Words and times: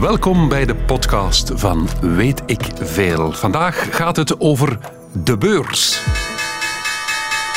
Welkom 0.00 0.48
bij 0.48 0.64
de 0.64 0.74
podcast 0.74 1.52
van 1.54 1.88
Weet 2.00 2.42
ik 2.46 2.60
Veel. 2.74 3.32
Vandaag 3.32 3.96
gaat 3.96 4.16
het 4.16 4.40
over 4.40 4.78
de 5.12 5.38
beurs. 5.38 6.02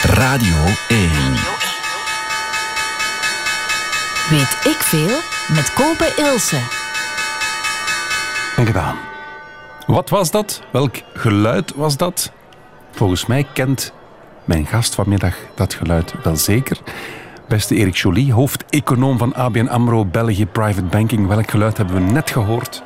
Radio 0.04 0.56
1. 0.88 1.10
Weet 4.30 4.74
ik 4.74 4.78
veel 4.80 5.18
met 5.56 5.74
Kopen 5.74 6.18
Ilse. 6.18 6.60
En 8.56 8.66
gedaan. 8.66 8.96
Wat 9.88 10.10
was 10.10 10.32
dat? 10.32 10.62
Welk 10.72 10.96
geluid 11.14 11.76
was 11.76 11.98
dat? 11.98 12.32
Volgens 12.92 13.26
mij 13.26 13.48
kent 13.54 13.94
mijn 14.46 14.66
gast 14.66 14.96
vanmiddag 14.96 15.36
dat 15.56 15.74
geluid 15.74 16.14
wel 16.24 16.36
zeker. 16.36 16.78
Beste 17.52 17.76
Erik 17.76 17.96
Jolie, 17.96 18.34
hoofdeconoom 18.34 19.18
van 19.18 19.34
ABN 19.34 19.68
AMRO 19.68 20.06
België 20.06 20.46
Private 20.46 20.84
Banking. 20.84 21.28
Welk 21.28 21.50
geluid 21.50 21.78
hebben 21.78 21.96
we 21.96 22.12
net 22.12 22.32
gehoord? 22.32 22.84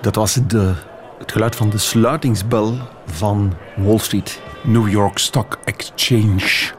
Dat 0.00 0.14
was 0.14 0.38
de, 0.46 0.72
het 1.18 1.32
geluid 1.32 1.56
van 1.56 1.70
de 1.70 1.78
sluitingsbel 1.78 2.78
van 3.06 3.52
Wall 3.76 3.98
Street. 3.98 4.40
New 4.62 4.88
York 4.88 5.18
Stock 5.18 5.58
Exchange. 5.64 6.72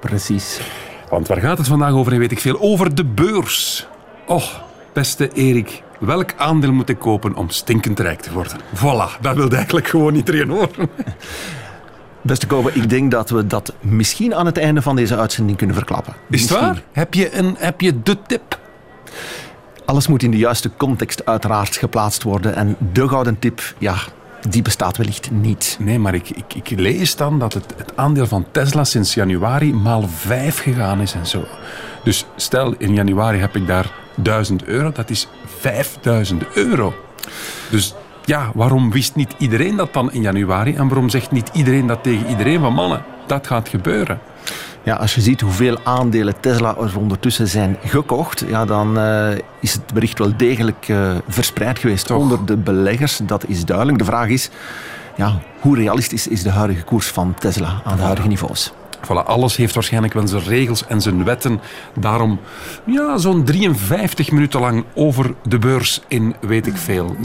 Precies. 0.00 0.60
Want 1.08 1.28
waar 1.28 1.40
gaat 1.40 1.58
het 1.58 1.68
vandaag 1.68 1.92
over? 1.92 2.12
En 2.12 2.18
weet 2.18 2.32
ik 2.32 2.40
veel. 2.40 2.60
Over 2.60 2.94
de 2.94 3.04
beurs. 3.04 3.86
Oh, 4.26 4.44
beste 4.92 5.32
Erik. 5.32 5.82
Welk 5.98 6.34
aandeel 6.36 6.72
moet 6.72 6.88
ik 6.88 6.98
kopen 6.98 7.34
om 7.34 7.48
stinkend 7.48 8.00
rijk 8.00 8.20
te 8.20 8.32
worden? 8.32 8.60
Voilà, 8.74 9.20
dat 9.20 9.36
wilde 9.36 9.56
eigenlijk 9.56 9.88
gewoon 9.88 10.14
iedereen 10.14 10.48
horen. 10.48 10.70
Beste 12.22 12.46
Kobe, 12.46 12.70
ik 12.72 12.88
denk 12.88 13.10
dat 13.10 13.30
we 13.30 13.46
dat 13.46 13.72
misschien 13.80 14.34
aan 14.34 14.46
het 14.46 14.58
einde 14.58 14.82
van 14.82 14.96
deze 14.96 15.16
uitzending 15.16 15.58
kunnen 15.58 15.76
verklappen. 15.76 16.14
Is 16.30 16.40
het 16.40 16.50
waar? 16.50 16.82
Heb 16.92 17.14
je, 17.14 17.36
een, 17.36 17.54
heb 17.58 17.80
je 17.80 18.02
de 18.02 18.16
tip? 18.26 18.58
Alles 19.84 20.06
moet 20.06 20.22
in 20.22 20.30
de 20.30 20.36
juiste 20.36 20.70
context 20.76 21.26
uiteraard 21.26 21.76
geplaatst 21.76 22.22
worden. 22.22 22.54
En 22.54 22.76
de 22.92 23.08
gouden 23.08 23.38
tip, 23.38 23.74
ja, 23.78 23.96
die 24.48 24.62
bestaat 24.62 24.96
wellicht 24.96 25.30
niet. 25.30 25.76
Nee, 25.80 25.98
maar 25.98 26.14
ik, 26.14 26.30
ik, 26.30 26.54
ik 26.54 26.78
lees 26.78 27.16
dan 27.16 27.38
dat 27.38 27.52
het, 27.52 27.74
het 27.76 27.96
aandeel 27.96 28.26
van 28.26 28.46
Tesla 28.50 28.84
sinds 28.84 29.14
januari 29.14 29.74
maal 29.74 30.08
vijf 30.08 30.58
gegaan 30.58 31.00
is 31.00 31.12
en 31.12 31.26
zo. 31.26 31.44
Dus 32.04 32.26
stel, 32.36 32.74
in 32.78 32.94
januari 32.94 33.38
heb 33.38 33.56
ik 33.56 33.66
daar 33.66 33.92
1000 34.14 34.64
euro, 34.64 34.92
dat 34.92 35.10
is 35.10 35.28
5000 35.58 36.44
euro. 36.54 36.94
Dus 37.70 37.94
ja, 38.30 38.50
waarom 38.54 38.90
wist 38.90 39.14
niet 39.14 39.34
iedereen 39.38 39.76
dat 39.76 39.92
dan 39.92 40.12
in 40.12 40.20
januari? 40.20 40.74
En 40.74 40.88
waarom 40.88 41.08
zegt 41.08 41.30
niet 41.30 41.50
iedereen 41.52 41.86
dat 41.86 42.02
tegen 42.02 42.26
iedereen 42.26 42.60
van 42.60 42.72
mannen? 42.72 43.02
Dat 43.26 43.46
gaat 43.46 43.68
gebeuren. 43.68 44.18
Ja, 44.82 44.94
als 44.94 45.14
je 45.14 45.20
ziet 45.20 45.40
hoeveel 45.40 45.78
aandelen 45.84 46.40
Tesla 46.40 46.76
er 46.76 46.98
ondertussen 46.98 47.48
zijn 47.48 47.76
gekocht, 47.84 48.44
ja, 48.48 48.64
dan 48.64 48.98
eh, 48.98 49.38
is 49.60 49.72
het 49.72 49.92
bericht 49.94 50.18
wel 50.18 50.36
degelijk 50.36 50.88
eh, 50.88 51.10
verspreid 51.28 51.78
geweest 51.78 52.06
Toch. 52.06 52.18
onder 52.18 52.46
de 52.46 52.56
beleggers. 52.56 53.20
Dat 53.22 53.48
is 53.48 53.64
duidelijk. 53.64 53.98
De 53.98 54.04
vraag 54.04 54.28
is, 54.28 54.50
ja, 55.16 55.40
hoe 55.60 55.76
realistisch 55.76 56.28
is 56.28 56.42
de 56.42 56.50
huidige 56.50 56.82
koers 56.82 57.06
van 57.06 57.34
Tesla 57.34 57.80
aan 57.84 57.96
de 57.96 58.02
huidige 58.02 58.28
niveaus? 58.28 58.72
Voilà, 59.00 59.26
alles 59.26 59.56
heeft 59.56 59.74
waarschijnlijk 59.74 60.14
wel 60.14 60.28
zijn 60.28 60.42
regels 60.42 60.86
en 60.86 61.00
zijn 61.00 61.24
wetten. 61.24 61.60
Daarom 61.94 62.40
ja, 62.84 63.18
zo'n 63.18 63.44
53 63.44 64.30
minuten 64.30 64.60
lang 64.60 64.84
over 64.94 65.34
de 65.42 65.58
beurs 65.58 66.02
in 66.08 66.34
weet 66.40 66.66
ik 66.66 66.76
veel. 66.76 67.16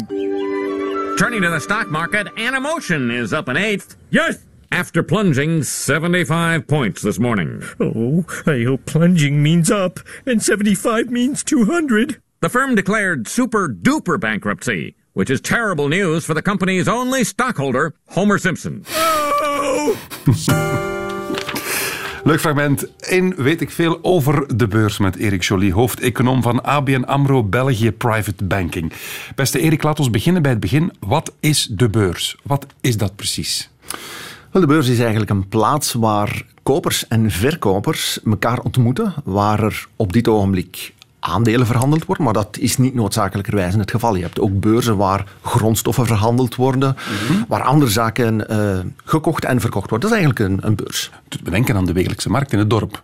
Turning 1.18 1.42
to 1.44 1.50
the 1.50 1.62
stock 1.62 1.88
market, 1.88 2.28
Animotion 2.36 3.14
is 3.14 3.32
up 3.32 3.48
an 3.48 3.56
eighth. 3.56 3.96
Yes! 4.10 4.46
After 4.72 5.02
plunging 5.02 5.64
75 5.64 6.68
points 6.68 7.02
this 7.02 7.20
morning. 7.20 7.64
Oh, 7.80 8.26
I 8.46 8.64
hope 8.66 8.86
plunging 8.86 9.42
means 9.42 9.72
up 9.72 10.00
and 10.26 10.44
75 10.44 11.10
means 11.10 11.42
200. 11.44 12.22
The 12.42 12.50
firm 12.50 12.76
declared 12.76 13.30
super 13.30 13.70
duper 13.70 14.20
bankruptcy, 14.20 14.96
which 15.14 15.30
is 15.30 15.40
terrible 15.40 15.88
news 15.88 16.26
for 16.26 16.34
the 16.34 16.42
company's 16.42 16.90
only 16.90 17.24
stockholder, 17.24 17.96
Homer 18.10 18.38
Simpson. 18.38 18.84
Oh! 18.90 20.92
Leuk 22.26 22.40
fragment 22.40 22.86
in 23.08 23.34
weet 23.38 23.62
ik 23.62 23.72
veel 23.72 24.00
over 24.02 24.58
de 24.58 24.68
beurs 24.68 24.98
met 24.98 25.16
Erik 25.16 25.44
Jolie, 25.44 25.74
hoofdeconoom 25.74 26.42
van 26.42 26.64
ABN 26.64 27.04
AMRO 27.04 27.44
België 27.44 27.92
Private 27.92 28.44
Banking. 28.44 28.94
Beste 29.36 29.60
Erik, 29.60 29.84
laat 29.84 30.00
ons 30.00 30.10
beginnen 30.10 30.42
bij 30.42 30.52
het 30.52 30.60
begin. 30.60 30.92
Wat 31.00 31.34
is 31.40 31.68
de 31.72 31.90
beurs? 31.90 32.36
Wat 32.44 32.66
is 32.82 32.98
dat 32.98 33.16
precies? 33.16 33.70
Wel, 34.52 34.62
de 34.62 34.68
beurs 34.68 34.88
is 34.88 35.00
eigenlijk 35.00 35.30
een 35.30 35.48
plaats 35.48 35.94
waar 35.94 36.46
kopers 36.64 37.08
en 37.08 37.32
verkopers 37.32 38.20
elkaar 38.24 38.60
ontmoeten, 38.60 39.14
waar 39.24 39.64
er 39.64 39.88
op 39.96 40.14
dit 40.14 40.28
ogenblik 40.28 40.94
aandelen 41.26 41.66
verhandeld 41.66 42.06
worden, 42.06 42.26
maar 42.26 42.34
dat 42.34 42.58
is 42.60 42.78
niet 42.78 42.94
noodzakelijkerwijs 42.94 43.74
het 43.74 43.92
geval. 43.92 44.16
Je 44.16 44.24
hebt 44.24 44.40
ook 44.40 44.60
beurzen 44.60 44.98
waar 44.98 45.26
grondstoffen 45.42 46.06
verhandeld 46.06 46.56
worden, 46.56 46.96
waar 47.48 47.62
andere 47.62 47.92
zaken 47.92 48.50
eh, 48.50 48.80
gekocht 49.04 49.46
en 49.46 49.62
verkocht 49.62 49.90
worden. 49.90 50.10
Dat 50.10 50.18
is 50.18 50.26
eigenlijk 50.26 50.54
een, 50.54 50.68
een 50.68 50.76
beurs. 50.76 51.12
Doet 51.28 51.44
me 51.44 51.50
denken 51.50 51.76
aan 51.76 51.86
de 51.86 51.94
wekelijkse 51.94 52.30
markt 52.30 52.54
in 52.54 52.60
het 52.60 52.70
dorp. 52.70 53.04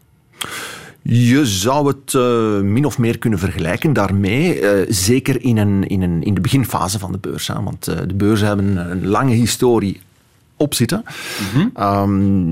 Je 1.02 1.46
zou 1.46 1.88
het 1.88 2.14
eh, 2.14 2.60
min 2.60 2.86
of 2.86 2.98
meer 2.98 3.18
kunnen 3.18 3.40
vergelijken 3.40 3.94
daarmee, 3.94 4.60
eh, 4.60 4.86
zeker 4.90 5.42
in, 5.42 5.58
een, 5.58 5.88
in, 5.88 6.02
een, 6.02 6.24
in 6.24 6.34
de 6.34 6.42
beginfase 6.42 7.00
van 7.00 7.12
de 7.12 7.18
beurs. 7.18 7.48
Hè, 7.48 7.64
want 7.64 7.86
de 7.86 8.14
beurzen 8.16 8.48
hebben 8.48 8.92
een 8.92 9.08
lange 9.08 9.34
historie 9.34 10.02
op 10.62 10.74
zitten. 10.74 11.04
Ehm, 11.74 12.48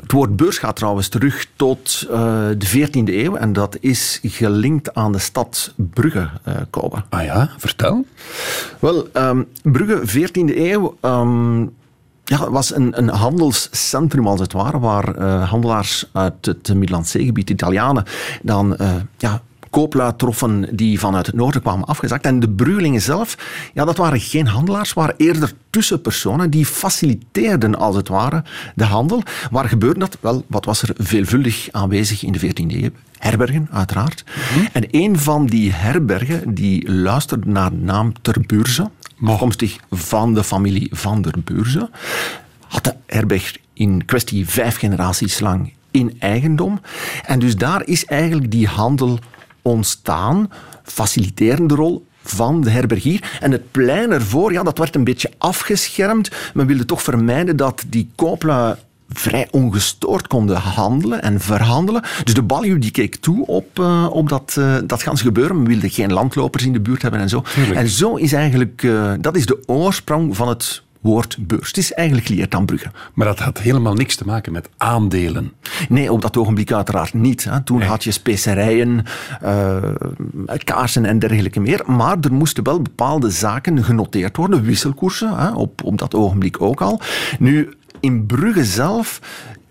het 0.00 0.12
woord 0.12 0.36
beurs 0.36 0.58
gaat 0.58 0.76
trouwens 0.76 1.08
terug 1.08 1.46
tot 1.56 2.06
eh, 2.10 2.46
de 2.58 2.66
14e 2.66 3.14
eeuw 3.14 3.36
en 3.36 3.52
dat 3.52 3.76
is 3.80 4.20
gelinkt 4.22 4.94
aan 4.94 5.12
de 5.12 5.18
stad 5.18 5.72
Brugge, 5.76 6.28
eh 6.42 6.54
Kobe. 6.70 7.04
Ah 7.08 7.24
ja, 7.24 7.50
vertel. 7.56 8.04
Wel, 8.78 9.08
ehm, 9.12 9.42
Brugge, 9.62 10.00
14e 10.06 10.56
eeuw, 10.56 10.96
ehm, 11.00 11.60
ja, 12.24 12.50
was 12.50 12.74
een, 12.74 12.98
een 12.98 13.08
handelscentrum 13.08 14.26
als 14.26 14.40
het 14.40 14.52
ware, 14.52 14.78
waar 14.78 15.14
eh, 15.14 15.50
handelaars 15.50 16.08
uit 16.12 16.46
het 16.46 16.74
Middellandse 16.74 17.18
zeegebied, 17.18 17.50
Italianen, 17.50 18.04
dan 18.42 18.76
ja, 19.18 19.42
kooplui 19.76 20.16
troffen 20.16 20.68
die 20.76 20.98
vanuit 20.98 21.26
het 21.26 21.34
noorden 21.34 21.62
kwamen 21.62 21.86
afgezakt. 21.86 22.24
En 22.24 22.40
de 22.40 22.48
Bruggelingen 22.48 23.00
zelf, 23.00 23.36
ja, 23.74 23.84
dat 23.84 23.96
waren 23.96 24.20
geen 24.20 24.46
handelaars, 24.46 24.92
waren 24.92 25.14
eerder 25.16 25.52
tussenpersonen 25.70 26.50
die 26.50 26.66
faciliteerden 26.66 27.74
als 27.78 27.96
het 27.96 28.08
ware 28.08 28.44
de 28.74 28.84
handel. 28.84 29.22
Waar 29.50 29.68
gebeurde 29.68 29.98
dat? 29.98 30.18
Wel, 30.20 30.44
wat 30.46 30.64
was 30.64 30.82
er 30.82 30.94
veelvuldig 30.98 31.68
aanwezig 31.70 32.22
in 32.22 32.32
de 32.32 32.40
14e 32.40 32.74
eeuw? 32.82 32.90
Herbergen, 33.18 33.68
uiteraard. 33.72 34.24
En 34.72 34.84
een 34.90 35.18
van 35.18 35.46
die 35.46 35.72
herbergen 35.72 36.54
die 36.54 36.92
luisterde 36.92 37.50
naar 37.50 37.70
de 37.70 37.76
naam 37.76 38.12
Ter 38.22 38.36
Beurze, 38.46 38.90
afkomstig 39.24 39.76
van 39.90 40.34
de 40.34 40.44
familie 40.44 40.88
Van 40.92 41.22
der 41.22 41.34
Beurze, 41.44 41.90
had 42.68 42.84
de 42.84 42.94
herberg 43.06 43.56
in 43.72 44.04
kwestie 44.04 44.48
vijf 44.48 44.76
generaties 44.76 45.40
lang 45.40 45.72
in 45.90 46.16
eigendom. 46.18 46.80
En 47.24 47.38
dus 47.38 47.56
daar 47.56 47.86
is 47.86 48.04
eigenlijk 48.04 48.50
die 48.50 48.66
handel 48.66 49.18
ontstaan, 49.66 50.50
faciliterende 50.82 51.74
rol 51.74 52.06
van 52.22 52.60
de 52.60 52.70
herbergier. 52.70 53.38
En 53.40 53.52
het 53.52 53.70
plein 53.70 54.10
ervoor, 54.10 54.52
ja, 54.52 54.62
dat 54.62 54.78
werd 54.78 54.94
een 54.94 55.04
beetje 55.04 55.30
afgeschermd. 55.38 56.30
Men 56.54 56.66
wilde 56.66 56.84
toch 56.84 57.02
vermijden 57.02 57.56
dat 57.56 57.84
die 57.86 58.08
kooplui 58.14 58.74
vrij 59.08 59.48
ongestoord 59.50 60.26
konden 60.26 60.56
handelen 60.56 61.22
en 61.22 61.40
verhandelen. 61.40 62.02
Dus 62.24 62.34
de 62.34 62.42
baljuw 62.42 62.78
die 62.78 62.90
keek 62.90 63.16
toe 63.16 63.46
op, 63.46 63.78
eh, 63.78 64.06
op 64.10 64.28
dat, 64.28 64.54
eh, 64.58 64.76
dat 64.84 65.02
ganse 65.02 65.24
gebeuren. 65.24 65.56
Men 65.56 65.66
wilde 65.66 65.90
geen 65.90 66.12
landlopers 66.12 66.64
in 66.64 66.72
de 66.72 66.80
buurt 66.80 67.02
hebben 67.02 67.20
en 67.20 67.28
zo. 67.28 67.42
En 67.74 67.88
zo 67.88 68.14
is 68.14 68.32
eigenlijk, 68.32 68.82
eh, 68.82 69.12
dat 69.20 69.36
is 69.36 69.46
de 69.46 69.62
oorsprong 69.66 70.36
van 70.36 70.48
het 70.48 70.82
woord 71.00 71.36
beurs. 71.40 71.66
Het 71.66 71.76
is 71.76 71.92
eigenlijk 71.92 72.26
geleerd 72.26 72.54
aan 72.54 72.66
Brugge. 72.66 72.90
Maar 73.14 73.26
dat 73.26 73.38
had 73.38 73.58
helemaal 73.58 73.94
niks 73.94 74.16
te 74.16 74.24
maken 74.24 74.52
met 74.52 74.68
aandelen. 74.76 75.52
Nee, 75.88 76.12
op 76.12 76.22
dat 76.22 76.36
ogenblik 76.36 76.72
uiteraard 76.72 77.14
niet. 77.14 77.44
Hè. 77.44 77.62
Toen 77.62 77.82
had 77.82 78.04
je 78.04 78.10
specerijen, 78.10 79.04
eh, 79.40 79.82
kaarsen 80.64 81.04
en 81.04 81.18
dergelijke 81.18 81.60
meer. 81.60 81.82
Maar 81.86 82.16
er 82.20 82.32
moesten 82.32 82.64
wel 82.64 82.82
bepaalde 82.82 83.30
zaken 83.30 83.84
genoteerd 83.84 84.36
worden, 84.36 84.62
wisselkoersen, 84.62 85.36
hè, 85.36 85.50
op, 85.50 85.84
op 85.84 85.98
dat 85.98 86.14
ogenblik 86.14 86.60
ook 86.60 86.80
al. 86.80 87.00
Nu, 87.38 87.74
in 88.00 88.26
Brugge 88.26 88.64
zelf 88.64 89.20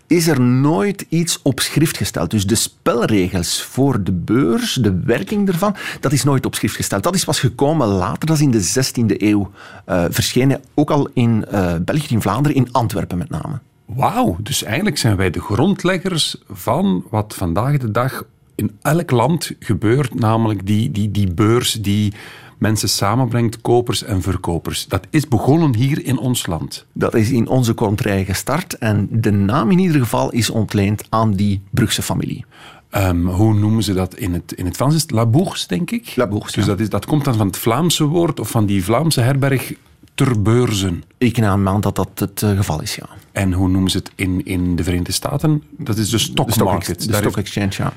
is 0.07 0.27
er 0.27 0.41
nooit 0.41 1.05
iets 1.09 1.39
op 1.41 1.59
schrift 1.59 1.97
gesteld. 1.97 2.31
Dus 2.31 2.47
de 2.47 2.55
spelregels 2.55 3.63
voor 3.63 4.03
de 4.03 4.11
beurs, 4.11 4.73
de 4.73 4.99
werking 4.99 5.47
ervan, 5.47 5.75
dat 5.99 6.11
is 6.11 6.23
nooit 6.23 6.45
op 6.45 6.55
schrift 6.55 6.75
gesteld. 6.75 7.03
Dat 7.03 7.15
is 7.15 7.25
pas 7.25 7.39
gekomen 7.39 7.87
later, 7.87 8.25
dat 8.25 8.35
is 8.35 8.41
in 8.41 8.51
de 8.51 9.13
16e 9.13 9.21
eeuw 9.21 9.51
eh, 9.85 10.05
verschenen. 10.09 10.61
Ook 10.73 10.91
al 10.91 11.09
in 11.13 11.45
eh, 11.45 11.75
België, 11.81 12.13
in 12.13 12.21
Vlaanderen, 12.21 12.57
in 12.57 12.71
Antwerpen 12.71 13.17
met 13.17 13.29
name. 13.29 13.59
Wauw, 13.85 14.37
dus 14.41 14.63
eigenlijk 14.63 14.97
zijn 14.97 15.15
wij 15.15 15.29
de 15.29 15.41
grondleggers 15.41 16.37
van 16.49 17.03
wat 17.09 17.33
vandaag 17.37 17.77
de 17.77 17.91
dag 17.91 18.23
in 18.55 18.77
elk 18.81 19.11
land 19.11 19.51
gebeurt, 19.59 20.13
namelijk 20.13 20.65
die, 20.65 20.91
die, 20.91 21.11
die 21.11 21.33
beurs 21.33 21.71
die 21.71 22.13
mensen 22.57 22.89
samenbrengt, 22.89 23.61
kopers 23.61 24.03
en 24.03 24.21
verkopers. 24.21 24.85
Dat 24.87 25.07
is 25.09 25.27
begonnen 25.27 25.75
hier 25.75 26.05
in 26.05 26.17
ons 26.17 26.45
land. 26.45 26.85
Dat 26.93 27.13
is 27.15 27.29
in 27.31 27.47
onze 27.47 27.73
contrij 27.73 28.25
gestart 28.25 28.77
en 28.77 29.07
de 29.11 29.31
naam 29.31 29.71
in 29.71 29.79
ieder 29.79 30.01
geval 30.01 30.31
is 30.31 30.49
ontleend 30.49 31.03
aan 31.09 31.33
die 31.33 31.61
Brugse 31.69 32.01
familie. 32.01 32.45
ehm, 32.89 33.25
hoe 33.25 33.53
noemen 33.53 33.83
ze 33.83 33.93
dat 33.93 34.15
in 34.15 34.33
het, 34.33 34.51
in 34.51 34.65
het 34.65 34.75
Frans? 34.75 34.95
Is 34.95 35.01
het 35.01 35.11
La 35.11 35.25
Bourse, 35.25 35.67
denk 35.67 35.91
ik? 35.91 36.13
La 36.15 36.27
Bourse, 36.27 36.55
Dus 36.55 36.63
ja. 36.65 36.69
dat, 36.71 36.79
is, 36.79 36.89
dat 36.89 37.05
komt 37.05 37.23
dan 37.25 37.35
van 37.35 37.47
het 37.47 37.57
Vlaamse 37.57 38.03
woord 38.03 38.39
of 38.39 38.49
van 38.49 38.65
die 38.65 38.83
Vlaamse 38.83 39.21
herberg 39.21 39.73
ter 40.13 40.41
beurzen. 40.41 41.03
Ik 41.17 41.37
neem 41.37 41.67
aan 41.67 41.81
dat 41.81 41.95
dat 41.95 42.09
het 42.15 42.41
eh, 42.43 42.55
geval 42.57 42.81
is, 42.81 42.95
ja. 42.95 43.05
En 43.31 43.53
hoe 43.53 43.69
noemen 43.69 43.91
ze 43.91 43.97
het 43.97 44.11
in, 44.15 44.45
in 44.45 44.75
de 44.75 44.83
Verenigde 44.83 45.11
Staten? 45.11 45.63
Dat 45.77 45.97
is 45.97 46.09
de 46.09 46.17
stock 46.17 46.47
De 46.47 46.53
stock, 46.53 46.67
market. 46.67 47.07
de 47.07 47.13
stock 47.15 47.37
exchange, 47.37 47.71
ja. 47.77 47.93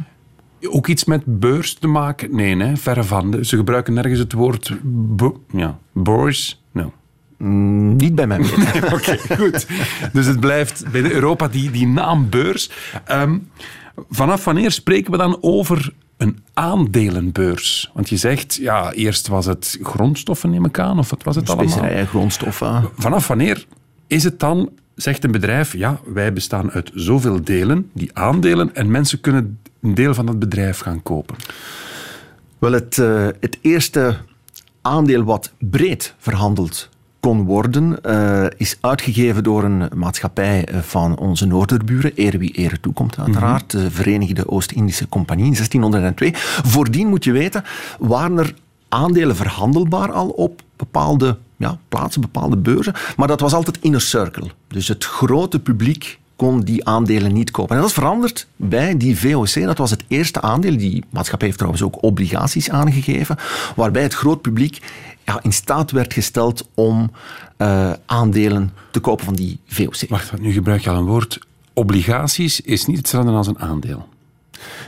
Ook 0.63 0.87
iets 0.87 1.05
met 1.05 1.23
beurs 1.41 1.75
te 1.75 1.87
maken? 1.87 2.35
Nee, 2.35 2.57
hè? 2.57 2.77
verre 2.77 3.05
van. 3.05 3.45
Ze 3.45 3.57
gebruiken 3.57 3.95
nergens 3.95 4.19
het 4.19 4.33
woord 4.33 4.73
bo- 4.83 5.41
ja, 5.53 5.79
beurs. 5.93 6.63
No. 6.73 6.93
Niet 7.97 8.15
bij 8.15 8.27
mij. 8.27 8.39
weten. 8.43 8.93
Oké, 8.93 9.19
goed. 9.37 9.67
Dus 10.13 10.27
het 10.27 10.41
blijft 10.41 10.91
bij 10.93 11.13
Europa 11.13 11.49
die, 11.49 11.71
die 11.71 11.87
naam 11.87 12.29
beurs. 12.31 12.71
Ehm, 13.05 13.39
vanaf 14.11 14.45
wanneer 14.45 14.71
spreken 14.71 15.11
we 15.11 15.17
dan 15.17 15.39
over 15.41 15.93
een 16.17 16.39
aandelenbeurs? 16.55 17.91
Want 17.95 18.09
je 18.09 18.17
zegt, 18.17 18.55
ja, 18.55 18.93
eerst 18.93 19.29
was 19.29 19.47
het 19.47 19.79
grondstoffen, 19.83 20.51
neem 20.51 20.65
ik 20.65 20.79
aan, 20.79 20.99
of 20.99 21.11
wat 21.11 21.23
was 21.23 21.37
het 21.37 21.49
allemaal? 21.49 21.69
Specerijen, 21.69 22.07
grondstoffen. 22.07 22.89
Vanaf 22.97 23.27
wanneer 23.27 23.67
is 24.07 24.25
het 24.25 24.41
dan, 24.41 24.71
zegt 25.03 25.25
een 25.25 25.31
bedrijf, 25.31 25.73
ja, 25.73 26.01
wij 26.05 26.33
bestaan 26.33 26.71
uit 26.71 26.91
zoveel 26.95 27.45
delen, 27.45 27.91
die 27.93 28.11
aandelen, 28.13 28.75
en 28.75 28.91
mensen 28.91 29.21
kunnen 29.21 29.59
een 29.81 29.95
deel 29.95 30.15
van 30.15 30.27
dat 30.27 30.39
bedrijf 30.39 30.79
gaan 30.79 31.03
kopen? 31.03 31.37
Wel, 32.59 32.73
het, 32.73 32.99
eh, 32.99 33.27
het 33.41 33.59
eerste 33.61 34.17
aandeel 34.83 35.25
wat 35.25 35.53
breed 35.59 36.15
verhandeld 36.19 36.89
kon 37.21 37.45
worden, 37.45 38.03
eh, 38.03 38.47
is 38.57 38.79
uitgegeven 38.81 39.43
door 39.43 39.65
een 39.65 39.89
maatschappij 39.95 40.65
eh, 40.65 40.79
van 40.79 41.19
onze 41.19 41.47
noorderburen, 41.47 42.13
eer 42.15 42.39
wie 42.39 42.53
ere 42.53 42.81
toekomt 42.81 43.19
uiteraard, 43.19 43.71
de 43.71 43.91
Verenigde 43.91 44.49
Oost-Indische 44.49 45.09
Compagnie 45.09 45.47
in 45.47 45.55
1602. 45.55 46.33
Voordien 46.65 47.09
moet 47.09 47.25
je 47.25 47.33
weten, 47.33 47.65
waren 47.99 48.39
er 48.39 48.55
aandelen 48.89 49.37
verhandelbaar 49.37 50.13
al 50.13 50.29
op 50.29 50.63
bepaalde 50.77 51.39
ja, 51.59 51.79
plaatsen, 51.89 52.21
bepaalde 52.21 52.57
beurzen, 52.57 52.95
maar 53.17 53.29
dat 53.29 53.41
was 53.41 53.53
altijd 53.53 53.79
inner 53.81 54.01
circle. 54.01 54.51
Dus 54.69 54.89
het 54.89 55.05
grote 55.05 55.59
publiek 55.61 56.19
kon 56.37 56.61
die 56.61 56.85
aandelen 56.87 57.33
niet 57.33 57.51
kopen. 57.51 57.75
En 57.75 57.81
dat 57.81 57.91
is 57.91 57.97
veranderd 57.97 58.47
bij 58.57 58.97
die 58.97 59.19
VOC. 59.19 59.55
Dat 59.55 59.79
was 59.79 59.91
het 59.91 60.05
eerste 60.09 60.41
aandeel. 60.41 60.77
Die 60.77 61.05
maatschappij 61.11 61.47
heeft 61.47 61.59
trouwens 61.59 61.85
ook 61.85 62.03
obligaties 62.03 62.71
aangegeven, 62.71 63.37
waarbij 63.77 64.03
het 64.03 64.15
groot 64.15 64.43
publiek 64.43 64.83
ja, 65.25 65.43
in 65.43 65.53
staat 65.53 65.91
werd 65.91 66.13
gesteld 66.13 66.69
om 66.75 67.11
eh, 67.57 67.93
aandelen 68.07 68.73
te 68.91 69.01
kopen 69.01 69.25
van 69.25 69.35
die 69.35 69.61
VOC. 69.67 70.09
Wacht, 70.09 70.41
nu 70.41 70.53
gebruik 70.53 70.83
je 70.83 70.91
al 70.91 70.97
een 70.97 71.05
woord. 71.05 71.39
Obligaties 71.73 72.61
is 72.61 72.87
niet 72.87 72.97
hetzelfde 72.97 73.31
als 73.31 73.47
een 73.47 73.59
aandeel. 73.59 74.09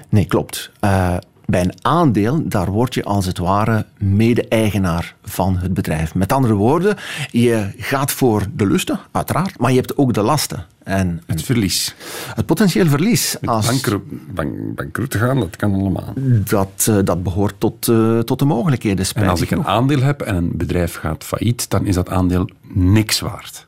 Nee, 0.09 0.25
klopt. 0.25 0.71
Eh, 0.81 1.17
bij 1.47 1.61
een 1.61 1.75
aandeel, 1.83 2.49
daar 2.49 2.71
word 2.71 2.95
je 2.95 3.05
als 3.05 3.27
het 3.27 3.39
ware 3.39 3.87
mede-eigenaar 3.99 5.15
van 5.41 5.57
het 5.59 5.75
bedrijf. 5.75 6.15
Met 6.15 6.33
andere 6.33 6.55
woorden, 6.55 6.97
je 7.31 7.73
gaat 7.79 8.13
voor 8.13 8.47
de 8.55 8.67
lusten, 8.67 8.99
uiteraard, 9.13 9.59
maar 9.59 9.71
je 9.71 9.77
hebt 9.77 9.97
ook 9.97 10.15
de 10.15 10.23
lasten. 10.23 10.67
En 10.83 11.23
Het 11.27 11.43
verlies. 11.43 11.95
het 12.35 12.47
potentieel 12.47 12.87
verlies, 12.87 13.37
als, 13.45 13.67
Bankro 13.67 14.03
bank, 14.31 14.75
bankroet 14.75 15.11
te 15.11 15.19
gaan, 15.19 15.41
dat 15.41 15.57
kan 15.57 15.75
allemaal. 15.75 16.13
dat, 16.45 16.87
eh, 16.89 16.97
dat 17.05 17.23
behoort 17.23 17.55
tot, 17.59 17.89
eh, 17.89 18.19
tot 18.19 18.39
de 18.39 18.45
mogelijkheden. 18.45 19.07
En 19.15 19.29
als 19.29 19.41
ik 19.41 19.51
een 19.51 19.65
aandeel 19.65 20.01
heb 20.01 20.21
en 20.21 20.35
een 20.37 20.57
bedrijf 20.57 20.95
gaat 20.95 21.25
failliet, 21.25 21.71
dan 21.71 21.87
is 21.87 21.95
dat 21.95 22.09
aandeel 22.09 22.51
niks 22.73 23.21
waard. 23.21 23.67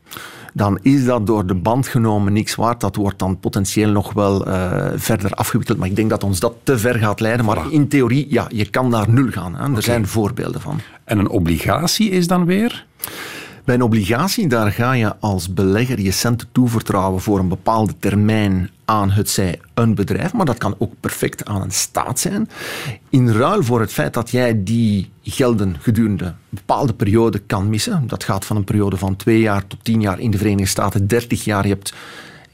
Dan 0.52 0.78
is 0.82 1.04
dat 1.04 1.26
door 1.26 1.46
de 1.46 1.54
band 1.54 1.86
genomen 1.86 2.32
niks 2.32 2.54
waard. 2.54 2.80
Dat 2.80 2.96
wordt 2.96 3.18
dan 3.18 3.40
potentieel 3.40 3.90
nog 3.90 4.12
wel 4.12 4.46
eh, 4.46 4.88
verder 4.94 5.30
afgewikkeld. 5.30 5.78
Maar 5.78 5.88
ik 5.88 5.96
denk 5.96 6.10
dat 6.10 6.24
ons 6.24 6.40
dat 6.40 6.54
te 6.62 6.78
ver 6.78 6.94
gaat 6.94 7.20
leiden. 7.20 7.46
Maar 7.46 7.70
in 7.70 7.88
theorie, 7.88 8.26
ja, 8.30 8.46
je 8.48 8.70
kan 8.70 8.88
naar 8.88 9.10
nul 9.10 9.30
gaan. 9.30 9.54
Hè. 9.54 9.76
Er 9.76 9.82
zijn 9.82 10.06
voorbeelden 10.06 10.60
van. 10.60 10.80
En 11.04 11.18
een 11.18 11.28
obligatie 11.28 12.10
is 12.10 12.26
dan 12.26 12.44
weer? 12.44 12.86
Bij 13.64 13.74
een 13.74 13.82
obligatie, 13.82 14.48
daar 14.48 14.72
ga 14.72 14.92
je 14.92 15.16
als 15.18 15.54
belegger 15.54 16.00
je 16.00 16.10
centen 16.10 16.48
toevertrouwen 16.52 17.20
voor 17.20 17.38
een 17.38 17.48
bepaalde 17.48 17.94
termijn 17.98 18.70
aan 18.84 19.10
het 19.10 19.30
zij 19.30 19.60
een 19.74 19.94
bedrijf, 19.94 20.32
maar 20.32 20.46
dat 20.46 20.58
kan 20.58 20.74
ook 20.78 20.92
perfect 21.00 21.44
aan 21.44 21.62
een 21.62 21.70
staat 21.70 22.20
zijn. 22.20 22.48
In 23.08 23.28
ruil 23.28 23.62
voor 23.62 23.80
het 23.80 23.92
feit 23.92 24.14
dat 24.14 24.30
jij 24.30 24.62
die 24.62 25.10
gelden 25.22 25.76
gedurende 25.80 26.24
een 26.24 26.34
bepaalde 26.48 26.94
periode 26.94 27.38
kan 27.38 27.68
missen, 27.68 28.06
dat 28.06 28.24
gaat 28.24 28.44
van 28.44 28.56
een 28.56 28.64
periode 28.64 28.96
van 28.96 29.16
twee 29.16 29.40
jaar 29.40 29.66
tot 29.66 29.84
tien 29.84 30.00
jaar 30.00 30.20
in 30.20 30.30
de 30.30 30.38
Verenigde 30.38 30.66
Staten, 30.66 31.06
dertig 31.06 31.44
jaar, 31.44 31.66
je 31.66 31.72
hebt 31.72 31.94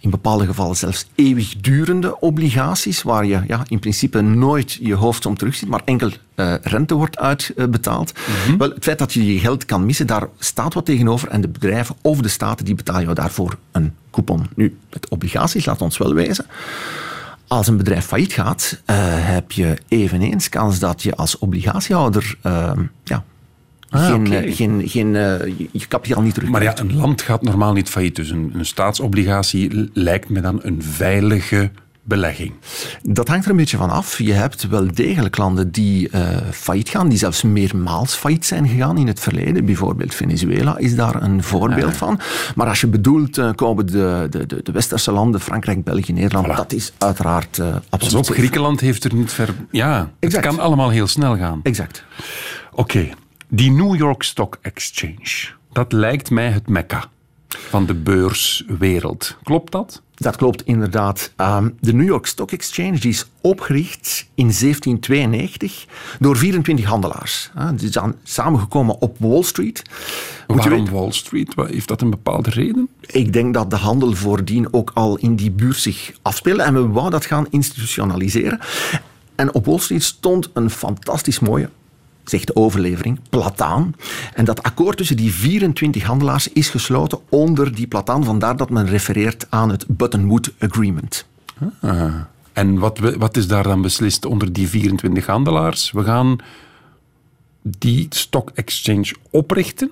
in 0.00 0.10
bepaalde 0.10 0.46
gevallen 0.46 0.76
zelfs 0.76 1.06
eeuwigdurende 1.14 2.20
obligaties, 2.20 3.02
waar 3.02 3.24
je 3.24 3.40
ja, 3.46 3.64
in 3.68 3.78
principe 3.78 4.20
nooit 4.20 4.72
je 4.72 4.94
hoofdsom 4.94 5.36
terugziet, 5.36 5.68
maar 5.68 5.82
enkel 5.84 6.10
eh, 6.34 6.54
rente 6.62 6.94
wordt 6.94 7.18
uitbetaald. 7.18 8.12
Wel, 8.58 8.70
het 8.70 8.84
feit 8.84 8.98
dat 8.98 9.12
je 9.12 9.34
je 9.34 9.38
geld 9.38 9.64
kan 9.64 9.86
missen, 9.86 10.06
daar 10.06 10.28
staat 10.38 10.74
wat 10.74 10.84
tegenover. 10.84 11.28
En 11.28 11.40
de 11.40 11.48
bedrijven 11.48 11.96
of 12.02 12.20
de 12.20 12.28
staten 12.28 12.64
die 12.64 12.74
betalen 12.74 13.02
jou 13.02 13.14
daarvoor 13.14 13.58
een 13.72 13.94
coupon. 14.10 14.46
Nu, 14.54 14.78
met 14.92 15.08
obligaties, 15.08 15.64
laat 15.64 15.82
ons 15.82 15.98
wel 15.98 16.14
wezen. 16.14 16.46
Als 17.46 17.66
een 17.66 17.76
bedrijf 17.76 18.04
failliet 18.04 18.32
gaat, 18.32 18.82
eh, 18.84 18.96
heb 19.08 19.52
je 19.52 19.78
eveneens 19.88 20.48
kans 20.48 20.78
dat 20.78 21.02
je 21.02 21.16
als 21.16 21.38
obligatiehouder 21.38 22.38
eh, 22.42 22.72
ja, 23.04 23.24
Ah, 23.90 24.06
geen, 24.06 24.32
eh, 24.32 24.54
geen, 24.56 24.82
geen, 24.88 25.16
eh, 25.16 25.46
je- 25.72 25.86
kapitaal 25.88 26.22
niet 26.22 26.34
terug 26.34 26.48
Maar 26.48 26.62
ja, 26.62 26.78
een 26.78 26.96
land 26.96 27.22
gaat 27.22 27.42
normaal 27.42 27.72
niet 27.72 27.88
failliet. 27.88 28.16
Dus 28.16 28.30
een, 28.30 28.50
een 28.54 28.66
staatsobligatie 28.66 29.90
lijkt 29.92 30.28
me 30.28 30.40
dan 30.40 30.58
een 30.62 30.82
veilige 30.82 31.70
belegging. 32.02 32.52
Dat 33.02 33.28
hangt 33.28 33.44
er 33.44 33.50
een 33.50 33.56
beetje 33.56 33.76
van 33.76 33.90
af. 33.90 34.18
Je 34.18 34.32
hebt 34.32 34.68
wel 34.68 34.86
degelijk 34.94 35.36
landen 35.36 35.70
die 35.70 36.08
eh 36.10 36.36
failliet 36.50 36.88
gaan, 36.88 37.08
die 37.08 37.18
zelfs 37.18 37.42
meermaals 37.42 38.14
failliet 38.14 38.46
zijn 38.46 38.68
gegaan 38.68 38.98
in 38.98 39.06
het 39.06 39.20
verleden. 39.20 39.64
Bijvoorbeeld 39.64 40.14
Venezuela 40.14 40.78
is 40.78 40.94
daar 40.96 41.22
een 41.22 41.42
voorbeeld 41.42 41.96
van. 41.96 42.20
Maar 42.54 42.66
als 42.68 42.80
je 42.80 42.86
bedoelt, 42.86 43.40
komen 43.54 43.86
de, 43.86 44.26
de, 44.30 44.46
de, 44.46 44.60
de 44.62 44.72
westerse 44.72 45.12
landen, 45.12 45.40
Frankrijk, 45.40 45.84
België, 45.84 46.12
Nederland, 46.12 46.46
Voilà. 46.46 46.54
dat 46.56 46.72
is 46.72 46.92
uiteraard 46.98 47.50
Pas 47.56 47.72
absoluut. 47.88 48.28
op. 48.28 48.34
Griekenland 48.34 48.80
heeft 48.80 49.04
er 49.04 49.14
niet 49.14 49.32
ver... 49.32 49.54
Ja, 49.70 50.10
het 50.20 50.40
kan 50.40 50.58
allemaal 50.60 50.90
heel 50.90 51.06
snel 51.06 51.36
gaan. 51.36 51.60
Exact. 51.62 52.04
Oké, 52.72 53.08
die 53.48 53.70
New 53.70 53.96
York 53.96 54.22
Stock 54.22 54.58
Exchange. 54.62 55.48
Dat 55.72 55.92
lijkt 55.92 56.30
mij 56.30 56.50
het 56.50 56.68
mekka 56.68 57.04
van 57.48 57.86
de 57.86 57.94
beurswereld. 57.94 59.36
Klopt 59.42 59.72
dat? 59.72 60.02
Dat 60.14 60.36
klopt 60.36 60.62
inderdaad. 60.64 61.32
Ehm, 61.36 61.68
de 61.80 61.94
New 61.94 62.06
York 62.06 62.26
Stock 62.26 62.50
Exchange 62.52 62.98
die 62.98 63.10
is 63.10 63.26
opgericht 63.40 64.26
in 64.34 64.52
1792 64.52 65.86
door 66.18 66.36
24 66.36 66.84
handelaars. 66.86 67.50
Ah, 67.54 67.68
Die 67.78 67.92
zijn 67.92 68.14
samengekomen 68.22 69.00
op 69.00 69.16
Wall 69.18 69.42
Street. 69.42 69.82
Moet 70.46 70.56
Waarom 70.56 70.78
weten- 70.78 70.94
Wall 70.94 71.12
Street? 71.12 71.54
Heeft 71.56 71.88
dat 71.88 72.00
een 72.00 72.10
bepaalde 72.10 72.50
reden? 72.50 72.88
Ik 73.00 73.32
denk 73.32 73.54
dat 73.54 73.70
de 73.70 73.76
handel 73.76 74.12
voordien 74.14 74.72
ook 74.72 74.90
al 74.94 75.16
in 75.16 75.36
die 75.36 75.50
buurt 75.50 75.76
zich 75.76 76.12
afspeelde. 76.22 76.62
En 76.62 76.74
we 76.74 76.80
wouden 76.88 77.10
dat 77.12 77.26
gaan 77.26 77.46
institutionaliseren. 77.50 78.60
En 79.34 79.54
op 79.54 79.66
Wall 79.66 79.78
Street 79.78 80.02
stond 80.02 80.50
een 80.54 80.70
fantastisch 80.70 81.38
mooie, 81.38 81.70
zegt 82.30 82.46
de 82.46 82.56
overlevering, 82.56 83.20
plataan. 83.30 83.94
En 84.34 84.44
dat 84.44 84.62
akkoord 84.62 84.96
tussen 84.96 85.16
die 85.16 85.32
24 85.32 86.02
handelaars 86.02 86.48
is 86.52 86.68
gesloten 86.68 87.18
onder 87.28 87.74
die 87.74 87.86
plataan. 87.86 88.24
Vandaar 88.24 88.56
dat 88.56 88.70
men 88.70 88.86
refereert 88.86 89.46
aan 89.48 89.70
het 89.70 89.84
Buttonwood 89.88 90.52
Agreement. 90.58 91.26
Ah. 91.80 92.14
En 92.52 92.78
wat, 92.78 92.98
wat 92.98 93.36
is 93.36 93.46
daar 93.46 93.62
dan 93.62 93.82
beslist 93.82 94.24
onder 94.24 94.52
die 94.52 94.68
24 94.68 95.26
handelaars? 95.26 95.90
We 95.90 96.04
gaan 96.04 96.38
die 97.62 98.06
stock 98.10 98.50
exchange 98.54 99.14
oprichten. 99.30 99.90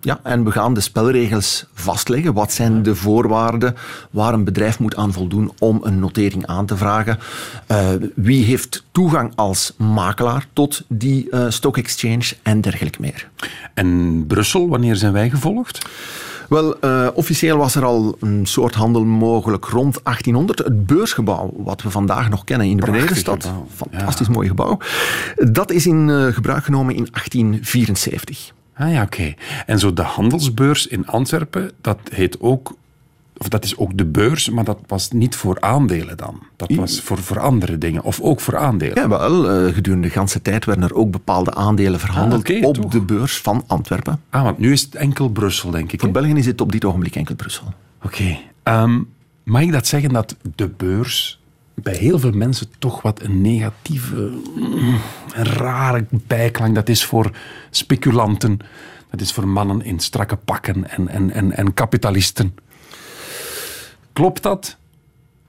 Ja, 0.00 0.20
en 0.22 0.44
we 0.44 0.50
gaan 0.50 0.74
de 0.74 0.80
spelregels 0.80 1.66
vastleggen. 1.74 2.34
Wat 2.34 2.52
zijn 2.52 2.82
de 2.82 2.94
voorwaarden 2.94 3.74
waar 4.10 4.32
een 4.32 4.44
bedrijf 4.44 4.78
moet 4.78 4.96
aan 4.96 5.12
voldoen 5.12 5.52
om 5.58 5.80
een 5.82 5.98
notering 5.98 6.46
aan 6.46 6.66
te 6.66 6.76
vragen? 6.76 7.18
Eh, 7.66 7.88
wie 8.14 8.44
heeft 8.44 8.84
toegang 8.92 9.32
als 9.34 9.72
makelaar 9.76 10.46
tot 10.52 10.84
die 10.88 11.30
eh, 11.30 11.44
stock 11.48 11.76
exchange 11.76 12.36
en 12.42 12.60
dergelijke 12.60 13.00
meer? 13.00 13.28
En 13.74 14.24
Brussel, 14.26 14.68
wanneer 14.68 14.96
zijn 14.96 15.12
wij 15.12 15.30
gevolgd? 15.30 15.88
Wel, 16.48 16.80
eh, 16.80 17.08
officieel 17.14 17.56
was 17.56 17.74
er 17.74 17.84
al 17.84 18.16
een 18.20 18.46
soort 18.46 18.74
handel 18.74 19.04
mogelijk 19.04 19.64
rond 19.64 20.00
1800. 20.04 20.58
Het 20.58 20.86
beursgebouw, 20.86 21.54
wat 21.56 21.82
we 21.82 21.90
vandaag 21.90 22.28
nog 22.28 22.44
kennen 22.44 22.66
in 22.66 22.76
de 22.76 22.82
Prachtig 22.82 23.02
Benedenstad, 23.02 23.44
gebouw, 23.44 23.66
fantastisch 23.74 24.28
mooi 24.28 24.48
gebouw, 24.48 24.78
dat 25.36 25.70
is 25.70 25.86
in 25.86 26.32
gebruik 26.32 26.64
genomen 26.64 26.94
in 26.94 27.08
1874. 27.10 28.54
Ah 28.76 28.92
ja, 28.92 29.02
oké. 29.02 29.34
En 29.66 29.78
zo 29.78 29.92
de 29.92 30.02
handelsbeurs 30.02 30.86
in 30.86 31.06
Antwerpen, 31.06 31.70
dat 31.80 31.98
heet 32.10 32.40
ook... 32.40 32.76
Of 33.38 33.48
dat 33.48 33.64
is 33.64 33.76
ook 33.76 33.96
de 33.98 34.04
beurs, 34.04 34.50
maar 34.50 34.64
dat 34.64 34.78
was 34.86 35.10
niet 35.10 35.36
voor 35.36 35.60
aandelen 35.60 36.16
dan. 36.16 36.42
Dat 36.56 36.70
was 36.74 37.00
voor, 37.00 37.18
voor 37.18 37.40
andere 37.40 37.78
dingen. 37.78 38.02
Of 38.02 38.20
ook 38.20 38.40
voor 38.40 38.56
aandelen. 38.56 38.94
Ja, 38.94 39.08
wel, 39.08 39.50
eh, 39.50 39.74
gedurende 39.74 40.06
de 40.06 40.12
ganse 40.12 40.42
tijd 40.42 40.64
werden 40.64 40.84
er 40.84 40.94
ook 40.94 41.10
bepaalde 41.10 41.54
aandelen 41.54 42.00
verhandeld 42.00 42.50
Ah, 42.50 42.64
op 42.64 42.74
toch. 42.74 42.90
de 42.90 43.00
beurs 43.00 43.40
van 43.40 43.64
Antwerpen. 43.66 44.20
Ah, 44.30 44.42
want 44.42 44.58
nu 44.58 44.72
is 44.72 44.82
het 44.82 44.94
enkel 44.94 45.28
Brussel, 45.28 45.70
denk 45.70 45.92
ik. 45.92 46.00
Voor? 46.00 46.10
België 46.10 46.32
is 46.34 46.46
het 46.46 46.60
op 46.60 46.72
dit 46.72 46.84
ogenblik 46.84 47.16
enkel 47.16 47.34
Brussel. 47.34 47.66
Oké. 48.02 48.38
Ehm, 48.62 48.98
mag 49.42 49.62
ik 49.62 49.72
dat 49.72 49.86
zeggen 49.86 50.12
dat 50.12 50.36
de 50.54 50.68
beurs 50.68 51.40
bij 51.82 51.96
heel 51.96 52.18
veel 52.18 52.32
mensen 52.32 52.66
toch 52.78 53.02
wat 53.02 53.22
een 53.22 53.40
negatieve, 53.40 54.30
mm, 54.54 55.00
een 55.34 55.44
rare 55.44 56.06
bijklank. 56.10 56.74
Dat 56.74 56.88
is 56.88 57.04
voor 57.04 57.30
speculanten, 57.70 58.58
dat 59.10 59.20
is 59.20 59.32
voor 59.32 59.48
mannen 59.48 59.82
in 59.82 60.00
strakke 60.00 60.36
pakken 60.36 60.90
en, 60.90 61.08
en, 61.08 61.30
en, 61.30 61.52
en 61.52 61.74
kapitalisten. 61.74 62.54
Klopt 64.12 64.42
dat? 64.42 64.76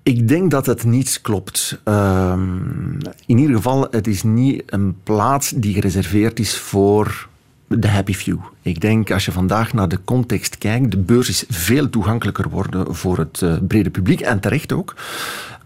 Ik 0.04 0.28
denk 0.28 0.52
dat 0.52 0.66
het 0.66 0.84
niet 0.84 1.22
klopt. 1.22 1.80
Ehm, 1.84 3.00
in 3.26 3.38
ieder 3.38 3.56
geval, 3.56 3.88
het 3.92 4.08
is 4.08 4.24
niet 4.24 4.64
een 4.66 4.96
plaats 5.04 5.50
die 5.50 5.74
gereserveerd 5.74 6.40
is 6.40 6.58
voor 6.58 7.28
de 7.68 7.88
happy 7.88 8.14
few. 8.14 8.38
Ik 8.62 8.82
denk, 8.82 9.12
als 9.12 9.26
je 9.26 9.32
vandaag 9.32 9.74
naar 9.74 9.88
de 9.88 10.00
context 10.04 10.58
kijkt, 10.58 10.92
de 10.92 10.98
beurs 10.98 11.30
is 11.30 11.46
veel 11.50 11.90
toegankelijker 11.90 12.44
geworden 12.44 12.96
voor 12.96 13.18
het 13.18 13.42
uh, 13.42 13.58
brede 13.68 13.90
publiek 13.90 14.22
en 14.22 14.40
terecht 14.40 14.72
ook. 14.72 14.96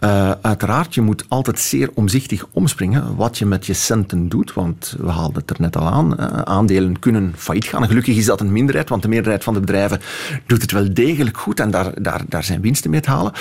Uh, 0.03 0.31
uiteraard, 0.41 0.95
je 0.95 1.01
moet 1.01 1.25
altijd 1.27 1.59
zeer 1.59 1.89
omzichtig 1.93 2.45
omspringen 2.51 3.15
wat 3.15 3.37
je 3.37 3.45
met 3.45 3.65
je 3.65 3.73
centen 3.73 4.29
doet, 4.29 4.53
want 4.53 4.95
we 4.99 5.09
haalden 5.09 5.41
het 5.41 5.49
er 5.49 5.61
net 5.61 5.77
al 5.77 5.87
aan. 5.87 6.15
Uh, 6.19 6.25
aandelen 6.27 6.99
kunnen 6.99 7.33
failliet 7.35 7.65
gaan. 7.65 7.87
gelukkig 7.87 8.17
is 8.17 8.25
dat 8.25 8.41
een 8.41 8.51
minderheid, 8.51 8.89
want 8.89 9.01
de 9.01 9.07
meerderheid 9.07 9.43
van 9.43 9.53
de 9.53 9.59
bedrijven 9.59 9.99
doet 10.45 10.61
het 10.61 10.71
wel 10.71 10.93
degelijk 10.93 11.37
goed 11.37 11.59
en 11.59 11.71
daar, 11.71 12.01
daar, 12.01 12.21
daar 12.27 12.43
zijn 12.43 12.61
winsten 12.61 12.89
mee 12.89 12.99
te 12.99 13.09
halen. 13.09 13.31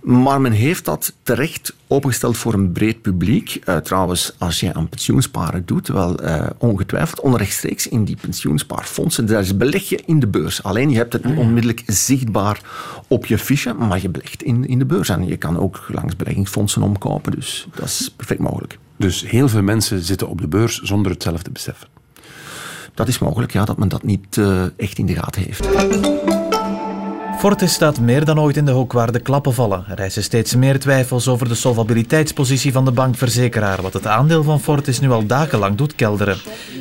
Maar 0.00 0.40
men 0.40 0.52
heeft 0.52 0.84
dat 0.84 1.14
terecht 1.22 1.74
opengesteld 1.86 2.36
voor 2.36 2.54
een 2.54 2.72
breed 2.72 3.02
publiek. 3.02 3.60
Uh, 3.64 3.76
trouwens, 3.76 4.34
als 4.38 4.60
je 4.60 4.74
aan 4.74 4.88
pensioensparen 4.88 5.62
doet, 5.66 5.88
wel 5.88 6.18
ongetwijfeld 6.58 7.20
onrechtstreeks 7.20 7.88
in 7.88 8.04
die 8.04 8.16
pensioenspaarfondsen. 8.20 9.26
Daar 9.26 9.40
is 9.40 9.56
beleg 9.56 9.88
je 9.88 10.02
in 10.06 10.20
de 10.20 10.26
beurs. 10.26 10.62
Alleen 10.62 10.90
je 10.90 10.96
hebt 10.96 11.12
het 11.12 11.24
niet 11.24 11.38
onmiddellijk 11.38 11.82
zichtbaar 11.86 12.60
op 13.06 13.26
je 13.26 13.38
fiche, 13.38 13.72
maar 13.72 14.02
je 14.02 14.08
belegt 14.08 14.42
in, 14.42 14.66
in 14.66 14.78
de 14.78 14.86
beurs. 14.86 15.08
En 15.08 15.26
je 15.26 15.36
kan 15.36 15.58
ook 15.58 15.88
beleggingsfondsen 16.16 16.82
omkopen. 16.82 17.32
Dus 17.32 17.66
dat 17.74 17.84
is 17.84 18.12
perfect 18.16 18.40
mogelijk. 18.40 18.78
Dus 18.96 19.24
heel 19.26 19.48
veel 19.48 19.62
mensen 19.62 20.02
zitten 20.02 20.28
op 20.28 20.40
de 20.40 20.48
beurs 20.48 20.78
zonder 20.78 21.12
het 21.12 21.22
zelf 21.22 21.42
te 21.42 21.50
beseffen. 21.50 21.88
Dat 22.94 23.08
is 23.08 23.18
mogelijk, 23.18 23.52
ja, 23.52 23.64
dat 23.64 23.78
men 23.78 23.88
dat 23.88 24.02
niet 24.02 24.36
uh, 24.36 24.62
echt 24.76 24.98
in 24.98 25.06
de 25.06 25.14
gaten 25.14 25.42
heeft. 25.42 25.68
Fortis 27.40 27.72
staat 27.72 28.00
meer 28.00 28.24
dan 28.24 28.40
ooit 28.40 28.56
in 28.56 28.64
de 28.64 28.70
hoek 28.70 28.92
waar 28.92 29.12
de 29.12 29.20
klappen 29.20 29.54
vallen. 29.54 29.84
Er 29.88 29.96
rijzen 29.96 30.22
steeds 30.22 30.54
meer 30.54 30.80
twijfels 30.80 31.28
over 31.28 31.48
de 31.48 31.54
solvabiliteitspositie 31.54 32.72
van 32.72 32.84
de 32.84 32.90
bankverzekeraar, 32.90 33.82
wat 33.82 33.92
het 33.92 34.06
aandeel 34.06 34.42
van 34.42 34.60
Fortis 34.60 35.00
nu 35.00 35.10
al 35.10 35.26
dagenlang 35.26 35.76
doet 35.76 35.94
kelderen. 35.94 36.36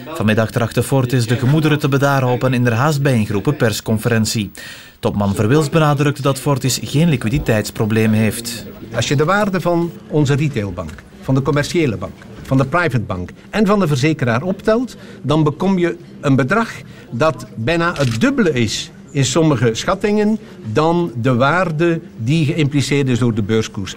Vanmiddag 0.07 0.51
trachtte 0.51 0.83
Fortis 0.83 1.27
de 1.27 1.37
gemoederen 1.37 1.79
te 1.79 1.87
bedaren 1.87 2.27
op 2.27 2.43
een 2.43 2.53
in 2.53 2.63
der 2.63 2.73
haast 2.73 3.01
bijeengeroepen 3.01 3.55
persconferentie. 3.55 4.51
Topman 4.99 5.35
Verwils 5.35 5.69
benadrukte 5.69 6.21
dat 6.21 6.39
Fortis 6.39 6.79
geen 6.83 7.09
liquiditeitsprobleem 7.09 8.11
heeft. 8.11 8.65
Als 8.95 9.07
je 9.07 9.15
de 9.15 9.25
waarde 9.25 9.61
van 9.61 9.91
onze 10.07 10.33
retailbank, 10.33 10.91
van 11.21 11.35
de 11.35 11.41
commerciële 11.41 11.97
bank, 11.97 12.13
van 12.41 12.57
de 12.57 12.65
private 12.65 12.99
bank 12.99 13.29
en 13.49 13.65
van 13.65 13.79
de 13.79 13.87
verzekeraar 13.87 14.41
optelt, 14.41 14.95
dan 15.21 15.43
bekom 15.43 15.77
je 15.77 15.97
een 16.21 16.35
bedrag 16.35 16.71
dat 17.11 17.45
bijna 17.55 17.93
het 17.97 18.21
dubbele 18.21 18.51
is 18.51 18.91
in 19.11 19.25
sommige 19.25 19.69
schattingen 19.73 20.37
dan 20.73 21.11
de 21.21 21.35
waarde 21.35 22.01
die 22.17 22.45
geïmpliceerd 22.45 23.07
is 23.07 23.19
door 23.19 23.33
de 23.33 23.43
beurskoers. 23.43 23.95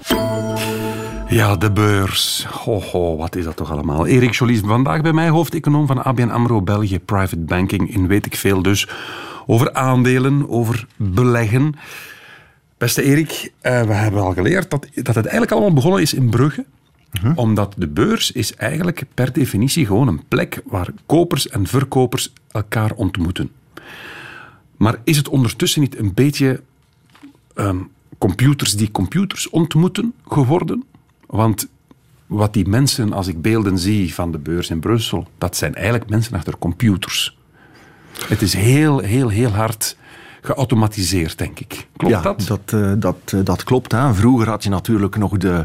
Ja, 1.33 1.57
de 1.57 1.71
beurs. 1.71 2.47
Ho, 2.51 2.81
ho, 2.81 3.17
wat 3.17 3.37
is 3.37 3.45
dat 3.45 3.57
toch 3.57 3.71
allemaal? 3.71 4.07
Erik 4.07 4.35
Jolies, 4.35 4.61
vandaag 4.61 5.01
bij 5.01 5.13
mij 5.13 5.29
hoofdeconoom 5.29 5.87
van 5.87 6.05
ABN 6.05 6.29
AMRO 6.29 6.63
België 6.63 6.99
Private 6.99 7.39
Banking 7.39 7.95
in 7.95 8.07
weet 8.07 8.27
ik 8.27 8.37
veel 8.37 8.63
dus 8.63 8.89
over 9.47 9.73
aandelen, 9.73 10.49
over 10.49 10.87
beleggen. 10.97 11.75
Beste 12.79 13.03
Erik, 13.03 13.31
uh, 13.63 13.83
we 13.83 13.93
hebben 13.93 14.21
al 14.21 14.33
geleerd 14.33 14.71
dat, 14.71 14.87
dat 14.95 15.15
het 15.15 15.25
eigenlijk 15.25 15.53
allemaal 15.53 15.73
begonnen 15.73 16.01
is 16.01 16.15
in 16.15 16.31
Brugge. 16.31 16.65
Mhm. 17.13 17.33
Omdat 17.35 17.75
de 17.77 17.89
beurs 17.89 18.33
is 18.33 18.55
eigenlijk 18.55 19.03
per 19.15 19.33
definitie 19.33 19.87
gewoon 19.87 20.09
een 20.09 20.23
plek 20.29 20.63
waar 20.65 20.89
kopers 21.07 21.49
en 21.49 21.67
verkopers 21.67 22.33
elkaar 22.51 22.93
ontmoeten. 22.93 23.51
Maar 24.77 24.97
is 25.05 25.17
het 25.17 25.29
ondertussen 25.29 25.81
niet 25.81 25.99
een 25.99 26.15
beetje 26.15 26.61
um, 27.55 27.91
computers 28.19 28.77
die 28.77 28.91
computers 28.91 29.51
ontmoeten 29.51 30.15
geworden? 30.27 30.85
Want 31.33 31.69
wat 32.27 32.53
die 32.53 32.69
mensen, 32.69 33.13
als 33.13 33.27
ik 33.27 33.43
beelden 33.43 33.79
zie 33.79 34.15
van 34.15 34.33
de 34.33 34.39
beurs 34.39 34.71
in 34.71 34.81
Brussel, 34.81 35.29
dat 35.39 35.57
zijn 35.57 35.75
eigenlijk 35.75 36.11
mensen 36.11 36.35
achter 36.35 36.59
computers. 36.59 37.39
Het 38.29 38.43
is 38.43 38.55
heel, 38.55 38.99
heel, 38.99 39.29
heel 39.29 39.51
hard 39.51 39.97
geautomatiseerd, 40.45 41.39
denk 41.39 41.61
ik. 41.61 41.89
Klopt 41.97 42.23
dat? 42.23 42.45
Dat, 42.47 42.61
eh, 42.67 42.93
eh, 42.93 43.45
dat, 43.45 43.65
klopt. 43.65 43.93
Hè. 43.93 44.15
Vroeger 44.15 44.49
had 44.49 44.63
je 44.63 44.69
natuurlijk 44.69 45.17
nog 45.17 45.37
de... 45.37 45.65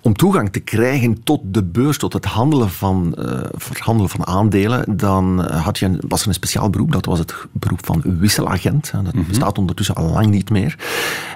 Om 0.00 0.16
toegang 0.16 0.52
te 0.52 0.60
krijgen 0.60 1.22
tot 1.22 1.40
de 1.44 1.64
beurs, 1.64 1.98
tot 1.98 2.12
het 2.12 2.24
handelen 2.24 2.70
van, 2.70 3.14
eh, 3.14 3.40
handelen 3.78 4.10
van 4.10 4.26
aandelen, 4.26 4.96
dan 4.96 5.40
had 5.50 5.78
je, 5.78 5.98
was 6.08 6.22
er 6.22 6.28
een 6.28 6.34
speciaal 6.34 6.70
beroep. 6.70 6.92
Dat 6.92 7.04
was 7.04 7.18
het 7.18 7.34
beroep 7.52 7.84
van 7.84 8.02
wisselagent. 8.04 8.90
Dat 9.04 9.14
mhm. 9.14 9.28
bestaat 9.28 9.58
ondertussen 9.58 9.94
al 9.94 10.10
lang 10.10 10.26
niet 10.26 10.50
meer. 10.50 10.78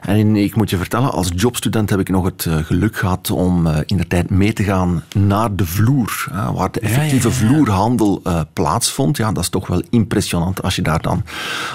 En 0.01 0.37
ik 0.37 0.57
moet 0.57 0.71
je 0.71 0.77
vertellen, 0.77 1.13
als 1.13 1.31
jobstudent 1.35 1.91
heb 1.91 2.01
ik 2.01 2.09
nog 2.09 2.25
het 2.25 2.47
geluk 2.51 2.97
gehad 2.97 3.31
om 3.31 3.67
in 3.87 3.97
de 3.97 4.07
tijd 4.07 4.31
mee 4.31 4.53
te 4.53 4.65
gaan 4.65 5.03
naar 5.17 5.57
de 5.57 5.67
vloer. 5.67 6.27
Hè, 6.31 6.53
waar 6.53 6.71
de 6.71 6.81
effectieve 6.81 7.31
vloerhandel 7.31 8.23
plaatsvond. 8.53 9.17
Ja, 9.17 9.33
dat 9.33 9.43
is 9.43 9.49
toch 9.49 9.67
wel 9.67 9.83
impressionant 9.91 10.63
als 10.63 10.77
je 10.77 10.83
daar 10.83 11.03
dan 11.03 11.25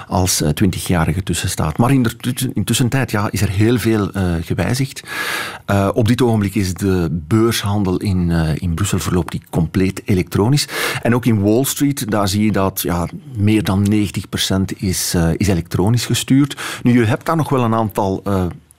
als 0.08 0.44
twintig 0.54 0.87
jarige 0.88 1.24
tussenstaat. 1.24 1.77
Maar 1.77 1.91
in 1.91 2.03
de, 2.03 2.63
tussentijd, 2.63 3.12
ja, 3.12 3.32
is 3.32 3.41
er 3.41 3.50
heel 3.50 3.77
veel 3.77 4.12
eh, 4.12 4.34
gewijzigd. 4.41 5.03
Eh, 5.65 5.89
op 5.94 6.08
dit 6.08 6.22
ogenblik 6.22 6.56
is 6.56 6.74
de 6.74 7.08
beurshandel 7.12 7.98
in, 7.98 8.32
eh, 8.32 8.50
in 8.56 8.74
Brussel 8.74 9.00
verloopt 9.00 9.32
die 9.32 9.41
compleet 9.50 10.01
elektronisch. 10.06 10.67
En 11.01 11.15
ook 11.15 11.25
in 11.25 11.41
Wall 11.41 11.63
Street, 11.63 12.12
daar 12.12 12.27
zie 12.27 12.46
je 12.46 12.51
dat 12.51 12.82
ja, 12.82 13.08
meer 13.38 13.63
dan 13.63 13.88
90% 13.89 14.74
is, 14.77 15.15
is 15.38 15.48
elektronisch 15.48 16.06
gestuurd. 16.06 16.58
Nu, 16.84 17.00
je 17.00 17.06
hebt 17.06 17.25
daar 17.25 17.36
nog 17.36 17.50
wel 17.50 17.63
een 17.63 17.74
aantal 17.74 18.24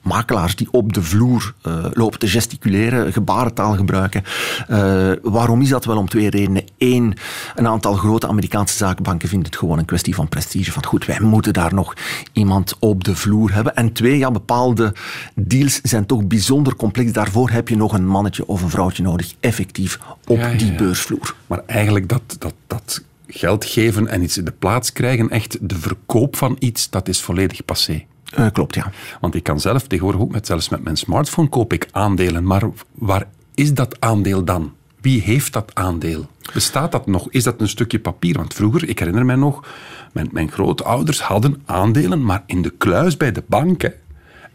makelaars 0.01 0.55
die 0.55 0.67
op 0.71 0.93
de 0.93 1.03
vloer 1.03 1.53
uh, 1.67 1.85
lopen 1.93 2.19
te 2.19 2.27
gesticuleren, 2.27 3.13
gebarentaal 3.13 3.75
gebruiken. 3.75 4.23
Uh, 4.69 5.11
waarom 5.21 5.61
is 5.61 5.69
dat 5.69 5.85
wel? 5.85 5.97
Om 5.97 6.09
twee 6.09 6.29
redenen. 6.29 6.63
Eén, 6.77 7.13
een 7.55 7.67
aantal 7.67 7.93
grote 7.93 8.27
Amerikaanse 8.27 8.77
zakenbanken 8.77 9.29
vinden 9.29 9.47
het 9.47 9.57
gewoon 9.57 9.77
een 9.77 9.85
kwestie 9.85 10.15
van 10.15 10.29
prestige. 10.29 10.71
Van 10.71 10.85
goed, 10.85 11.05
wij 11.05 11.19
moeten 11.19 11.53
daar 11.53 11.73
nog 11.73 11.93
iemand 12.33 12.75
op 12.79 13.03
de 13.03 13.15
vloer 13.15 13.53
hebben. 13.53 13.75
En 13.75 13.93
twee, 13.93 14.17
ja, 14.17 14.31
bepaalde 14.31 14.93
deals 15.35 15.81
zijn 15.83 16.05
toch 16.05 16.27
bijzonder 16.27 16.75
complex. 16.75 17.11
Daarvoor 17.11 17.49
heb 17.49 17.69
je 17.69 17.75
nog 17.75 17.93
een 17.93 18.07
mannetje 18.07 18.47
of 18.47 18.61
een 18.61 18.69
vrouwtje 18.69 19.03
nodig, 19.03 19.33
effectief 19.39 19.99
op 20.27 20.37
ja, 20.37 20.47
ja, 20.47 20.57
die 20.57 20.75
beursvloer. 20.75 21.35
Maar 21.47 21.61
eigenlijk 21.65 22.09
dat, 22.09 22.21
dat, 22.39 22.53
dat 22.67 23.03
geld 23.27 23.65
geven 23.65 24.07
en 24.07 24.23
iets 24.23 24.37
in 24.37 24.45
de 24.45 24.53
plaats 24.59 24.93
krijgen, 24.93 25.29
echt 25.29 25.57
de 25.61 25.75
verkoop 25.75 26.35
van 26.35 26.55
iets, 26.59 26.89
dat 26.89 27.07
is 27.07 27.21
volledig 27.21 27.65
passé. 27.65 28.05
Uh, 28.37 28.47
klopt, 28.51 28.75
ja. 28.75 28.91
Want 29.19 29.35
ik 29.35 29.43
kan 29.43 29.59
zelf 29.59 29.87
tegenwoordig 29.87 30.21
ook 30.21 30.31
met, 30.31 30.45
zelfs 30.45 30.69
met 30.69 30.83
mijn 30.83 30.97
smartphone 30.97 31.49
koop 31.49 31.73
ik 31.73 31.87
aandelen. 31.91 32.43
Maar 32.43 32.63
waar 32.91 33.27
is 33.55 33.73
dat 33.73 33.95
aandeel 33.99 34.43
dan? 34.43 34.73
Wie 35.01 35.21
heeft 35.21 35.53
dat 35.53 35.71
aandeel? 35.73 36.27
Bestaat 36.53 36.91
dat 36.91 37.07
nog? 37.07 37.27
Is 37.29 37.43
dat 37.43 37.61
een 37.61 37.67
stukje 37.67 37.99
papier? 37.99 38.37
Want 38.37 38.53
vroeger, 38.53 38.89
ik 38.89 38.99
herinner 38.99 39.25
mij 39.25 39.35
nog, 39.35 39.63
mijn, 40.11 40.29
mijn 40.31 40.51
grootouders 40.51 41.21
hadden 41.21 41.61
aandelen, 41.65 42.23
maar 42.23 42.43
in 42.45 42.61
de 42.61 42.73
kluis 42.77 43.17
bij 43.17 43.31
de 43.31 43.43
banken. 43.47 43.93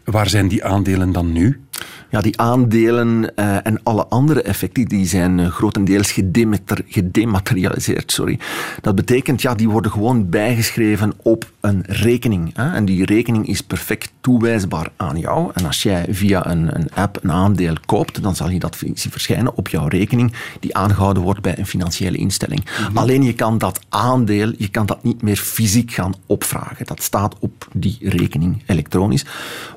Waar 0.03 0.29
zijn 0.29 0.47
die 0.47 0.63
aandelen 0.63 1.11
dan 1.11 1.31
nu? 1.31 1.64
Ja, 2.09 2.21
die 2.21 2.39
aandelen 2.39 3.31
uh, 3.35 3.65
en 3.65 3.79
alle 3.83 4.05
andere 4.07 4.41
effecten 4.41 4.85
die 4.85 5.07
zijn 5.07 5.37
uh, 5.37 5.47
grotendeels 5.47 6.11
gedemater 6.11 6.83
gedematerialiseerd. 6.87 8.11
Sorry. 8.11 8.39
Dat 8.81 8.95
betekent, 8.95 9.41
ja, 9.41 9.55
die 9.55 9.69
worden 9.69 9.91
gewoon 9.91 10.29
bijgeschreven 10.29 11.13
op 11.21 11.51
een 11.59 11.83
rekening. 11.87 12.55
Hè? 12.55 12.73
En 12.73 12.85
die 12.85 13.05
rekening 13.05 13.47
is 13.47 13.61
perfect 13.61 14.11
toewijsbaar 14.21 14.89
aan 14.95 15.19
jou. 15.19 15.51
En 15.53 15.65
als 15.65 15.83
jij 15.83 16.05
via 16.09 16.49
een, 16.49 16.75
een 16.75 16.89
app 16.93 17.19
een 17.21 17.31
aandeel 17.31 17.75
koopt, 17.85 18.23
dan 18.23 18.35
zal 18.35 18.49
je 18.49 18.59
dat 18.59 18.77
zien 18.77 19.11
verschijnen 19.11 19.55
op 19.57 19.67
jouw 19.67 19.87
rekening 19.87 20.33
die 20.59 20.75
aangehouden 20.75 21.23
wordt 21.23 21.41
bij 21.41 21.57
een 21.57 21.65
financiële 21.65 22.17
instelling. 22.17 22.63
Mm 22.63 22.85
-hmm. 22.85 22.97
Alleen 22.97 23.23
je 23.23 23.33
kan 23.33 23.57
dat 23.57 23.79
aandeel, 23.89 24.53
je 24.57 24.67
kan 24.67 24.85
dat 24.85 25.03
niet 25.03 25.21
meer 25.21 25.37
fysiek 25.37 25.91
gaan 25.91 26.13
opvragen. 26.25 26.85
Dat 26.85 27.01
staat 27.01 27.35
op 27.39 27.67
die 27.73 27.97
rekening 28.01 28.63
elektronisch. 28.65 29.25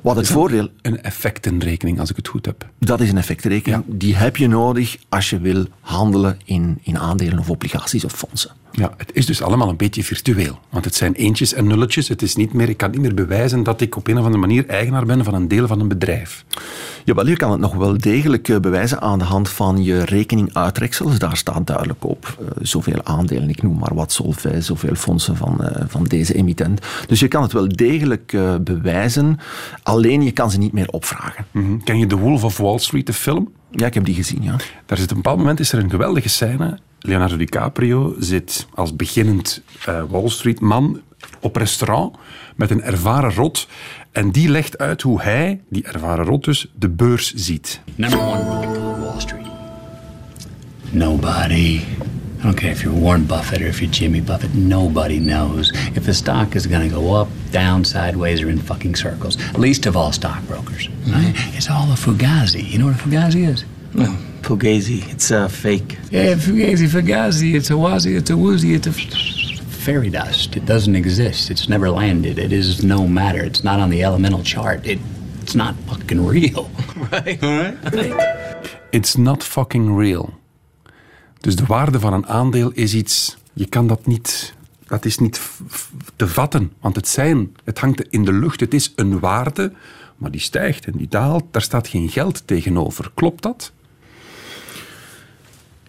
Wat 0.01 0.15
het 0.15 0.27
voordeel... 0.27 0.69
Een 0.81 1.01
effectenrekening, 1.01 1.97
als 1.99 2.09
ik 2.09 2.15
het 2.15 2.27
goed 2.27 2.45
heb. 2.45 2.69
Dat 2.79 2.99
is 2.99 3.09
een 3.09 3.17
effectrekening. 3.17 3.83
Ja. 3.87 3.93
Die 3.95 4.15
heb 4.15 4.37
je 4.37 4.47
nodig 4.47 4.97
als 5.09 5.29
je 5.29 5.39
wil 5.39 5.65
handelen 5.79 6.37
in, 6.45 6.79
in 6.81 6.97
aandelen 6.97 7.39
of 7.39 7.49
obligaties 7.49 8.05
of 8.05 8.11
fondsen. 8.11 8.51
Ja, 8.71 8.93
het 8.97 9.11
is 9.13 9.25
dus 9.25 9.41
allemaal 9.41 9.69
een 9.69 9.77
beetje 9.77 10.03
virtueel. 10.03 10.59
Want 10.69 10.85
het 10.85 10.95
zijn 10.95 11.13
eentjes 11.13 11.53
en 11.53 11.67
nulletjes. 11.67 12.07
Het 12.07 12.21
is 12.21 12.35
niet 12.35 12.53
meer, 12.53 12.69
ik 12.69 12.77
kan 12.77 12.91
niet 12.91 13.01
meer 13.01 13.13
bewijzen 13.13 13.63
dat 13.63 13.81
ik 13.81 13.95
op 13.95 14.07
een 14.07 14.17
of 14.17 14.23
andere 14.23 14.39
manier 14.39 14.67
eigenaar 14.67 15.05
ben 15.05 15.23
van 15.23 15.33
een 15.33 15.47
deel 15.47 15.67
van 15.67 15.79
een 15.79 15.87
bedrijf. 15.87 16.45
Jawel, 17.05 17.27
je 17.27 17.37
kan 17.37 17.51
het 17.51 17.59
nog 17.59 17.75
wel 17.75 17.97
degelijk 17.97 18.47
eh, 18.47 18.59
bewijzen 18.59 19.01
aan 19.01 19.19
de 19.19 19.25
hand 19.25 19.49
van 19.49 19.83
je 19.83 20.05
rekeninguitreksels. 20.05 21.19
Daar 21.19 21.37
staat 21.37 21.67
duidelijk 21.67 22.05
op 22.05 22.37
uh, 22.41 22.47
zoveel 22.61 23.03
aandelen, 23.03 23.49
ik 23.49 23.61
noem 23.61 23.77
maar 23.77 23.93
wat, 23.93 24.11
Solvay, 24.11 24.61
zoveel 24.61 24.95
fondsen 24.95 25.35
van, 25.35 25.57
uh, 25.61 25.67
van 25.87 26.03
deze 26.03 26.33
emittent. 26.33 26.81
Dus 27.07 27.19
je 27.19 27.27
kan 27.27 27.41
het 27.41 27.51
wel 27.51 27.67
degelijk 27.67 28.33
uh, 28.33 28.55
bewijzen, 28.61 29.37
alleen 29.83 30.21
je 30.21 30.31
kan 30.31 30.51
ze 30.51 30.57
niet 30.57 30.73
meer 30.73 30.87
opvragen. 30.87 31.45
Mm 31.51 31.63
-hmm. 31.63 31.83
Ken 31.83 31.99
je 31.99 32.05
The 32.05 32.17
Wolf 32.17 32.43
of 32.43 32.57
Wall 32.57 32.77
Street, 32.77 33.05
de 33.05 33.13
film? 33.13 33.51
Ja, 33.71 33.85
ik 33.85 33.93
heb 33.93 34.05
die 34.05 34.15
gezien, 34.15 34.43
ja. 34.43 34.55
Daar 34.85 34.97
zit 34.97 35.09
een 35.09 35.15
bepaald 35.15 35.37
moment 35.37 35.59
is 35.59 35.71
er 35.71 35.79
een 35.79 35.89
geweldige 35.89 36.29
scène. 36.29 36.77
Leonardo 36.99 37.37
DiCaprio 37.37 38.15
zit 38.19 38.67
als 38.73 38.95
beginnend 38.95 39.61
uh, 39.89 40.03
Wall 40.09 40.29
Street 40.29 40.59
man 40.59 41.01
op 41.39 41.55
restaurant 41.55 42.15
met 42.55 42.71
een 42.71 42.81
ervaren 42.81 43.33
rot. 43.33 43.67
En 44.11 44.31
die 44.31 44.49
legt 44.49 44.77
uit 44.77 45.01
hoe 45.01 45.21
hij, 45.21 45.61
die 45.69 45.83
ervaren 45.83 46.25
rot 46.25 46.43
dus, 46.43 46.71
de 46.79 46.89
beurs 46.89 47.33
ziet. 47.33 47.81
Number 47.95 48.19
one 48.19 48.65
rule 48.65 48.99
Wall 48.99 49.19
Street. 49.19 49.47
Nobody. 50.89 51.81
I 52.39 52.43
don't 52.43 52.55
care 52.55 52.71
if 52.71 52.81
you're 52.81 52.99
Warren 52.99 53.25
Buffett 53.25 53.61
or 53.61 53.67
if 53.67 53.79
you're 53.79 53.93
Jimmy 53.93 54.21
Buffett. 54.21 54.53
Nobody 54.53 55.19
knows 55.19 55.73
if 55.93 56.03
the 56.03 56.13
stock 56.13 56.55
is 56.55 56.67
going 56.67 56.89
to 56.89 56.95
go 56.95 57.13
up, 57.21 57.27
down, 57.51 57.85
sideways, 57.85 58.41
or 58.41 58.49
in 58.49 58.59
fucking 58.59 58.95
circles. 58.97 59.37
Least 59.57 59.85
of 59.85 59.95
all 59.95 60.11
stockbrokers. 60.11 60.89
Right? 61.05 61.33
It's 61.53 61.69
all 61.69 61.91
a 61.91 61.95
fugazi. 61.95 62.63
You 62.71 62.77
know 62.77 62.85
what 62.85 62.95
a 62.95 63.03
fugazi 63.03 63.47
is? 63.47 63.65
No. 63.93 64.15
Fugazi. 64.41 65.09
It's 65.11 65.31
a 65.31 65.43
uh, 65.43 65.47
fake. 65.47 65.97
Yeah, 66.11 66.35
fugazi, 66.35 66.87
fugazi. 66.87 67.53
It's 67.55 67.69
a 67.69 67.73
wazi. 67.75 68.15
It's 68.15 68.29
a 68.29 68.37
woozy. 68.37 68.73
It's 68.73 68.87
a 68.87 68.91
fairy 68.91 70.09
dust. 70.09 70.55
It 70.55 70.65
doesn't 70.65 70.95
exist. 70.95 71.49
It's 71.49 71.67
never 71.67 71.89
landed. 71.89 72.37
It 72.37 72.51
is 72.51 72.83
no 72.83 73.07
matter. 73.07 73.43
It's 73.45 73.63
not 73.63 73.79
on 73.79 73.89
the 73.89 74.03
elemental 74.03 74.43
chart. 74.43 74.85
It, 74.85 74.99
it's 75.41 75.55
not 75.55 75.75
fucking 75.87 76.25
real. 76.25 76.69
Right. 77.11 77.43
All 77.43 77.49
right. 77.49 77.77
It's 78.91 79.15
not 79.15 79.43
fucking 79.43 79.97
real. 79.97 80.33
Dus 81.39 81.55
de 81.55 81.65
waarde 81.65 81.99
van 81.99 82.13
een 82.13 82.27
aandeel 82.27 82.71
is 82.71 82.93
iets. 82.93 83.37
Je 83.53 83.65
kan 83.65 83.87
dat 83.87 84.05
niet. 84.05 84.53
Dat 84.87 85.05
is 85.05 85.17
niet 85.17 85.41
te 86.15 86.27
vatten. 86.27 86.71
Want 86.81 86.95
het 86.95 87.07
zijn. 87.07 87.55
Het 87.63 87.79
hangt 87.79 88.07
in 88.09 88.25
de 88.25 88.33
lucht. 88.33 88.59
Het 88.59 88.73
is 88.73 88.93
een 88.95 89.19
waarde. 89.19 89.73
Maar 90.17 90.31
die 90.31 90.41
stijgt 90.41 90.85
en 90.85 90.97
die 90.97 91.07
daalt. 91.07 91.43
Daar 91.51 91.61
staat 91.61 91.87
geen 91.87 92.09
geld 92.09 92.47
tegenover. 92.47 93.11
Klopt 93.13 93.43
dat? 93.43 93.71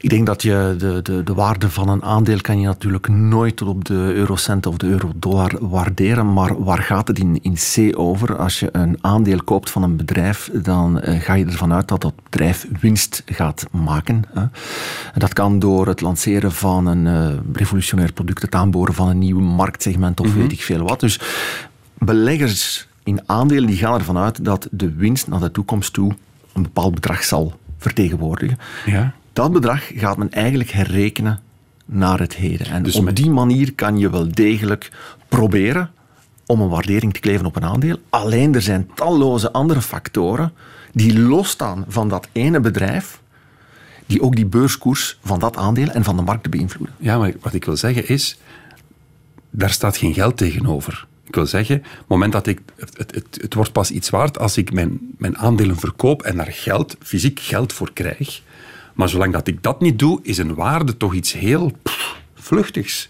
Ik 0.02 0.10
denk 0.10 0.26
dat 0.26 0.42
je 0.42 0.74
de, 0.78 1.02
de, 1.02 1.22
de 1.22 1.34
waarde 1.34 1.70
van 1.70 1.88
een 1.88 2.02
aandeel 2.02 2.40
kan 2.40 2.60
je 2.60 2.66
natuurlijk 2.66 3.08
nooit 3.08 3.56
tot 3.56 3.68
op 3.68 3.84
de 3.84 3.94
eurocent 3.94 4.66
of 4.66 4.76
de 4.76 4.86
eurodollar 4.86 5.68
waarderen. 5.68 6.32
Maar 6.32 6.64
waar 6.64 6.82
gaat 6.82 7.08
het 7.08 7.18
in, 7.18 7.42
in 7.42 7.54
C 7.54 7.98
over? 7.98 8.36
Als 8.36 8.60
je 8.60 8.68
een 8.72 8.98
aandeel 9.00 9.44
koopt 9.44 9.70
van 9.70 9.82
een 9.82 9.96
bedrijf, 9.96 10.50
dan 10.62 11.00
uh, 11.04 11.20
ga 11.20 11.34
je 11.34 11.44
ervan 11.44 11.72
uit 11.72 11.88
dat 11.88 12.00
dat 12.00 12.14
bedrijf 12.22 12.66
winst 12.80 13.22
gaat 13.26 13.66
maken. 13.70 14.24
Hè. 14.34 14.44
Dat 15.14 15.32
kan 15.32 15.58
door 15.58 15.86
het 15.86 16.00
lanceren 16.00 16.52
van 16.52 16.86
een 16.86 17.06
uh, 17.06 17.38
revolutionair 17.52 18.12
product, 18.12 18.42
het 18.42 18.54
aanboren 18.54 18.94
van 18.94 19.08
een 19.08 19.18
nieuw 19.18 19.40
marktsegment 19.40 20.20
of 20.20 20.26
mm 20.26 20.32
-hmm. 20.32 20.40
weet 20.40 20.52
ik 20.52 20.62
veel 20.62 20.82
wat. 20.82 21.00
Dus 21.00 21.20
beleggers 21.98 22.88
in 23.02 23.20
aandelen 23.26 23.66
die 23.66 23.78
gaan 23.78 23.94
ervan 23.94 24.18
uit 24.18 24.44
dat 24.44 24.68
de 24.70 24.92
winst 24.92 25.28
naar 25.28 25.40
de 25.40 25.50
toekomst 25.50 25.92
toe 25.92 26.12
een 26.52 26.62
bepaald 26.62 26.94
bedrag 26.94 27.24
zal 27.24 27.58
vertegenwoordigen. 27.78 28.58
Ja. 28.86 29.14
Dat 29.40 29.52
bedrag 29.52 29.90
gaat 29.94 30.16
men 30.16 30.30
eigenlijk 30.30 30.70
herrekenen 30.70 31.40
naar 31.84 32.18
het 32.18 32.34
heden. 32.34 32.66
En 32.66 32.82
dus 32.82 32.94
op 32.94 33.16
die 33.16 33.30
manier 33.30 33.74
kan 33.74 33.98
je 33.98 34.10
wel 34.10 34.32
degelijk 34.32 34.90
proberen 35.28 35.90
om 36.46 36.60
een 36.60 36.68
waardering 36.68 37.12
te 37.12 37.20
kleven 37.20 37.46
op 37.46 37.56
een 37.56 37.64
aandeel. 37.64 37.96
Alleen 38.10 38.54
er 38.54 38.62
zijn 38.62 38.90
talloze 38.94 39.52
andere 39.52 39.82
factoren 39.82 40.52
die 40.92 41.18
losstaan 41.20 41.84
van 41.88 42.08
dat 42.08 42.28
ene 42.32 42.60
bedrijf, 42.60 43.20
die 44.06 44.22
ook 44.22 44.36
die 44.36 44.46
beurskoers 44.46 45.18
van 45.22 45.38
dat 45.38 45.56
aandeel 45.56 45.88
en 45.88 46.04
van 46.04 46.16
de 46.16 46.22
markt 46.22 46.50
beïnvloeden. 46.50 46.96
Ja, 46.98 47.18
maar 47.18 47.32
wat 47.40 47.54
ik 47.54 47.64
wil 47.64 47.76
zeggen 47.76 48.08
is, 48.08 48.38
daar 49.50 49.70
staat 49.70 49.96
geen 49.96 50.14
geld 50.14 50.36
tegenover. 50.36 51.06
Ik 51.24 51.34
wil 51.34 51.46
zeggen, 51.46 51.76
op 51.76 51.84
het 51.98 52.08
moment 52.08 52.32
dat 52.32 52.46
ik. 52.46 52.60
Het, 52.76 53.14
het, 53.14 53.38
het 53.40 53.54
wordt 53.54 53.72
pas 53.72 53.90
iets 53.90 54.10
waard 54.10 54.38
als 54.38 54.56
ik 54.56 54.72
mijn, 54.72 54.98
mijn 55.18 55.38
aandelen 55.38 55.76
verkoop 55.76 56.22
en 56.22 56.36
daar 56.36 56.52
geld, 56.52 56.96
fysiek 57.02 57.40
geld 57.40 57.72
voor 57.72 57.92
krijg. 57.92 58.42
Maar 59.00 59.08
zolang 59.08 59.32
dat 59.32 59.48
ik 59.48 59.62
dat 59.62 59.80
niet 59.80 59.98
doe, 59.98 60.18
is 60.22 60.38
een 60.38 60.54
waarde 60.54 60.96
toch 60.96 61.14
iets 61.14 61.32
heel 61.32 61.72
vluchtigs. 62.34 63.06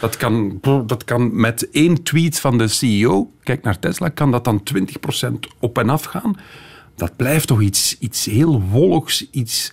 Dat 0.00 0.16
kan, 0.16 0.58
dat 0.86 1.04
kan 1.04 1.40
met 1.40 1.70
één 1.70 2.02
tweet 2.02 2.40
van 2.40 2.58
de 2.58 2.68
CEO, 2.68 3.32
kijk 3.42 3.62
naar 3.62 3.78
Tesla, 3.78 4.08
kan 4.08 4.30
dat 4.30 4.44
dan 4.44 4.62
20% 4.74 5.32
op 5.58 5.78
en 5.78 5.88
af 5.88 6.04
gaan. 6.04 6.36
Dat 6.94 7.16
blijft 7.16 7.46
toch 7.46 7.60
iets, 7.60 7.98
iets 7.98 8.24
heel 8.24 8.62
wolligs, 8.62 9.30
iets 9.30 9.72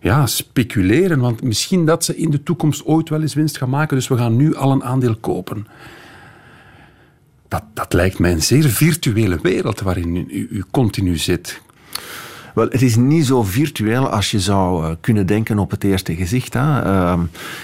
ja, 0.00 0.26
speculeren. 0.26 1.20
Want 1.20 1.42
misschien 1.42 1.86
dat 1.86 2.04
ze 2.04 2.16
in 2.16 2.30
de 2.30 2.42
toekomst 2.42 2.84
ooit 2.84 3.08
wel 3.08 3.22
eens 3.22 3.34
winst 3.34 3.58
gaan 3.58 3.70
maken, 3.70 3.96
dus 3.96 4.08
we 4.08 4.16
gaan 4.16 4.36
nu 4.36 4.54
al 4.54 4.72
een 4.72 4.84
aandeel 4.84 5.16
kopen. 5.16 5.66
Dat, 7.48 7.64
dat 7.74 7.92
lijkt 7.92 8.18
mij 8.18 8.32
een 8.32 8.42
zeer 8.42 8.68
virtuele 8.68 9.38
wereld 9.42 9.80
waarin 9.80 10.16
u, 10.16 10.48
u 10.50 10.64
continu 10.70 11.16
zit. 11.16 11.60
Wel, 12.54 12.68
het 12.68 12.82
is 12.82 12.96
niet 12.96 13.26
zo 13.26 13.42
virtueel 13.42 14.08
als 14.08 14.30
je 14.30 14.40
zou 14.40 14.84
uh, 14.84 14.90
kunnen 15.00 15.26
denken 15.26 15.58
op 15.58 15.70
het 15.70 15.84
eerste 15.84 16.14
gezicht. 16.14 16.54
Hè. 16.54 16.84
Uh, 16.84 17.20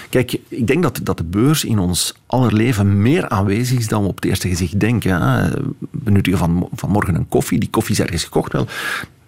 kijk, 0.09 0.39
ik 0.47 0.67
denk 0.67 0.83
dat, 0.83 0.99
dat 1.03 1.17
de 1.17 1.23
beurs 1.23 1.65
in 1.65 1.79
ons 1.79 2.13
aller 2.25 2.53
leven 2.53 3.01
meer 3.01 3.29
aanwezig 3.29 3.77
is 3.79 3.87
dan 3.87 4.01
we 4.01 4.07
op 4.07 4.15
het 4.15 4.25
eerste 4.25 4.47
gezicht 4.47 4.79
denken. 4.79 5.21
Hè. 5.21 5.49
We 5.91 6.11
nuttigen 6.11 6.39
van, 6.39 6.69
vanmorgen 6.73 7.15
een 7.15 7.27
koffie. 7.27 7.59
Die 7.59 7.69
koffie 7.69 7.95
is 7.95 8.01
ergens 8.01 8.23
gekocht. 8.23 8.51
Wel, 8.51 8.67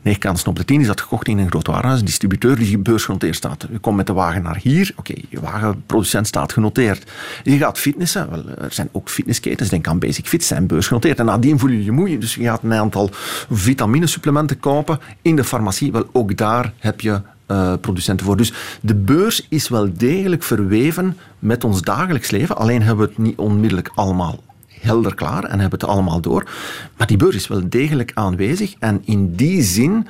9 0.01 0.19
kansen 0.19 0.47
op 0.47 0.55
de 0.55 0.65
10 0.65 0.81
is 0.81 0.87
dat 0.87 1.01
gekocht 1.01 1.27
in 1.27 1.37
een 1.37 1.49
groot 1.49 1.67
warenhuis. 1.67 1.99
Een 1.99 2.05
distributeur 2.05 2.55
die 2.55 2.77
beursgenoteerd 2.77 3.35
staat. 3.35 3.67
Je 3.71 3.79
komt 3.79 3.95
met 3.95 4.07
de 4.07 4.13
wagen 4.13 4.43
naar 4.43 4.59
hier. 4.61 4.93
Oké, 4.95 5.13
je 5.29 5.39
wagenproducent 5.39 6.27
staat 6.27 6.53
genoteerd. 6.53 7.11
Je 7.43 7.57
gaat 7.57 7.79
fitnessen. 7.79 8.29
Er 8.61 8.71
zijn 8.71 8.89
ook 8.91 9.09
fitnessketens. 9.09 9.69
Denk 9.69 9.87
aan 9.87 9.99
Basic 9.99 10.27
Fit. 10.27 10.43
zijn 10.43 10.67
beursgenoteerd. 10.67 11.19
En 11.19 11.25
nadien 11.25 11.59
voel 11.59 11.69
je 11.69 11.83
je 11.83 11.91
moe. 11.91 12.17
Dus 12.17 12.35
je 12.35 12.43
gaat 12.43 12.63
een 12.63 12.73
aantal 12.73 13.09
vitaminesupplementen 13.49 14.59
kopen 14.59 14.99
in 15.21 15.35
de 15.35 15.43
farmacie. 15.43 15.91
Wel, 15.91 16.09
ook 16.11 16.37
daar 16.37 16.73
heb 16.77 17.01
je 17.01 17.21
uh, 17.47 17.73
producenten 17.81 18.25
voor. 18.25 18.37
Dus 18.37 18.53
de 18.81 18.95
beurs 18.95 19.47
is 19.49 19.69
wel 19.69 19.93
degelijk 19.93 20.43
verweven 20.43 21.17
met 21.39 21.63
ons 21.63 21.81
dagelijks 21.81 22.31
leven. 22.31 22.57
Alleen 22.57 22.81
hebben 22.81 23.05
we 23.05 23.11
het 23.11 23.21
niet 23.21 23.37
onmiddellijk 23.37 23.91
allemaal 23.95 24.39
helder 24.79 25.15
klaar 25.15 25.43
en 25.43 25.59
hebben 25.59 25.79
het 25.79 25.89
allemaal 25.89 26.21
door. 26.21 26.49
Maar 26.97 27.07
die 27.07 27.17
beurs 27.17 27.35
is 27.35 27.47
wel 27.47 27.69
degelijk 27.69 28.11
aanwezig. 28.13 28.73
En 28.79 29.01
in 29.05 29.35
die 29.35 29.61
zin, 29.61 30.07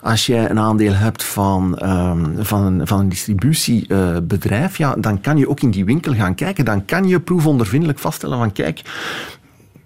als 0.00 0.26
jij 0.26 0.50
een 0.50 0.58
aandeel 0.58 0.92
hebt 0.92 1.24
van, 1.24 1.88
um, 1.88 2.34
van, 2.44 2.80
van 2.84 2.98
een 2.98 3.08
distributiebedrijf, 3.08 4.72
uh, 4.72 4.76
ja, 4.76 4.94
dan 4.98 5.20
kan 5.20 5.36
je 5.36 5.48
ook 5.48 5.60
in 5.60 5.70
die 5.70 5.84
winkel 5.84 6.14
gaan 6.14 6.34
kijken. 6.34 6.64
Dan 6.64 6.84
kan 6.84 7.08
je 7.08 7.20
proefondervindelijk 7.20 7.98
vaststellen 7.98 8.38
van 8.38 8.52
kijk, 8.52 8.82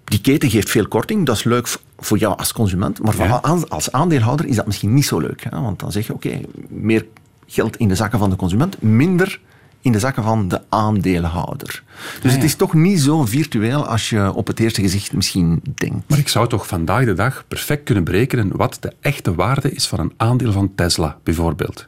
die 0.03 0.21
keten 0.21 0.49
geeft 0.49 0.69
veel 0.69 0.87
korting, 0.87 1.25
dat 1.25 1.35
is 1.35 1.43
leuk 1.43 1.77
voor 1.99 2.17
jou 2.17 2.37
als 2.37 2.53
consument. 2.53 3.01
Maar 3.01 3.17
ja. 3.17 3.41
als 3.67 3.91
aandeelhouder 3.91 4.45
is 4.45 4.55
dat 4.55 4.65
misschien 4.65 4.93
niet 4.93 5.05
zo 5.05 5.19
leuk. 5.19 5.43
Hè? 5.49 5.61
Want 5.61 5.79
dan 5.79 5.91
zeg 5.91 6.07
je, 6.07 6.13
oké, 6.13 6.27
okay, 6.27 6.45
meer 6.69 7.05
geld 7.47 7.77
in 7.77 7.87
de 7.87 7.95
zakken 7.95 8.19
van 8.19 8.29
de 8.29 8.35
consument, 8.35 8.81
minder 8.81 9.39
in 9.81 9.91
de 9.91 9.99
zakken 9.99 10.23
van 10.23 10.47
de 10.47 10.61
aandeelhouder. 10.69 11.83
Dus 12.21 12.31
Ah, 12.31 12.37
het 12.37 12.43
is 12.45 12.55
toch 12.55 12.73
niet 12.73 13.01
zo 13.01 13.25
virtueel 13.25 13.85
als 13.85 14.09
je 14.09 14.33
op 14.33 14.47
het 14.47 14.59
eerste 14.59 14.81
gezicht 14.81 15.13
misschien 15.13 15.61
denkt. 15.75 16.09
Maar 16.09 16.17
ik 16.19 16.27
zou 16.27 16.47
toch 16.47 16.67
vandaag 16.67 17.05
de 17.05 17.13
dag 17.13 17.43
perfect 17.47 17.83
kunnen 17.83 18.03
berekenen 18.03 18.57
wat 18.57 18.77
de 18.79 18.93
echte 18.99 19.35
waarde 19.35 19.71
is 19.71 19.87
van 19.87 19.99
een 19.99 20.13
aandeel 20.17 20.51
van 20.51 20.71
Tesla, 20.75 21.17
bijvoorbeeld. 21.23 21.87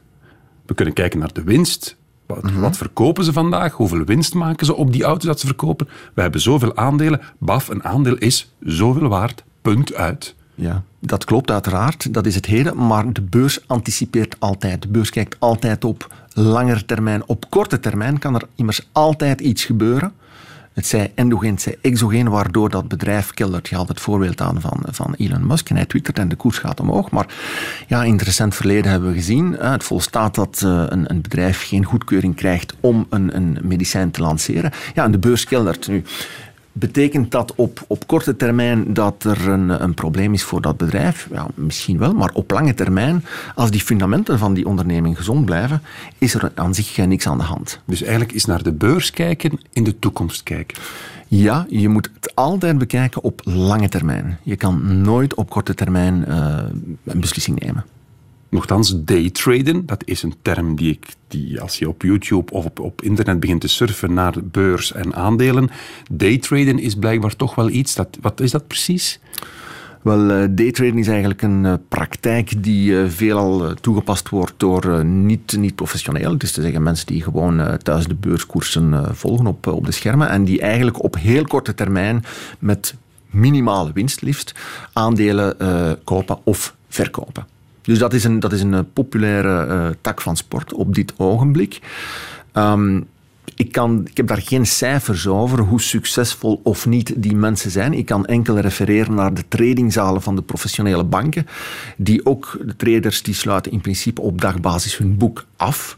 We 0.66 0.74
kunnen 0.74 0.94
kijken 0.94 1.18
naar 1.18 1.32
de 1.32 1.42
winst. 1.42 1.96
Wat, 2.26 2.42
Mhm. 2.42 2.60
wat 2.60 2.76
verkopen 2.76 3.24
ze 3.24 3.32
vandaag? 3.32 3.72
Hoeveel 3.72 4.04
winst 4.04 4.34
maken 4.34 4.66
ze 4.66 4.74
op 4.74 4.92
die 4.92 5.02
auto's 5.04 5.26
dat 5.26 5.40
ze 5.40 5.46
verkopen? 5.46 5.88
We 6.14 6.20
hebben 6.22 6.40
zoveel 6.40 6.76
aandelen. 6.76 7.20
Baf, 7.38 7.68
een 7.68 7.84
aandeel 7.84 8.16
is 8.16 8.54
zoveel 8.60 9.08
waard. 9.08 9.44
Punt 9.62 9.94
uit. 9.94 10.34
Ja, 10.54 10.82
dat 11.00 11.24
klopt 11.24 11.50
uiteraard. 11.50 12.14
Dat 12.14 12.26
is 12.26 12.34
het 12.34 12.46
heden. 12.46 12.86
Maar 12.86 13.12
de 13.12 13.22
beurs 13.22 13.68
anticipeert 13.68 14.36
altijd. 14.38 14.82
De 14.82 14.88
beurs 14.88 15.10
kijkt 15.10 15.36
altijd 15.38 15.84
op 15.84 16.12
langere 16.34 16.84
termijn. 16.84 17.22
Op 17.26 17.50
korte 17.50 17.80
termijn 17.80 18.18
kan 18.18 18.34
er 18.34 18.42
immers 18.54 18.88
altijd 18.92 19.40
iets 19.40 19.64
gebeuren. 19.64 20.12
Het 20.72 20.86
zij 20.86 21.12
endogeen, 21.14 21.50
het 21.50 21.62
zij 21.62 21.78
exogeen, 21.80 22.28
waardoor 22.28 22.70
dat 22.70 22.88
bedrijf 22.88 23.30
keldert. 23.30 23.68
Je 23.68 23.74
haalt 23.74 23.88
het 23.88 24.00
voorbeeld 24.00 24.40
aan 24.40 24.60
van, 24.60 24.80
van 24.86 25.14
Elon 25.16 25.46
Musk 25.46 25.70
en 25.70 25.76
hij 25.76 25.84
twittert 25.86 26.18
en 26.18 26.28
de 26.28 26.36
koers 26.36 26.58
gaat 26.58 26.80
omhoog. 26.80 27.10
Maar 27.10 27.26
ja, 27.86 28.02
in 28.02 28.12
het 28.12 28.22
recent 28.22 28.54
verleden 28.54 28.90
hebben 28.90 29.08
we 29.08 29.14
gezien, 29.14 29.52
het 29.52 29.84
volstaat 29.84 30.34
dat 30.34 30.60
een, 30.60 31.10
een 31.10 31.20
bedrijf 31.20 31.66
geen 31.66 31.84
goedkeuring 31.84 32.34
krijgt 32.34 32.74
om 32.80 33.06
een, 33.10 33.36
een 33.36 33.58
medicijn 33.62 34.10
te 34.10 34.20
lanceren. 34.20 34.70
Ja, 34.94 35.04
en 35.04 35.10
de 35.10 35.18
beurs 35.18 35.44
keldert 35.44 35.88
nu 35.88 36.02
Betekent 36.76 37.30
dat 37.30 37.54
op, 37.54 37.84
op 37.86 38.06
korte 38.06 38.36
termijn 38.36 38.94
dat 38.94 39.24
er 39.24 39.48
een, 39.48 39.82
een 39.82 39.94
probleem 39.94 40.32
is 40.32 40.42
voor 40.42 40.60
dat 40.60 40.76
bedrijf? 40.76 41.28
Ja, 41.32 41.46
misschien 41.54 41.98
wel, 41.98 42.14
maar 42.14 42.30
op 42.32 42.50
lange 42.50 42.74
termijn, 42.74 43.24
als 43.54 43.70
die 43.70 43.80
fundamenten 43.80 44.38
van 44.38 44.54
die 44.54 44.66
onderneming 44.66 45.16
gezond 45.16 45.44
blijven, 45.44 45.82
is 46.18 46.34
er 46.34 46.52
aan 46.54 46.74
zich 46.74 46.96
niks 46.96 47.26
aan 47.26 47.38
de 47.38 47.44
hand. 47.44 47.80
Dus 47.84 48.02
eigenlijk 48.02 48.32
is 48.32 48.44
naar 48.44 48.62
de 48.62 48.72
beurs 48.72 49.10
kijken 49.10 49.60
in 49.72 49.84
de 49.84 49.98
toekomst 49.98 50.42
kijken. 50.42 50.78
Ja, 51.28 51.66
je 51.68 51.88
moet 51.88 52.10
het 52.14 52.34
altijd 52.34 52.78
bekijken 52.78 53.22
op 53.22 53.40
lange 53.44 53.88
termijn. 53.88 54.38
Je 54.42 54.56
kan 54.56 55.00
nooit 55.02 55.34
op 55.34 55.50
korte 55.50 55.74
termijn 55.74 56.24
uh, 56.28 56.58
een 57.04 57.20
beslissing 57.20 57.60
nemen. 57.60 57.84
Nochtans, 58.54 59.04
daytraden, 59.04 59.86
dat 59.86 60.02
is 60.04 60.22
een 60.22 60.34
term 60.42 60.76
die, 60.76 60.90
ik, 60.90 61.06
die 61.28 61.60
als 61.60 61.78
je 61.78 61.88
op 61.88 62.02
YouTube 62.02 62.52
of 62.52 62.64
op, 62.64 62.80
op 62.80 63.02
internet 63.02 63.40
begint 63.40 63.60
te 63.60 63.68
surfen 63.68 64.12
naar 64.12 64.34
beurs 64.44 64.92
en 64.92 65.14
aandelen, 65.14 65.70
daytraden 66.10 66.78
is 66.78 66.94
blijkbaar 66.94 67.36
toch 67.36 67.54
wel 67.54 67.68
iets. 67.68 67.94
Dat, 67.94 68.18
wat 68.20 68.40
is 68.40 68.50
dat 68.50 68.66
precies? 68.66 69.20
Wel, 70.02 70.30
uh, 70.30 70.44
daytraden 70.50 70.98
is 70.98 71.08
eigenlijk 71.08 71.42
een 71.42 71.64
uh, 71.64 71.74
praktijk 71.88 72.62
die 72.62 72.90
uh, 72.90 73.08
veelal 73.08 73.74
toegepast 73.74 74.28
wordt 74.28 74.54
door 74.56 75.04
niet, 75.04 75.56
niet 75.56 75.74
professioneel. 75.74 76.32
Het 76.32 76.42
is 76.42 76.52
te 76.52 76.62
zeggen 76.62 76.82
mensen 76.82 77.06
die 77.06 77.22
gewoon 77.22 77.78
thuis 77.82 78.06
de 78.06 78.14
beurskoersen 78.14 79.16
volgen 79.16 79.46
op, 79.46 79.66
op 79.66 79.86
de 79.86 79.92
schermen 79.92 80.28
en 80.28 80.44
die 80.44 80.60
eigenlijk 80.60 81.02
op 81.02 81.16
heel 81.16 81.44
korte 81.44 81.74
termijn 81.74 82.24
met 82.58 82.94
minimale 83.30 83.92
winst 83.92 84.22
liefst 84.22 84.54
aandelen 84.92 85.56
kopen 86.04 86.38
of 86.44 86.76
verkopen. 86.88 87.53
Dus 87.84 87.98
dat 87.98 88.12
is 88.12 88.24
een, 88.24 88.40
dat 88.40 88.52
is 88.52 88.62
een 88.62 88.74
eh, 88.74 88.80
populaire 88.92 89.66
uh, 89.66 89.86
tak 90.00 90.20
van 90.20 90.36
sport 90.36 90.72
op 90.72 90.94
dit 90.94 91.12
ogenblik. 91.16 91.80
Um, 92.52 93.06
ik, 93.56 93.72
kan, 93.72 94.06
ik 94.10 94.16
heb 94.16 94.26
daar 94.26 94.42
geen 94.42 94.66
cijfers 94.66 95.26
over 95.26 95.58
hoe 95.58 95.80
succesvol 95.80 96.60
of 96.62 96.86
niet 96.86 97.12
die 97.16 97.36
mensen 97.36 97.70
zijn. 97.70 97.92
Ik 97.92 98.06
kan 98.06 98.26
enkel 98.26 98.58
refereren 98.58 99.14
naar 99.14 99.34
de 99.34 99.44
tradingzalen 99.48 100.22
van 100.22 100.36
de 100.36 100.42
professionele 100.42 101.04
banken. 101.04 101.46
Die 101.96 102.26
ook, 102.26 102.58
de 102.66 102.76
traders, 102.76 103.22
die 103.22 103.34
sluiten 103.34 103.72
in 103.72 103.80
principe 103.80 104.20
op 104.20 104.40
dagbasis 104.40 104.96
hun 104.96 105.16
boek 105.16 105.44
af. 105.56 105.96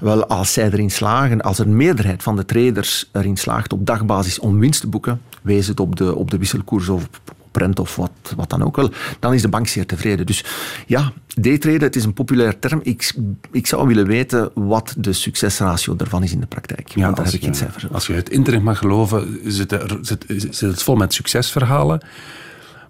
Wel, 0.00 0.26
als 0.26 0.52
zij 0.52 0.64
erin 0.64 0.90
slagen, 0.90 1.40
als 1.40 1.58
een 1.58 1.76
meerderheid 1.76 2.22
van 2.22 2.36
de 2.36 2.44
traders 2.44 3.08
erin 3.12 3.36
slaagt 3.36 3.72
op 3.72 3.86
dagbasis 3.86 4.38
om 4.38 4.58
winst 4.58 4.80
te 4.80 4.86
boeken, 4.86 5.20
wees 5.42 5.66
het 5.66 5.80
op 5.80 5.96
de, 5.96 6.14
op 6.14 6.30
de 6.30 6.38
wisselkoers 6.38 6.88
of 6.88 7.08
rente 7.56 7.80
of 7.80 7.96
wat, 7.96 8.10
wat 8.36 8.50
dan 8.50 8.62
ook 8.62 8.76
wel, 8.76 8.90
dan 9.18 9.34
is 9.34 9.42
de 9.42 9.48
bank 9.48 9.66
zeer 9.66 9.86
tevreden. 9.86 10.26
Dus 10.26 10.44
ja, 10.86 11.12
daytraden, 11.34 11.82
het 11.82 11.96
is 11.96 12.04
een 12.04 12.12
populair 12.12 12.58
term. 12.58 12.80
Ik, 12.82 13.14
ik 13.50 13.66
zou 13.66 13.86
willen 13.86 14.06
weten 14.06 14.50
wat 14.54 14.94
de 14.98 15.12
succesratio 15.12 15.96
daarvan 15.96 16.22
is 16.22 16.32
in 16.32 16.40
de 16.40 16.46
praktijk. 16.46 16.88
Ja, 16.94 17.10
daar 17.12 17.24
heb 17.24 17.34
ik 17.34 17.42
geen 17.42 17.54
cijfers 17.54 17.90
Als 17.90 18.06
je 18.06 18.12
het 18.12 18.30
internet 18.30 18.62
mag 18.62 18.78
geloven, 18.78 19.40
zit, 19.44 19.72
er, 19.72 19.98
zit, 20.02 20.24
zit 20.28 20.60
het 20.60 20.82
vol 20.82 20.96
met 20.96 21.14
succesverhalen. 21.14 22.00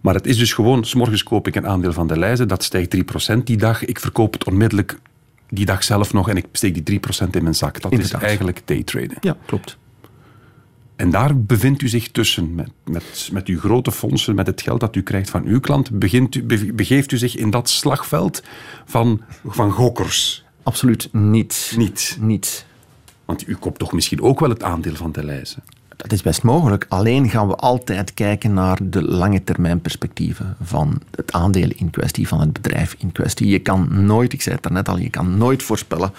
Maar 0.01 0.15
het 0.15 0.27
is 0.27 0.37
dus 0.37 0.53
gewoon, 0.53 0.85
s 0.85 0.95
morgens 0.95 1.23
koop 1.23 1.47
ik 1.47 1.57
een 1.57 1.67
aandeel 1.67 1.93
van 1.93 2.07
de 2.07 2.19
lijzen, 2.19 2.49
dat 2.49 2.63
stijgt 2.63 2.97
3% 3.35 3.37
die 3.45 3.57
dag. 3.57 3.85
Ik 3.85 4.01
verkoop 4.01 4.33
het 4.33 4.45
onmiddellijk 4.45 4.99
die 5.49 5.67
dag 5.67 5.85
zelf 5.85 6.13
nog 6.13 6.29
en 6.29 6.37
ik 6.37 6.47
steek 6.53 6.87
die 6.87 7.01
3% 7.27 7.31
in 7.31 7.43
mijn 7.43 7.55
zak. 7.55 7.81
Dat 7.81 7.93
is 7.93 8.13
eigenlijk 8.13 8.61
daytraden. 8.65 9.17
Ja, 9.21 9.37
klopt. 9.47 9.77
En 11.03 11.11
daar 11.11 11.41
bevindt 11.41 11.83
u 11.83 11.89
zich 11.89 12.11
tussen. 12.11 12.55
Met, 12.55 12.71
met, 12.85 13.29
met 13.33 13.47
uw 13.47 13.59
grote 13.59 13.93
fondsen, 13.93 14.35
met 14.35 14.47
het 14.47 14.63
geld 14.63 14.81
dat 14.81 14.97
u 14.97 15.03
krijgt 15.03 15.31
van 15.31 15.45
uw 15.45 15.61
klant, 15.61 15.99
begint 15.99 16.35
u, 16.35 16.73
begeeft 16.73 17.13
u 17.13 17.19
zich 17.19 17.37
in 17.37 17.51
dat 17.51 17.69
slagveld 17.69 18.43
van, 18.85 19.21
van 19.47 19.71
gokkers. 19.71 20.45
Absoluut 20.63 21.09
niet. 21.13 21.75
Niet? 21.77 22.17
Niet. 22.21 22.67
Want 23.25 23.49
u 23.49 23.57
koopt 23.57 23.79
toch 23.79 23.93
misschien 23.93 24.23
ook 24.23 24.41
wel 24.41 24.49
het 24.49 24.63
aandeel 24.63 24.95
van 24.95 25.13
de 25.13 25.25
lijzen? 25.25 25.63
Dat 25.97 26.13
is 26.13 26.23
best 26.23 26.43
mogelijk. 26.43 26.87
Alleen 26.89 27.31
gaan 27.31 27.49
we 27.49 27.57
altijd 27.57 28.15
kijken 28.15 28.55
naar 28.55 28.79
de 28.83 29.03
lange 29.03 29.45
termijn 29.45 29.81
perspectieven 29.81 30.57
van 30.63 31.01
het 31.11 31.33
aandeel 31.33 31.71
in 31.77 31.91
kwestie, 31.91 32.29
van 32.29 32.41
het 32.41 32.53
bedrijf 32.53 32.95
in 32.99 33.13
kwestie. 33.13 33.47
Je 33.47 33.59
kan 33.59 34.05
nooit, 34.07 34.33
ik 34.33 34.43
zei 34.43 34.55
het 34.55 34.65
daarnet 34.65 34.89
al, 34.89 34.99
je 34.99 35.11
kan 35.11 35.39
nooit 35.39 35.63
voorspellen 35.63 36.13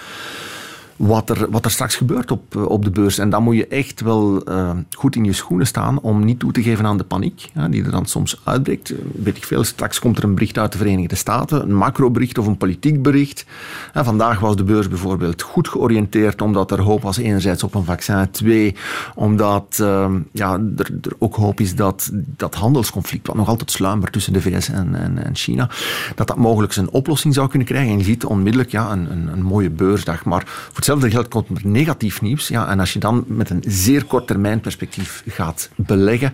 wat 0.95 1.29
er, 1.29 1.51
wat 1.51 1.65
er 1.65 1.71
straks 1.71 1.95
gebeurt 1.95 2.31
op, 2.31 2.55
eh, 2.55 2.65
op 2.65 2.83
de 2.83 2.89
beurs. 2.89 3.17
En 3.17 3.29
dan 3.29 3.43
moet 3.43 3.55
je 3.55 3.67
echt 3.67 4.01
wel 4.01 4.49
uh, 4.49 4.71
goed 4.91 5.15
in 5.15 5.23
je 5.23 5.33
schoenen 5.33 5.67
staan 5.67 5.99
om 5.99 6.25
niet 6.25 6.39
toe 6.39 6.51
te 6.51 6.63
geven 6.63 6.85
aan 6.85 6.97
de 6.97 7.03
paniek, 7.03 7.51
die 7.69 7.83
er 7.83 7.91
dan 7.91 8.05
soms 8.05 8.41
uitbreekt. 8.43 8.89
Eh, 8.89 8.97
weet 9.13 9.37
ik 9.37 9.43
veel, 9.43 9.63
straks 9.63 9.99
komt 9.99 10.17
er 10.17 10.23
een 10.23 10.33
bericht 10.33 10.57
uit 10.57 10.71
de 10.71 10.77
Verenigde 10.77 11.15
Staten, 11.15 11.61
een 11.61 11.75
macrobericht 11.75 12.37
of 12.37 12.47
een 12.47 12.57
politiek 12.57 13.01
bericht. 13.01 13.45
Vandaag 13.93 14.39
was 14.39 14.55
de 14.55 14.63
beurs 14.63 14.87
bijvoorbeeld 14.87 15.41
goed 15.41 15.67
georiënteerd, 15.67 16.41
omdat 16.41 16.71
er 16.71 16.81
hoop 16.81 17.01
was 17.01 17.17
enerzijds 17.17 17.63
op 17.63 17.75
een 17.75 17.85
vaccin, 17.85 18.31
twee, 18.31 18.75
omdat 19.15 19.77
uh, 19.81 20.11
ja, 20.31 20.53
er, 20.77 20.91
er, 21.01 21.11
ook 21.17 21.35
hoop 21.35 21.59
is 21.59 21.75
dat 21.75 22.11
dat 22.13 22.55
handelsconflict, 22.55 23.27
wat 23.27 23.35
nog 23.35 23.47
altijd 23.47 23.71
sluimert 23.71 24.11
tussen 24.13 24.33
de 24.33 24.41
VS 24.41 24.69
en, 24.69 24.95
en, 25.23 25.35
China, 25.35 25.69
dat 26.15 26.27
dat 26.27 26.37
mogelijk 26.37 26.73
zijn 26.73 26.89
oplossing 26.89 27.33
zou 27.33 27.49
kunnen 27.49 27.67
krijgen. 27.67 27.91
En 27.91 27.97
je 27.97 28.03
ziet 28.03 28.25
onmiddellijk 28.25 28.71
ja, 28.71 28.91
een, 28.91 29.11
een, 29.11 29.27
een 29.27 29.41
mooie 29.41 29.69
beursdag. 29.69 30.25
Maar 30.25 30.69
hetzelfde 30.83 31.11
geld 31.11 31.27
komt 31.27 31.63
er 31.63 31.67
negatief 31.67 32.21
nieuws. 32.21 32.47
Ja, 32.47 32.69
en 32.69 32.79
als 32.79 32.93
je 32.93 32.99
dan 32.99 33.23
met 33.27 33.49
een 33.49 33.63
zeer 33.67 34.05
kort 34.05 34.27
termijn 34.27 34.59
perspectief 34.59 35.23
gaat 35.27 35.69
beleggen, 35.75 36.33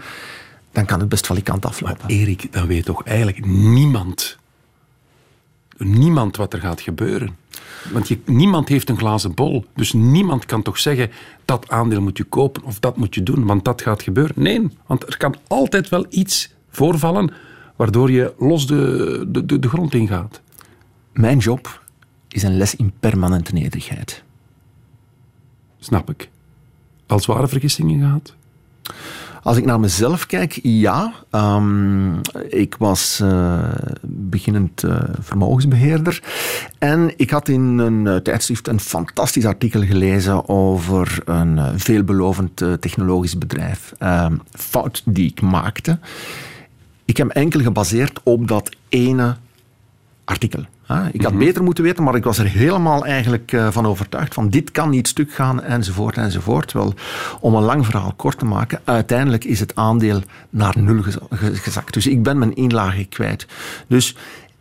dan 0.71 0.85
kan 0.85 0.99
het 0.99 1.09
best 1.09 1.27
van 1.27 1.35
die 1.35 1.45
kant 1.45 1.65
aflopen. 1.65 1.97
Maar 2.01 2.09
Erik, 2.09 2.51
dan 2.51 2.67
weet 2.67 2.85
toch 2.85 3.03
eigenlijk 3.03 3.45
niemand, 3.45 4.38
niemand 5.77 6.38
wat 6.38 6.53
er 6.53 6.59
gaat 6.59 6.81
gebeuren. 6.81 7.35
Want 7.91 8.07
je, 8.07 8.19
niemand 8.25 8.67
heeft 8.67 8.89
een 8.89 8.97
glazen 8.97 9.33
bol. 9.33 9.65
Dus 9.75 9.93
niemand 9.93 10.45
kan 10.45 10.62
toch 10.62 10.79
zeggen, 10.79 11.12
dat 11.45 11.69
aandeel 11.69 12.01
moet 12.01 12.17
je 12.17 12.23
kopen 12.23 12.63
of 12.63 12.79
dat 12.79 12.97
moet 12.97 13.15
je 13.15 13.23
doen, 13.23 13.45
want 13.45 13.65
dat 13.65 13.81
gaat 13.81 14.03
gebeuren. 14.03 14.35
Nee, 14.38 14.67
want 14.85 15.07
er 15.07 15.17
kan 15.17 15.35
altijd 15.47 15.89
wel 15.89 16.05
iets 16.09 16.53
voorvallen 16.69 17.33
waardoor 17.75 18.12
je 18.12 18.33
los 18.38 18.67
de, 18.67 19.25
de, 19.27 19.45
de, 19.45 19.59
de 19.59 19.69
grond 19.69 19.93
ingaat. 19.93 20.41
Mijn 21.13 21.38
job 21.38 21.83
is 22.27 22.43
een 22.43 22.57
les 22.57 22.75
in 22.75 22.93
permanente 22.99 23.53
nederigheid. 23.53 24.23
Snap 25.79 26.09
ik. 26.09 26.29
Al 27.07 27.19
zware 27.19 27.47
vergissingen 27.47 27.99
gehad? 27.99 28.33
Als 29.43 29.57
ik 29.57 29.65
naar 29.65 29.79
mezelf 29.79 30.25
kijk, 30.25 30.59
ja. 30.63 31.13
Um, 31.31 32.21
ik 32.49 32.75
was 32.79 33.19
uh, 33.23 33.59
beginnend 34.01 34.83
uh, 34.83 35.01
vermogensbeheerder. 35.19 36.23
En 36.77 37.13
ik 37.17 37.29
had 37.29 37.47
in 37.47 37.77
een 37.77 38.05
uh, 38.05 38.15
tijdschrift 38.15 38.67
een 38.67 38.79
fantastisch 38.79 39.45
artikel 39.45 39.81
gelezen 39.81 40.49
over 40.49 41.21
een 41.25 41.79
veelbelovend 41.79 42.55
technologisch 42.79 43.37
bedrijf. 43.37 43.93
Ehm, 43.97 44.37
fout 44.51 45.01
die 45.05 45.29
ik 45.29 45.41
maakte. 45.41 45.99
Ik 47.05 47.17
heb 47.17 47.27
enkel 47.27 47.61
gebaseerd 47.61 48.19
op 48.23 48.47
dat 48.47 48.75
ene 48.89 49.35
artikel. 50.23 50.65
Ik 51.12 51.21
had 51.21 51.32
mhm. 51.32 51.43
beter 51.43 51.63
moeten 51.63 51.84
weten, 51.84 52.04
maar 52.04 52.15
ik 52.15 52.23
was 52.23 52.38
er 52.38 52.45
helemaal 52.45 53.06
eigenlijk 53.06 53.52
eh, 53.52 53.67
van 53.71 53.86
overtuigd 53.86 54.34
van 54.34 54.49
dit 54.49 54.71
kan 54.71 54.89
niet 54.89 55.08
stuk 55.08 55.34
gaan, 55.34 55.63
enzovoort, 55.63 56.17
enzovoort. 56.17 56.71
Wel, 56.71 56.93
om 57.39 57.56
een 57.56 57.63
lang 57.63 57.86
verhaal 57.86 58.13
kort 58.15 58.39
te 58.39 58.45
maken, 58.45 58.82
uiteindelijk 58.84 59.43
is 59.43 59.60
het 59.60 59.75
aandeel 59.75 60.21
naar 60.49 60.75
nul 60.80 61.04
gezakt. 61.30 61.93
Dus 61.93 62.08
ik 62.08 62.23
ben 62.23 62.38
mijn 62.38 62.56
inlage 62.56 63.06
kwijt. 63.06 63.47
Dus 63.88 64.15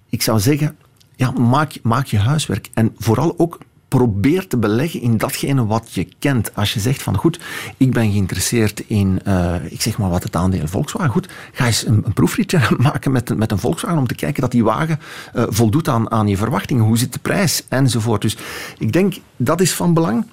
ik 0.09 0.23
zou 0.23 0.41
zeggen, 0.41 0.77
ja, 1.17 1.31
maak, 1.31 1.79
maak 1.83 2.07
je 2.07 2.19
huiswerk. 2.19 2.71
En 2.75 2.95
vooral 2.99 3.35
ook 3.37 3.59
probeer 3.89 4.47
te 4.47 4.57
beleggen 4.57 5.01
in 5.01 5.17
datgene 5.17 5.67
wat 5.67 5.93
je 5.93 6.09
kent. 6.19 6.55
Als 6.55 6.73
je 6.73 6.81
zegt 6.81 7.03
van 7.03 7.17
goed, 7.17 7.41
ik 7.77 7.93
ben 7.93 8.11
geïnteresseerd 8.11 8.85
in, 8.87 9.21
uh, 9.27 9.55
ik 9.65 9.83
zeg 9.83 9.99
maar 9.99 10.11
wat 10.11 10.23
het 10.23 10.37
aandeel 10.37 10.67
Volkswagen. 10.67 11.11
Goed, 11.11 11.29
ga 11.53 11.67
eens 11.67 11.87
een, 11.87 12.03
een 12.05 12.13
proefritje 12.13 12.61
maken 12.79 13.13
met, 13.13 13.37
met 13.37 13.51
een 13.51 13.59
Volkswagen 13.59 13.99
om 13.99 14.07
te 14.07 14.15
kijken 14.15 14.41
dat 14.41 14.51
die 14.51 14.65
wagen 14.65 15.01
uh, 15.35 15.45
voldoet 15.49 15.89
aan, 15.89 16.11
aan 16.11 16.29
je 16.29 16.37
verwachtingen. 16.37 16.85
Hoe 16.85 16.99
zit 16.99 17.13
de 17.13 17.19
prijs? 17.19 17.63
Enzovoort. 17.69 18.23
Dus 18.23 18.37
ik 18.79 18.93
denk, 18.93 19.15
dat 19.37 19.61
is 19.61 19.73
van 19.73 19.95
belang. 19.95 20.27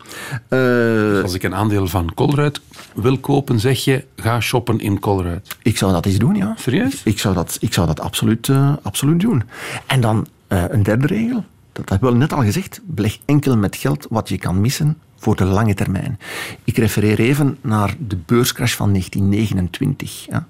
Uh, 0.50 1.22
Als 1.22 1.34
ik 1.34 1.44
een 1.44 1.56
aandeel 1.56 1.88
van 1.88 2.14
Colruyt 2.14 2.62
wil 2.96 3.18
kopen, 3.18 3.60
zeg 3.60 3.84
je, 3.84 4.06
ga 4.16 4.40
shoppen 4.40 4.80
in 4.80 5.00
Colruyt. 5.00 5.58
Ik 5.62 5.78
zou 5.78 5.92
dat 5.92 6.06
eens 6.06 6.18
doen, 6.18 6.36
ja. 6.36 6.54
Serieus? 6.58 6.94
Ik, 6.94 7.06
ik 7.06 7.20
zou 7.20 7.36
dat, 7.36 7.58
ik 7.60 7.74
zou 7.74 7.88
dat 7.88 8.00
absoluut, 8.00 8.50
absoluut 8.82 9.20
doen. 9.20 9.44
En 9.86 10.02
dan 10.02 10.28
een 10.48 10.84
derde 10.84 11.08
regel 11.08 11.44
dat 11.76 11.90
heb 11.90 12.04
ik 12.04 12.14
net 12.14 12.34
al 12.34 12.44
gezegd, 12.44 12.82
beleg 12.84 13.18
enkel 13.26 13.58
met 13.58 13.76
geld 13.76 14.08
wat 14.10 14.30
je 14.30 14.38
kan 14.38 14.62
missen 14.62 14.98
voor 15.16 15.36
de 15.36 15.44
lange 15.44 15.74
termijn. 15.74 16.20
Ik 16.64 16.78
refereer 16.78 17.20
even 17.20 17.58
naar 17.62 17.96
de 18.08 18.18
beurscrash 18.26 18.74
van 18.74 18.90
1929. 18.90 20.26
Ja. 20.30 20.48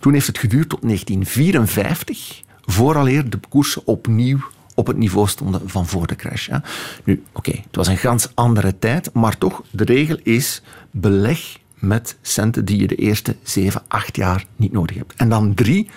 Toen 0.00 0.12
heeft 0.12 0.26
het 0.26 0.38
geduurd 0.38 0.68
tot 0.68 0.82
1954, 0.82 2.42
vooraleer 2.64 3.30
de 3.30 3.38
koersen 3.48 3.86
opnieuw 3.86 4.38
op 4.74 4.86
het 4.86 4.96
niveau 4.96 5.28
stonden 5.28 5.68
van 5.68 5.86
voor 5.86 6.06
de 6.06 6.16
crash. 6.16 6.46
Ja. 6.46 6.62
Nu, 7.04 7.22
oké, 7.32 7.50
het 7.50 7.76
was 7.76 7.86
een 7.86 7.96
ganz 7.96 8.28
andere 8.34 8.78
tijd, 8.78 9.12
maar 9.12 9.38
toch, 9.38 9.62
de 9.70 9.84
regel 9.84 10.18
is 10.22 10.62
beleg 10.90 11.58
met 11.74 12.16
centen 12.22 12.64
die 12.64 12.80
je 12.80 12.86
de 12.86 12.94
eerste 12.94 13.36
7, 13.42 13.82
8 13.88 14.16
jaar 14.16 14.44
niet 14.56 14.72
nodig 14.72 14.96
hebt. 14.96 15.14
En 15.16 15.28
dan 15.28 15.54
drie, 15.54 15.90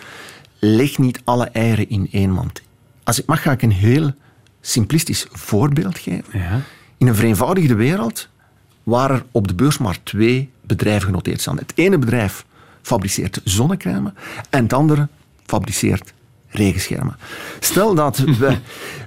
leg 0.59 0.97
niet 0.97 1.21
alle 1.23 1.45
eieren 1.45 1.89
in 1.89 2.07
één 2.11 2.31
mand. 2.31 2.61
Als 3.03 3.19
ik 3.19 3.25
mag, 3.25 3.41
ga 3.41 3.51
ik 3.51 3.61
een 3.61 3.71
heel 3.71 4.13
simplistisch 4.67 5.25
voorbeeld 5.31 5.97
geven. 5.97 6.39
Ja. 6.39 6.61
In 6.97 7.07
een 7.07 7.15
vereenvoudigde 7.15 7.75
wereld 7.75 8.27
waren 8.83 9.15
er 9.15 9.25
op 9.31 9.47
de 9.47 9.53
beurs 9.55 9.77
maar 9.77 9.97
twee 10.03 10.49
bedrijven 10.61 11.05
genoteerd 11.05 11.41
staan. 11.41 11.57
Het 11.57 11.71
ene 11.75 11.97
bedrijf 11.97 12.45
fabriceert 12.81 13.41
zonnecrème 13.43 14.13
en 14.49 14.63
het 14.63 14.73
andere 14.73 15.07
fabriceert 15.45 16.13
regenschermen. 16.49 17.15
Stel 17.59 17.95
dat 17.95 18.17
we 18.39 18.57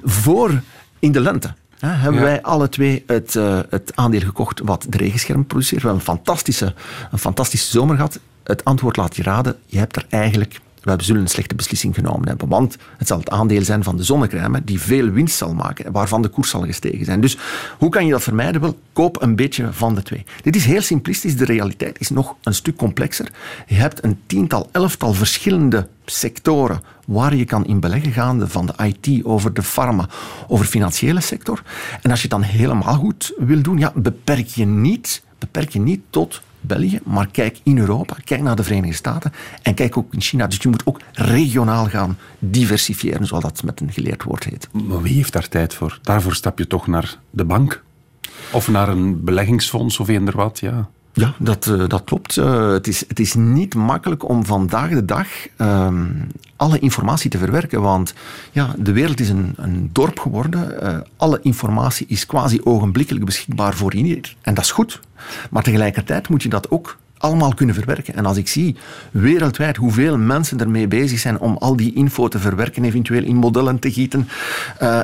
voor 0.05 0.63
in 0.99 1.13
de 1.13 1.21
lente 1.21 1.55
hè, 1.79 1.89
hebben 1.89 2.21
Ja. 2.21 2.27
wij 2.27 2.43
alle 2.43 2.69
twee 2.69 3.03
het, 3.07 3.37
eh, 3.37 3.59
het 3.71 3.93
aandeel 3.95 4.21
gekocht 4.21 4.61
wat 4.65 4.87
de 4.89 4.97
regenschermen 4.97 5.47
produceert. 5.47 5.83
We 5.83 5.89
hebben 5.89 6.07
een 6.07 6.15
fantastische, 6.17 6.75
een 7.11 7.19
fantastische 7.19 7.71
zomer 7.71 7.97
gehad. 7.97 8.19
Het 8.43 8.65
antwoord 8.65 8.97
laat 8.97 9.17
je 9.17 9.23
raden. 9.23 9.57
Je 9.67 9.79
hebt 9.79 9.97
er 9.97 10.05
eigenlijk... 10.09 10.61
We 10.81 10.97
zullen 10.99 11.23
een 11.23 11.29
slechte 11.29 11.55
beslissing 11.55 11.95
genomen 11.95 12.29
hebben. 12.29 12.49
Want 12.49 12.77
het 12.99 13.07
zal 13.07 13.19
het 13.19 13.31
aandeel 13.31 13.65
zijn 13.65 13.85
van 13.85 13.97
de 13.97 14.03
zonnecrème 14.03 14.65
die 14.65 14.81
veel 14.81 15.09
winst 15.11 15.37
zal 15.37 15.55
maken 15.55 15.85
en 15.85 15.93
waarvan 15.93 16.23
de 16.23 16.29
koers 16.29 16.51
zal 16.51 16.63
gestegen 16.63 17.05
zijn. 17.05 17.21
Dus 17.21 17.37
hoe 17.79 17.89
kan 17.89 18.05
je 18.05 18.11
dat 18.11 18.23
vermijden? 18.23 18.61
Wel, 18.61 18.79
koop 18.93 19.23
een 19.23 19.37
beetje 19.37 19.73
van 19.73 19.95
de 19.95 20.03
twee. 20.03 20.25
Dit 20.43 20.57
is 20.57 20.65
heel 20.65 20.83
simplistisch. 20.83 21.37
De 21.37 21.45
realiteit 21.45 22.01
is 22.01 22.11
nog 22.11 22.37
een 22.43 22.55
stuk 22.55 22.77
complexer. 22.77 23.31
Je 23.67 23.75
hebt 23.75 24.05
een 24.05 24.19
tiental, 24.27 24.69
elftal 24.73 25.13
verschillende 25.13 25.89
sectoren 26.05 26.81
waar 27.07 27.35
je 27.35 27.45
kan 27.45 27.67
in 27.67 27.81
beleggen 27.81 28.13
gaande 28.13 28.49
van 28.49 28.67
de 28.67 28.75
IT 28.85 29.25
over 29.25 29.55
de 29.55 29.63
pharma, 29.63 30.09
over 30.49 30.65
de 30.65 30.71
financiële 30.71 31.21
sector. 31.21 31.63
En 32.03 32.11
als 32.11 32.23
je 32.23 32.29
het 32.29 32.41
dan 32.41 32.51
helemaal 32.51 32.95
goed 32.95 33.33
wil 33.39 33.63
doen, 33.63 33.79
ja, 33.79 33.93
beperk 33.95 34.47
je 34.47 34.67
niet, 34.67 35.23
beperk 35.39 35.71
je 35.71 35.81
niet 35.81 36.01
tot 36.11 36.43
België, 36.61 37.01
maar 37.05 37.27
kijk 37.27 37.61
in 37.63 37.79
Europa, 37.79 38.17
kijk 38.25 38.43
naar 38.43 38.57
de 38.57 38.63
Verenigde 38.63 38.97
Staten 38.97 39.33
en 39.63 39.75
kijk 39.75 39.97
ook 39.97 40.13
in 40.13 40.21
China. 40.21 40.47
Dus 40.47 40.59
je 40.63 40.69
moet 40.69 40.87
ook 40.87 41.01
regionaal 41.13 41.87
gaan 41.87 42.19
diversifiëren, 42.39 43.27
zoals 43.27 43.45
dat 43.45 43.63
met 43.63 43.81
een 43.81 43.93
geleerd 43.93 44.23
woord 44.23 44.45
heet. 44.45 44.69
Maar 44.73 45.03
wie 45.03 45.15
heeft 45.15 45.33
daar 45.33 45.49
tijd 45.49 45.75
voor? 45.75 45.99
Daarvoor 46.03 46.35
stap 46.35 46.59
je 46.59 46.67
toch 46.67 46.87
naar 46.87 47.19
de 47.31 47.45
bank? 47.45 47.83
Of 48.53 48.69
naar 48.69 48.89
een 48.89 49.25
beleggingsfonds 49.25 49.99
of 49.99 50.09
eender 50.09 50.37
wat, 50.37 50.59
ja. 50.59 50.89
Ja, 51.21 51.35
dat, 51.39 51.67
eh, 51.67 51.89
dat 51.89 52.05
klopt. 52.05 52.37
Eh, 52.37 52.73
het, 52.73 52.87
is, 52.87 53.05
het 53.09 53.21
is 53.21 53.35
niet 53.35 53.75
makkelijk 53.75 54.29
om 54.29 54.45
vandaag 54.45 54.91
de 54.91 55.05
dag 55.05 55.27
ehm, 55.57 56.07
alle 56.57 56.79
informatie 56.79 57.31
te 57.31 57.39
verwerken. 57.39 57.83
Want 57.83 58.15
ja, 58.53 58.75
de 58.79 58.93
wereld 58.93 59.21
is 59.21 59.29
een, 59.29 59.53
een 59.57 59.91
dorp 59.93 60.19
geworden. 60.19 60.83
Eh, 60.83 60.99
alle 61.17 61.39
informatie 61.43 62.07
is 62.09 62.27
quasi 62.27 62.61
ogenblikkelijk 62.65 63.25
beschikbaar 63.25 63.75
voor 63.75 63.95
ieder. 63.95 64.37
En 64.41 64.55
dat 64.55 64.65
is 64.65 64.71
goed. 64.71 65.01
Maar 65.51 65.63
tegelijkertijd 65.63 66.29
moet 66.29 66.43
je 66.43 66.49
dat 66.49 66.71
ook 66.71 66.97
allemaal 67.19 67.55
kunnen 67.55 67.75
verwerken. 67.75 68.15
En 68.15 68.27
als 68.27 68.37
ik 68.37 68.49
zie 68.49 68.77
wereldwijd 69.11 69.77
hoeveel 69.77 70.19
mensen 70.19 70.61
ermee 70.61 70.89
bezig 70.89 71.19
zijn 71.19 71.39
om 71.39 71.57
al 71.57 71.77
die 71.77 71.95
info 71.95 72.29
te 72.29 72.39
verwerken, 72.39 72.85
eventueel 72.85 73.23
in 73.23 73.37
modellen 73.37 73.79
te 73.79 73.93
gieten 73.93 74.29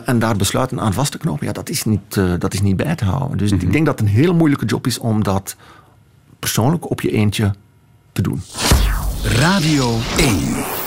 en 0.04 0.18
daar 0.18 0.36
besluiten 0.36 0.80
aan 0.80 0.92
vast 0.92 1.12
te 1.12 1.18
knopen, 1.18 1.46
ja, 1.46 1.52
dat, 1.52 1.68
is 1.68 1.84
niet, 1.84 2.20
dat 2.38 2.54
is 2.54 2.60
niet 2.60 2.76
bij 2.76 2.94
te 2.94 3.04
houden. 3.04 3.38
Dus 3.38 3.52
ik 3.52 3.72
denk 3.72 3.86
dat 3.86 3.98
het 3.98 4.08
een 4.08 4.14
heel 4.14 4.34
moeilijke 4.34 4.66
job 4.66 4.86
is 4.86 4.98
om 4.98 5.22
dat 5.22 5.56
persoonlijk 6.46 6.90
op 6.90 7.00
je 7.00 7.10
eentje 7.10 7.50
te 8.12 8.22
doen. 8.22 8.42
Radio 9.22 9.98
1. 10.18 10.38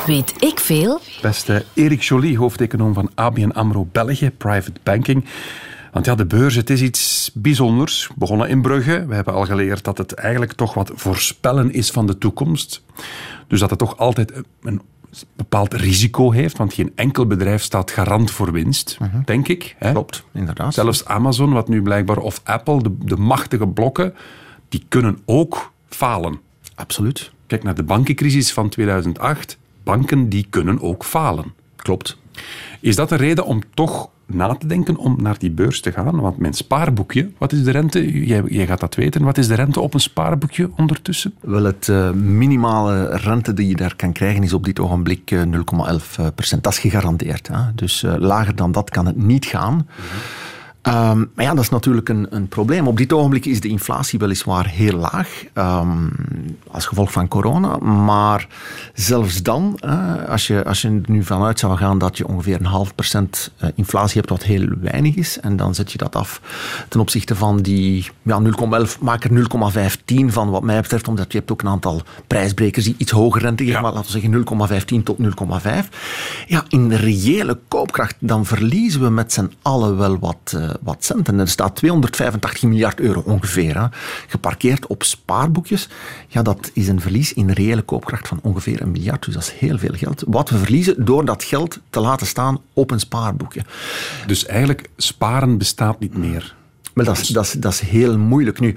Weet 0.06 0.34
ik 0.40 0.60
veel? 0.60 1.00
Beste 1.22 1.66
Erik 1.74 2.02
Joly, 2.02 2.36
hoofdeconoom 2.36 2.94
van 2.94 3.12
ABN 3.16 3.50
AMRO 3.50 3.88
België, 3.92 4.32
Private 4.32 4.80
Banking. 4.84 5.26
Want 5.92 6.06
ja, 6.06 6.16
de 6.16 6.26
beurs, 6.26 6.56
het 6.56 6.70
is 6.70 6.82
iets 6.82 7.32
bijzonders. 7.34 8.10
Begonnen 8.16 8.50
in 8.50 8.62
Brugge. 8.62 9.06
We 9.08 9.16
hebben 9.16 9.34
al 9.34 9.46
geleerd 9.46 9.84
dat 9.84 9.98
het 9.98 10.14
eigenlijk 10.14 10.54
toch 10.54 10.74
wat 10.74 10.92
voorspellen 10.94 11.72
is 11.72 11.92
van 11.92 12.08
de 12.08 12.18
toekomst. 12.18 12.84
Dus 13.48 13.60
dat 13.60 13.70
het 13.70 13.80
toch 13.80 13.98
altijd 13.98 14.34
een 14.62 14.82
bepaald 15.36 15.74
risico 15.74 16.32
heeft, 16.32 16.58
want 16.58 16.74
geen 16.74 16.92
enkel 16.96 17.26
bedrijf 17.26 17.62
staat 17.62 17.92
garant 17.92 18.32
voor 18.32 18.52
winst, 18.52 18.98
denk 19.26 19.48
ik. 19.48 19.76
Hè? 19.78 19.92
Klopt, 19.92 20.24
inderdaad. 20.34 20.74
Zelfs 20.74 21.06
Amazon, 21.06 21.54
wat 21.54 21.68
nu 21.68 21.82
blijkbaar, 21.82 22.18
of 22.18 22.42
Apple, 22.44 22.84
de, 22.84 22.96
de 23.00 23.18
machtige 23.18 23.68
blokken, 23.68 24.14
die 24.70 24.86
kunnen 24.88 25.18
ook 25.26 25.72
falen. 25.88 26.40
Absoluut. 26.76 27.32
Kijk 27.48 27.64
naar 27.64 27.76
de 27.76 27.84
bankencrisis 27.84 28.54
van 28.54 28.70
2008. 28.70 29.58
Banken 29.84 30.30
die 30.30 30.48
kunnen 30.50 30.82
ook 30.82 31.06
falen. 31.06 31.54
Klopt. 31.76 32.18
Is 32.80 32.96
dat 32.96 33.12
een 33.12 33.18
reden 33.18 33.46
om 33.46 33.62
toch 33.74 34.10
na 34.26 34.56
te 34.56 34.68
denken 34.68 34.96
om 34.96 35.16
naar 35.22 35.40
die 35.40 35.52
beurs 35.52 35.82
te 35.82 35.92
gaan? 35.92 36.20
Want 36.20 36.38
mijn 36.38 36.54
spaarboekje, 36.54 37.32
wat 37.38 37.52
is 37.52 37.64
de 37.64 37.72
rente? 37.72 38.26
Jij, 38.26 38.44
jij 38.48 38.68
gaat 38.68 38.80
dat 38.80 38.96
weten. 38.96 39.24
Wat 39.24 39.38
is 39.38 39.48
de 39.48 39.56
rente 39.56 39.80
op 39.80 39.94
een 39.94 40.00
spaarboekje 40.00 40.70
ondertussen? 40.76 41.34
Wel, 41.40 41.64
het 41.64 41.90
eh, 41.90 42.12
minimale 42.12 43.18
rente 43.18 43.54
die 43.54 43.68
je 43.68 43.76
daar 43.76 43.96
kan 43.96 44.12
krijgen 44.12 44.44
is 44.44 44.54
op 44.54 44.66
dit 44.66 44.80
ogenblik 44.80 45.32
eh, 45.32 45.42
0,11 45.42 46.34
procent. 46.36 46.64
Dat 46.64 46.74
is 46.74 46.80
gegarandeerd. 46.80 47.48
Hè? 47.48 47.60
Dus 47.76 48.04
eh, 48.04 48.16
lager 48.18 48.56
dan 48.56 48.72
dat 48.72 48.90
kan 48.90 49.06
het 49.06 49.18
niet 49.18 49.46
gaan. 49.46 49.88
Ehm, 50.90 51.26
maar 51.36 51.46
ja, 51.46 51.54
dat 51.54 51.64
is 51.64 51.70
natuurlijk 51.70 52.10
een, 52.10 52.28
een 52.30 52.48
probleem. 52.48 52.88
Op 52.88 52.98
dit 52.98 53.14
ogenblik 53.14 53.46
is 53.46 53.62
de 53.62 53.68
inflatie 53.68 54.20
weliswaar 54.20 54.68
heel 54.68 54.98
laag, 54.98 55.44
ehm, 55.54 56.08
als 56.72 56.86
gevolg 56.86 57.12
van 57.12 57.28
corona. 57.28 57.78
Maar 57.78 58.48
zelfs 58.94 59.44
dan, 59.44 59.78
eh, 59.80 60.30
als, 60.30 60.48
je, 60.48 60.66
als 60.66 60.82
je 60.82 60.88
er 60.88 61.12
nu 61.12 61.24
vanuit 61.24 61.60
zou 61.60 61.78
gaan 61.78 61.98
dat 61.98 62.18
je 62.18 62.28
ongeveer 62.28 62.60
een 62.60 62.66
half 62.66 62.96
procent 62.96 63.52
eh, 63.58 63.70
inflatie 63.76 64.18
hebt, 64.18 64.30
wat 64.30 64.44
heel 64.44 64.68
weinig 64.82 65.16
is, 65.16 65.40
en 65.40 65.56
dan 65.56 65.76
zet 65.76 65.92
je 65.92 65.98
dat 65.98 66.16
af 66.16 66.42
ten 66.88 67.00
opzichte 67.00 67.36
van 67.36 67.58
die 67.58 68.10
ja, 68.22 68.42
0,11, 68.42 69.00
maak 69.00 69.24
er 69.24 69.32
0,15 69.32 70.32
van 70.32 70.50
wat 70.50 70.64
mij 70.64 70.82
betreft, 70.82 71.08
omdat 71.08 71.32
je 71.32 71.38
hebt 71.38 71.52
ook 71.52 71.62
een 71.62 71.68
aantal 71.68 72.02
prijsbrekers 72.28 72.86
die 72.86 72.96
iets 72.98 73.12
hoger 73.12 73.42
rente 73.42 73.66
geven, 73.66 73.82
maar 73.82 73.94
laten 73.94 74.12
we 74.12 74.20
zeggen 74.20 74.80
0,15 75.00 75.04
tot 75.04 75.18
0,5. 75.18 75.90
Ja, 76.48 76.64
in 76.68 76.90
de 76.90 76.96
reële 76.96 77.60
koopkracht, 77.68 78.16
dan 78.20 78.46
verliezen 78.46 79.02
we 79.02 79.10
met 79.10 79.34
z'n 79.34 79.52
allen 79.62 79.98
wel 79.98 80.20
wat, 80.20 80.54
uh, 80.56 80.70
wat 80.82 81.06
centen. 81.06 81.40
Er 81.40 81.48
staat 81.48 81.76
285 81.76 82.70
miljard 82.70 83.00
euro 83.00 83.22
ongeveer, 83.26 83.82
hè, 83.82 83.88
geparkeerd 84.28 84.88
op 84.88 85.04
spaarboekjes. 85.04 85.90
Ja, 86.28 86.42
dat 86.42 86.72
is 86.74 86.88
een 86.88 87.02
verlies 87.02 87.34
in 87.34 87.52
reële 87.52 87.82
koopkracht 87.82 88.28
van 88.28 88.40
ongeveer 88.42 88.82
een 88.82 88.92
miljard, 88.92 89.26
dus 89.26 89.34
dat 89.34 89.44
is 89.44 89.52
heel 89.52 89.78
veel 89.78 89.94
geld. 89.94 90.24
Wat 90.28 90.50
we 90.50 90.58
verliezen 90.58 91.06
door 91.06 91.26
dat 91.26 91.44
geld 91.44 91.80
te 91.90 92.00
laten 92.00 92.28
staan 92.28 92.62
op 92.74 92.92
een 92.92 93.00
spaarboekje. 93.00 93.62
Dus 94.28 94.46
eigenlijk, 94.46 94.90
sparen 94.98 95.58
bestaat 95.58 96.00
niet 96.00 96.18
meer. 96.18 96.58
Maar 96.94 97.06
dat 97.06 97.18
is, 97.18 97.28
dat, 97.28 97.56
dat 97.60 97.74
is 97.74 97.80
heel 97.80 98.18
moeilijk. 98.18 98.60
Nu, 98.60 98.76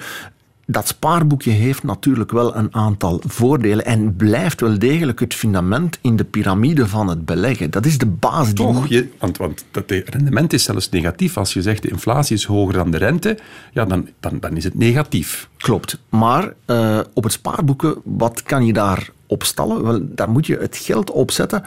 dat 0.73 0.89
spaarboekje 0.89 1.51
heeft 1.51 1.83
natuurlijk 1.83 2.31
wel 2.31 2.57
een 2.57 2.75
aantal 2.75 3.23
voordelen 3.27 3.85
en 3.85 4.17
blijft 4.17 4.61
wel 4.61 4.79
degelijk 4.79 5.21
het 5.21 5.35
fundament 5.35 5.99
in 6.01 6.17
de 6.17 6.25
piramide 6.25 6.87
van 6.87 7.09
het 7.09 7.25
beleggen. 7.25 7.71
Dat 7.71 7.87
is 7.87 7.99
de 7.99 8.07
basis. 8.07 8.55
Toch, 8.55 8.89
je, 8.89 9.09
want, 9.19 9.37
want 9.37 9.65
dat 9.71 9.91
rendement 9.91 10.53
is 10.53 10.63
zelfs 10.63 10.89
negatief. 10.89 11.37
Als 11.37 11.53
je 11.53 11.63
zegt 11.63 11.83
de 11.83 11.89
inflatie 11.89 12.37
is 12.37 12.45
hoger 12.45 12.75
dan 12.75 12.91
de 12.91 12.99
rente, 12.99 13.39
ja, 13.73 13.85
dan, 13.85 14.09
dan, 14.21 14.39
dan 14.41 14.57
is 14.57 14.65
het 14.65 14.75
negatief. 14.75 15.49
Klopt. 15.57 15.99
Maar 16.09 16.53
uh, 16.67 17.01
op 17.15 17.23
het 17.23 17.33
spaarboeken, 17.33 17.97
wat 18.05 18.43
kan 18.43 18.67
je 18.67 18.73
daar 18.73 19.11
opstallen? 19.27 19.83
Wel, 19.83 20.01
daar 20.03 20.31
moet 20.31 20.47
je 20.47 20.57
het 20.57 20.77
geld 20.77 21.11
opzetten 21.11 21.63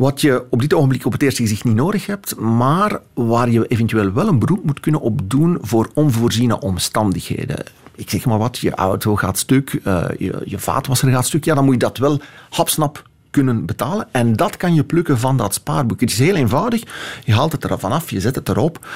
wat 0.00 0.20
je 0.20 0.44
op 0.50 0.60
dit 0.60 0.74
ogenblik 0.74 1.06
op 1.06 1.12
het 1.12 1.22
eerste 1.22 1.42
gezicht 1.42 1.64
niet 1.64 1.74
nodig 1.74 2.06
hebt, 2.06 2.36
maar 2.36 3.00
waar 3.14 3.50
je 3.50 3.66
eventueel 3.66 4.12
wel 4.12 4.28
een 4.28 4.38
beroep 4.38 4.64
moet 4.64 4.80
kunnen 4.80 5.00
opdoen 5.00 5.58
voor 5.60 5.90
onvoorziene 5.94 6.60
omstandigheden. 6.60 7.64
Ik 8.00 8.10
zeg 8.10 8.24
maar 8.24 8.38
wat, 8.38 8.58
je 8.58 8.74
auto 8.74 9.16
gaat 9.16 9.38
stuk, 9.38 9.80
uh, 9.84 10.04
je, 10.18 10.42
je 10.44 10.58
vaatwasser 10.58 11.10
gaat 11.10 11.26
stuk, 11.26 11.44
ja, 11.44 11.54
dan 11.54 11.64
moet 11.64 11.74
je 11.74 11.78
dat 11.78 11.98
wel 11.98 12.20
hapsnap 12.50 13.08
kunnen 13.30 13.66
betalen. 13.66 14.08
En 14.10 14.36
dat 14.36 14.56
kan 14.56 14.74
je 14.74 14.84
plukken 14.84 15.18
van 15.18 15.36
dat 15.36 15.54
spaarboek. 15.54 16.00
Het 16.00 16.10
is 16.10 16.18
heel 16.18 16.34
eenvoudig. 16.34 16.82
Je 17.24 17.34
haalt 17.34 17.52
het 17.52 17.64
er 17.64 17.78
vanaf, 17.78 18.10
je 18.10 18.20
zet 18.20 18.34
het 18.34 18.48
erop. 18.48 18.86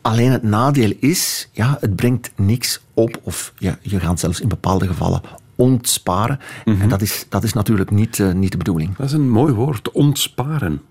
Alleen 0.00 0.30
het 0.30 0.42
nadeel 0.42 0.92
is, 1.00 1.48
ja, 1.52 1.76
het 1.80 1.96
brengt 1.96 2.32
niks 2.36 2.80
op. 2.94 3.20
Of 3.22 3.52
ja, 3.58 3.78
je 3.82 4.00
gaat 4.00 4.20
zelfs 4.20 4.40
in 4.40 4.48
bepaalde 4.48 4.86
gevallen 4.86 5.20
ontsparen. 5.54 6.38
Mm 6.64 6.72
-hmm. 6.72 6.82
En 6.82 6.88
dat 6.88 7.02
is, 7.02 7.26
dat 7.28 7.44
is 7.44 7.52
natuurlijk 7.52 7.90
niet, 7.90 8.18
uh, 8.18 8.32
niet 8.32 8.50
de 8.50 8.56
bedoeling. 8.56 8.96
Dat 8.96 9.06
is 9.06 9.12
een 9.12 9.30
mooi 9.30 9.52
woord, 9.52 9.92
ontsparen. 9.92 10.82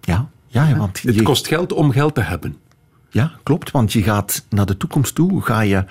Ja, 0.00 0.28
ja, 0.46 0.68
ja 0.68 0.76
want 0.76 1.02
het 1.02 1.14
je... 1.14 1.22
kost 1.22 1.46
geld 1.46 1.72
om 1.72 1.90
geld 1.90 2.14
te 2.14 2.20
hebben. 2.20 2.56
Ja, 3.16 3.32
klopt, 3.42 3.70
want 3.70 3.92
je 3.92 4.02
gaat 4.02 4.46
naar 4.48 4.66
de 4.66 4.76
toekomst 4.76 5.14
toe. 5.14 5.42
Ga 5.42 5.60
je 5.60 5.84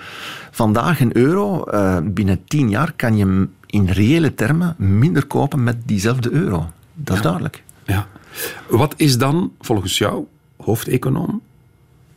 vandaag 0.50 1.00
een 1.00 1.16
euro, 1.16 1.64
uh, 1.70 1.98
binnen 2.04 2.44
tien 2.44 2.70
jaar 2.70 2.92
kan 2.92 3.16
je 3.16 3.48
in 3.66 3.86
reële 3.86 4.34
termen 4.34 4.74
minder 4.78 5.26
kopen 5.26 5.62
met 5.62 5.76
diezelfde 5.84 6.30
euro. 6.30 6.70
Dat 6.94 7.16
is 7.16 7.22
ja. 7.22 7.22
duidelijk. 7.22 7.62
Ja. 7.84 8.06
Wat 8.68 8.94
is 8.96 9.18
dan 9.18 9.52
volgens 9.60 9.98
jou, 9.98 10.24
hoofdeconoom, 10.56 11.40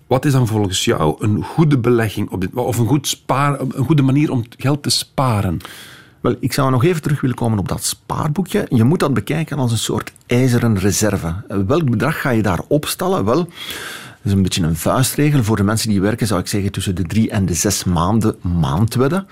wat 0.07 0.25
is 0.25 0.31
dan 0.31 0.47
volgens 0.47 0.85
jou 0.85 1.15
een 1.19 1.43
goede 1.43 1.77
belegging 1.77 2.29
op 2.29 2.41
dit, 2.41 2.53
of 2.53 2.77
een, 2.77 2.87
goed 2.87 3.07
spaar, 3.07 3.59
een 3.59 3.85
goede 3.85 4.01
manier 4.01 4.31
om 4.31 4.43
geld 4.57 4.83
te 4.83 4.89
sparen? 4.89 5.57
Wel, 6.21 6.35
ik 6.39 6.53
zou 6.53 6.71
nog 6.71 6.83
even 6.83 7.01
terug 7.01 7.21
willen 7.21 7.35
komen 7.35 7.59
op 7.59 7.67
dat 7.67 7.83
spaarboekje. 7.83 8.65
Je 8.69 8.83
moet 8.83 8.99
dat 8.99 9.13
bekijken 9.13 9.57
als 9.57 9.71
een 9.71 9.77
soort 9.77 10.11
ijzeren 10.27 10.79
reserve. 10.79 11.33
Welk 11.67 11.89
bedrag 11.89 12.21
ga 12.21 12.29
je 12.29 12.41
daar 12.41 12.61
opstellen? 12.67 13.25
Wel, 13.25 13.47
is 14.29 14.35
een 14.35 14.43
beetje 14.43 14.63
een 14.63 14.75
vuistregel. 14.75 15.43
Voor 15.43 15.55
de 15.55 15.63
mensen 15.63 15.89
die 15.89 16.01
werken 16.01 16.27
zou 16.27 16.39
ik 16.39 16.47
zeggen 16.47 16.71
tussen 16.71 16.95
de 16.95 17.03
drie 17.03 17.29
en 17.29 17.45
de 17.45 17.53
zes 17.53 17.83
maanden 17.83 18.35
maandwedden. 18.41 19.27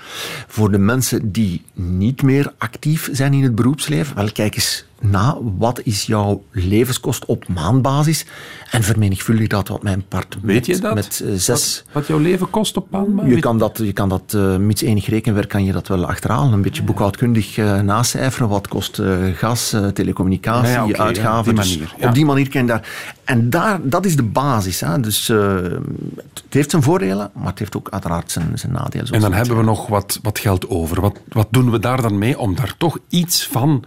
Voor 0.48 0.72
de 0.72 0.78
mensen 0.78 1.32
die 1.32 1.62
niet 1.74 2.22
meer 2.22 2.54
actief 2.58 3.10
zijn 3.12 3.34
in 3.34 3.44
het 3.44 3.56
beroepsleven, 3.56 4.16
wel 4.16 4.32
kijk 4.32 4.56
eens 4.56 4.86
na 5.02 5.38
wat 5.58 5.82
is 5.84 6.04
jouw 6.04 6.44
levenskost 6.52 7.26
op 7.26 7.48
maandbasis 7.48 8.26
en 8.72 8.84
vermenigvuldig 8.84 9.48
dat 9.48 9.68
wat 9.68 9.84
mijn 9.84 10.06
part 10.08 10.38
Weet 10.42 10.66
je 10.66 10.80
dat? 10.80 10.94
met 10.94 11.22
eh, 11.26 11.34
zes... 11.36 11.84
Wat, 11.86 11.94
wat 11.94 12.08
jouw 12.08 12.18
leven 12.18 12.50
kost 12.50 12.78
op 12.78 12.90
maandbasis? 12.90 13.34
Je 13.34 13.40
kan 13.40 13.58
dat, 13.58 13.78
je 13.84 13.94
kan 13.94 14.10
dat 14.10 14.34
uh, 14.36 14.56
mits 14.56 14.82
enig 14.82 15.08
rekenwerk 15.08 15.50
kan 15.50 15.64
je 15.64 15.72
dat 15.72 15.88
wel 15.88 16.06
achterhalen. 16.06 16.54
Een 16.54 16.62
beetje 16.62 16.84
boekhoudkundig 16.84 17.58
uh, 17.58 17.80
nacijferen. 17.80 18.50
Wat 18.50 18.68
kost 18.68 19.02
gas, 19.34 19.76
telecommunicatie, 19.94 20.72
ja, 20.72 20.84
ja, 20.84 20.86
okay, 20.86 21.06
uitgaven. 21.06 21.56
Ja, 21.56 21.62
op 21.62 21.66
die 21.68 21.78
manier. 21.78 21.94
Dus 21.98 22.08
op 22.08 22.14
die 22.14 22.26
manier 22.26 22.50
kan 22.50 22.62
je 22.62 22.68
daar... 22.68 23.16
En 23.24 23.50
daar, 23.50 23.80
dat 23.84 24.06
is 24.06 24.16
de 24.16 24.24
basis. 24.24 24.80
Hè. 24.80 25.00
Dus 25.00 25.28
het 25.28 26.44
heeft 26.50 26.70
zijn 26.70 26.84
voordelen, 26.84 27.30
maar 27.34 27.48
het 27.48 27.60
heeft 27.60 27.78
ook 27.78 27.90
uiteraard 27.90 28.32
zijn, 28.32 28.52
zijn 28.60 28.72
nadelen. 28.72 29.12
En 29.12 29.22
dan 29.22 29.34
hebben 29.34 29.58
we 29.58 29.64
nog 29.64 29.88
wat, 29.88 30.20
wat 30.22 30.40
geld 30.40 30.70
over. 30.70 31.02
Wat, 31.02 31.20
wat 31.28 31.48
doen 31.52 31.72
we 31.72 31.80
daar 31.80 32.02
dan 32.02 32.18
mee 32.18 32.40
om 32.40 32.56
daar 32.56 32.74
toch 32.78 32.98
iets 33.10 33.48
van 33.48 33.84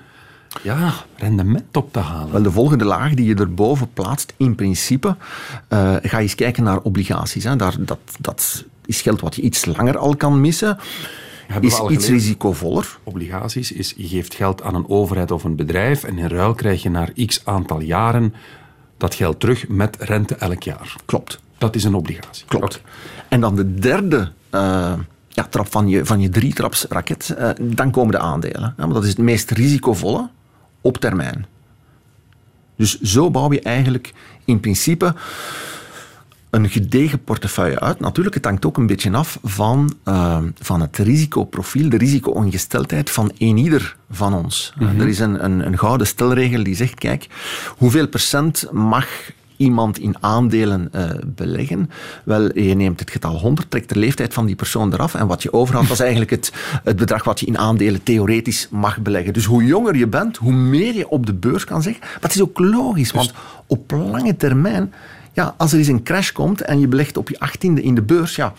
ja, 0.62 0.92
rendement 1.16 1.76
op 1.76 1.92
te 1.92 1.98
halen. 1.98 2.32
Wel, 2.32 2.42
de 2.42 2.50
volgende 2.50 2.84
laag 2.84 3.14
die 3.14 3.26
je 3.26 3.34
erboven 3.34 3.92
plaatst, 3.92 4.34
in 4.36 4.54
principe, 4.54 5.08
uh, 5.08 5.16
ga 6.02 6.16
je 6.16 6.22
eens 6.22 6.34
kijken 6.34 6.64
naar 6.64 6.80
obligaties. 6.80 7.44
Hè. 7.44 7.56
Daar, 7.56 7.74
dat, 7.78 7.98
dat 8.20 8.64
is 8.84 9.00
geld 9.00 9.20
wat 9.20 9.36
je 9.36 9.42
iets 9.42 9.64
langer 9.64 9.98
al 9.98 10.16
kan 10.16 10.40
missen. 10.40 10.78
Hebben 11.46 11.70
is 11.70 11.76
iets 11.76 11.86
gelezen? 11.86 12.12
risicovoller. 12.12 12.98
Obligaties 13.02 13.72
is, 13.72 13.94
je 13.96 14.08
geeft 14.08 14.34
geld 14.34 14.62
aan 14.62 14.74
een 14.74 14.88
overheid 14.88 15.30
of 15.30 15.44
een 15.44 15.56
bedrijf 15.56 16.04
en 16.04 16.18
in 16.18 16.28
ruil 16.28 16.54
krijg 16.54 16.82
je 16.82 16.90
na 16.90 17.08
x 17.26 17.40
aantal 17.44 17.80
jaren 17.80 18.34
dat 18.96 19.14
geld 19.14 19.40
terug 19.40 19.68
met 19.68 19.96
rente 19.98 20.34
elk 20.34 20.62
jaar. 20.62 20.96
Klopt. 21.04 21.40
Dat 21.58 21.74
is 21.74 21.84
een 21.84 21.94
obligatie. 21.94 22.44
Klopt. 22.46 22.76
Okay. 22.76 22.90
En 23.28 23.40
dan 23.40 23.56
de 23.56 23.74
derde... 23.74 24.32
Uh, 24.54 24.92
ja, 25.28 25.46
trap 25.50 25.70
van 25.70 25.88
je, 25.88 26.04
van 26.04 26.20
je 26.20 26.28
drietrapsraket, 26.28 27.36
uh, 27.38 27.50
dan 27.60 27.90
komen 27.90 28.12
de 28.12 28.18
aandelen. 28.18 28.74
Ja, 28.76 28.86
dat 28.86 29.02
is 29.02 29.08
het 29.08 29.18
meest 29.18 29.50
risicovolle 29.50 30.28
op 30.80 30.96
termijn. 30.96 31.46
Dus 32.76 33.00
zo 33.00 33.30
bouw 33.30 33.52
je 33.52 33.60
eigenlijk 33.60 34.12
in 34.44 34.60
principe 34.60 35.14
een 36.50 36.68
gedegen 36.68 37.24
portefeuille 37.24 37.80
uit. 37.80 38.00
Natuurlijk, 38.00 38.34
het 38.34 38.44
hangt 38.44 38.66
ook 38.66 38.76
een 38.76 38.86
beetje 38.86 39.12
af 39.12 39.38
van, 39.42 39.94
uh, 40.04 40.38
van 40.60 40.80
het 40.80 40.96
risicoprofiel, 40.96 41.88
de 41.88 41.96
risico-ongesteldheid 41.96 43.10
van 43.10 43.32
eenieder 43.38 43.96
van 44.10 44.34
ons. 44.34 44.72
Mm 44.78 44.88
-hmm. 44.88 45.00
Er 45.00 45.08
is 45.08 45.18
een, 45.18 45.44
een, 45.44 45.66
een 45.66 45.78
gouden 45.78 46.06
stelregel 46.06 46.62
die 46.62 46.74
zegt, 46.74 46.94
kijk, 46.94 47.26
hoeveel 47.78 48.08
procent 48.08 48.68
mag 48.72 49.06
iemand 49.60 49.98
in 49.98 50.16
aandelen 50.20 50.88
uh, 50.94 51.10
beleggen. 51.26 51.90
Wel, 52.24 52.58
je 52.58 52.74
neemt 52.74 53.00
het 53.00 53.10
getal 53.10 53.38
100, 53.38 53.70
trekt 53.70 53.88
de 53.88 53.98
leeftijd 53.98 54.34
van 54.34 54.46
die 54.46 54.54
persoon 54.54 54.92
eraf 54.92 55.14
en 55.14 55.26
wat 55.26 55.42
je 55.42 55.52
overhoudt, 55.52 55.88
dat 55.88 55.96
is 55.96 56.02
eigenlijk 56.02 56.30
het, 56.30 56.52
het 56.84 56.96
bedrag 56.96 57.24
wat 57.24 57.40
je 57.40 57.46
in 57.46 57.58
aandelen 57.58 58.02
theoretisch 58.02 58.68
mag 58.70 59.00
beleggen. 59.00 59.32
Dus 59.32 59.44
hoe 59.44 59.64
jonger 59.64 59.96
je 59.96 60.06
bent, 60.06 60.36
hoe 60.36 60.52
meer 60.52 60.94
je 60.94 61.08
op 61.08 61.26
de 61.26 61.34
beurs 61.34 61.64
kan 61.64 61.82
zeggen. 61.82 62.02
Maar 62.02 62.18
het 62.20 62.34
is 62.34 62.42
ook 62.42 62.58
logisch, 62.58 63.12
want 63.12 63.32
op 63.66 63.90
lange 63.90 64.36
termijn, 64.36 64.92
ja, 65.32 65.54
als 65.56 65.72
er 65.72 65.78
eens 65.78 65.88
een 65.88 66.02
crash 66.02 66.30
komt 66.30 66.60
en 66.60 66.80
je 66.80 66.88
belegt 66.88 67.16
op 67.16 67.28
je 67.28 67.38
achttiende 67.38 67.82
in 67.82 67.94
de 67.94 68.02
beurs, 68.02 68.36
ja, 68.36 68.52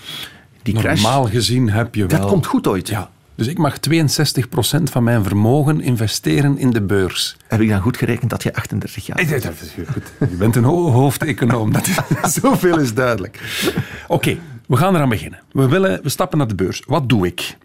die 0.62 0.74
crash... 0.74 1.02
Normaal 1.02 1.26
gezien 1.26 1.70
heb 1.70 1.96
je 1.96 2.06
wel... 2.06 2.20
Dat 2.20 2.30
komt 2.30 2.46
goed 2.46 2.68
ooit. 2.68 2.88
Ja. 2.88 3.10
Dus 3.42 3.50
ik 3.50 3.58
mag 3.58 3.78
62% 3.78 4.84
van 4.84 5.04
mijn 5.04 5.24
vermogen 5.24 5.82
investeren 5.82 6.58
in 6.58 6.70
de 6.70 6.82
beurs. 6.82 7.38
Heb 7.48 7.62
ik 7.62 7.70
dan 7.70 7.82
goed 7.82 7.98
gerekend 7.98 8.30
dat 8.30 8.44
je 8.44 8.54
38 8.54 9.06
jaar 9.06 9.16
bent? 9.16 9.44
Dat 9.44 9.54
is 9.62 9.74
goed. 9.92 10.30
Je 10.30 10.36
bent 10.36 10.56
een 10.56 10.64
hoofdeconoom. 10.64 11.72
Dat 11.72 11.88
is, 11.88 11.98
zoveel 12.42 12.80
is 12.80 12.94
duidelijk. 12.94 13.64
Oké, 14.04 14.14
okay, 14.14 14.40
we 14.68 14.78
gaan 14.78 14.96
eraan 14.96 15.10
beginnen. 15.10 15.40
We, 15.52 15.68
willen, 15.68 16.04
we 16.04 16.10
stappen 16.10 16.38
naar 16.38 16.48
de 16.48 16.56
beurs. 16.56 16.84
Wat 16.86 17.10
doe 17.10 17.26
ik? 17.26 17.58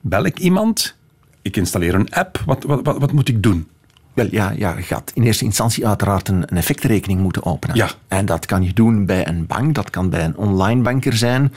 Bel 0.00 0.24
ik 0.24 0.38
iemand? 0.38 0.96
Ik 1.42 1.56
installeer 1.56 1.94
een 1.94 2.12
app. 2.12 2.42
Wat, 2.46 2.64
wat, 2.64 2.80
wat, 2.82 2.98
wat 2.98 3.12
moet 3.12 3.28
ik 3.28 3.42
doen? 3.42 3.68
Wel 4.14 4.28
ja, 4.30 4.52
ja, 4.56 4.76
je 4.76 4.82
gaat 4.82 5.10
in 5.14 5.22
eerste 5.22 5.44
instantie 5.44 5.86
uiteraard 5.86 6.28
een, 6.28 6.42
een 6.46 6.56
effectrekening 6.56 7.20
moeten 7.20 7.44
openen. 7.44 7.76
Ja. 7.76 7.90
En 8.08 8.26
dat 8.26 8.46
kan 8.46 8.62
je 8.62 8.72
doen 8.72 9.06
bij 9.06 9.28
een 9.28 9.46
bank, 9.46 9.74
dat 9.74 9.90
kan 9.90 10.10
bij 10.10 10.24
een 10.24 10.36
online 10.36 10.82
banker 10.82 11.16
zijn. 11.16 11.52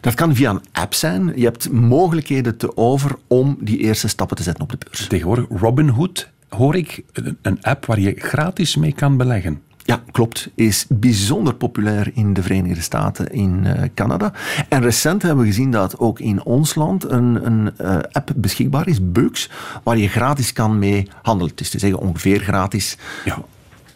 Dat 0.00 0.14
kan 0.14 0.34
via 0.34 0.50
een 0.50 0.62
app 0.72 0.94
zijn. 0.94 1.32
Je 1.36 1.44
hebt 1.44 1.70
mogelijkheden 1.70 2.56
te 2.56 2.76
over 2.76 3.16
om 3.26 3.56
die 3.60 3.78
eerste 3.78 4.08
stappen 4.08 4.36
te 4.36 4.42
zetten 4.42 4.62
op 4.62 4.70
de 4.70 4.78
beurs. 4.78 5.06
Tegenwoordig, 5.06 5.46
Robinhood, 5.60 6.30
hoor 6.48 6.76
ik, 6.76 7.02
een 7.42 7.62
app 7.62 7.86
waar 7.86 8.00
je 8.00 8.14
gratis 8.16 8.76
mee 8.76 8.92
kan 8.92 9.16
beleggen. 9.16 9.62
Ja, 9.86 10.02
klopt. 10.10 10.50
Is 10.54 10.86
bijzonder 10.88 11.54
populair 11.54 12.10
in 12.14 12.32
de 12.32 12.42
Verenigde 12.42 12.82
Staten, 12.82 13.32
in 13.32 13.64
uh, 13.64 13.82
Canada. 13.94 14.32
En 14.68 14.82
recent 14.82 15.22
hebben 15.22 15.44
we 15.44 15.50
gezien 15.50 15.70
dat 15.70 15.98
ook 15.98 16.20
in 16.20 16.44
ons 16.44 16.74
land 16.74 17.10
een, 17.10 17.46
een 17.46 17.72
uh, 17.80 17.98
app 18.12 18.32
beschikbaar 18.36 18.88
is, 18.88 18.98
Bux, 19.12 19.50
waar 19.82 19.98
je 19.98 20.08
gratis 20.08 20.52
kan 20.52 20.78
mee 20.78 21.08
handelen. 21.22 21.50
Het 21.50 21.60
is 21.60 21.70
te 21.70 21.78
zeggen 21.78 21.98
ongeveer 21.98 22.40
gratis. 22.40 22.96
Ja, 23.24 23.38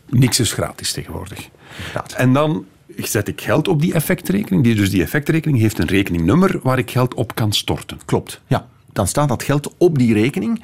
niks 0.07 0.41
is 0.41 0.53
gratis 0.53 0.93
tegenwoordig. 0.93 1.49
Inderdaad. 1.79 2.13
En 2.13 2.33
dan 2.33 2.65
zet 2.97 3.29
ik 3.29 3.41
geld 3.41 3.69
op 3.69 3.81
die 3.81 3.95
effectrekening. 3.95 4.65
Die, 4.65 4.75
dus 4.75 4.91
die 4.91 5.03
effectrekening 5.03 5.59
heeft 5.59 5.79
een 5.79 5.87
rekeningnummer 5.87 6.61
waar 6.63 6.79
ik 6.79 6.91
geld 6.91 7.15
op 7.15 7.35
kan 7.35 7.53
storten. 7.53 7.99
Klopt, 8.05 8.41
ja. 8.47 8.67
Dan 8.93 9.07
staat 9.07 9.29
dat 9.29 9.43
geld 9.43 9.75
op 9.79 9.99
die 9.99 10.15
rekening. 10.15 10.63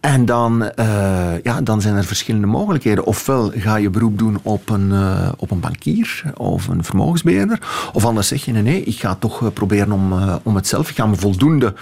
En 0.00 0.24
dan, 0.24 0.62
uh, 0.62 1.42
ja, 1.42 1.60
dan 1.60 1.80
zijn 1.80 1.96
er 1.96 2.04
verschillende 2.04 2.46
mogelijkheden. 2.46 3.04
Ofwel 3.04 3.52
ga 3.54 3.76
je 3.76 3.90
beroep 3.90 4.18
doen 4.18 4.38
op 4.42 4.68
een, 4.68 4.90
uh, 4.90 5.28
op 5.36 5.50
een 5.50 5.60
bankier 5.60 6.22
of 6.36 6.68
een 6.68 6.84
vermogensbeheerder. 6.84 7.88
Of 7.92 8.04
anders 8.04 8.28
zeg 8.28 8.44
je, 8.44 8.52
nee, 8.52 8.62
nee 8.62 8.82
ik 8.82 8.98
ga 9.00 9.14
toch 9.14 9.52
proberen 9.52 9.92
om, 9.92 10.12
uh, 10.12 10.36
om 10.42 10.54
het 10.54 10.66
zelf. 10.66 10.90
Ik 10.90 10.96
ga 10.96 11.06
me 11.06 11.16
voldoende 11.16 11.74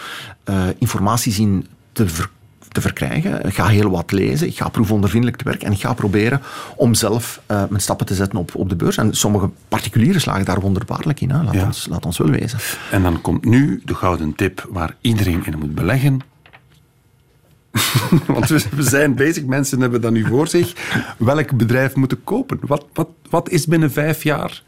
informatie 0.79 1.33
zien 1.33 1.67
te, 1.93 2.07
te 2.69 2.81
verkrijgen. 2.81 3.47
Ik 3.47 3.55
ga 3.55 3.67
heel 3.67 3.91
wat 3.91 4.13
lezen. 4.13 4.47
Ik 4.47 4.57
ga 4.57 4.69
proefondervindelijk 4.69 5.37
te 5.37 5.45
werk. 5.45 5.63
En 5.63 5.73
ik 5.73 5.81
ga 5.81 5.93
proberen 5.93 6.41
om 6.77 6.95
zelf 6.95 7.41
mijn 7.47 7.81
stappen 7.81 8.07
te 8.07 8.15
zetten 8.15 8.39
op, 8.39 8.55
op 8.55 8.69
de 8.69 8.77
beurs. 8.77 8.97
En 8.97 9.15
sommige 9.15 9.51
particulieren 9.69 10.21
slagen 10.21 10.45
daar 10.45 10.61
wonderbaarlijk 10.61 11.21
in. 11.21 11.31
Hè. 11.31 11.43
Laat, 11.43 11.55
ja. 11.55 11.65
ons, 11.65 11.87
laat 11.91 12.07
ons 12.07 12.19
wel 12.19 12.31
wezen. 12.31 12.59
En 12.91 13.03
dan 13.03 13.21
komt 13.21 13.45
nu 13.45 13.83
de 13.85 13.95
gouden 13.95 14.35
tip 14.35 14.69
waar 14.71 14.95
iedereen 15.01 15.47
in 15.47 15.59
moet 15.59 15.75
beleggen. 15.75 16.21
Want 18.27 18.49
we 18.49 18.83
zijn 18.83 19.15
bezig, 19.15 19.45
mensen 19.45 19.81
hebben 19.81 20.01
dat 20.01 20.13
nu 20.13 20.27
voor 20.27 20.49
zich. 20.49 20.73
Welk 21.19 21.57
bedrijf 21.57 21.95
moeten 21.95 22.25
kopen? 22.25 22.59
Wat, 22.61 22.87
wat, 22.93 23.09
wat 23.31 23.49
is 23.51 23.67
binnen 23.67 23.91
vijf 23.91 24.23
jaar 24.23 24.63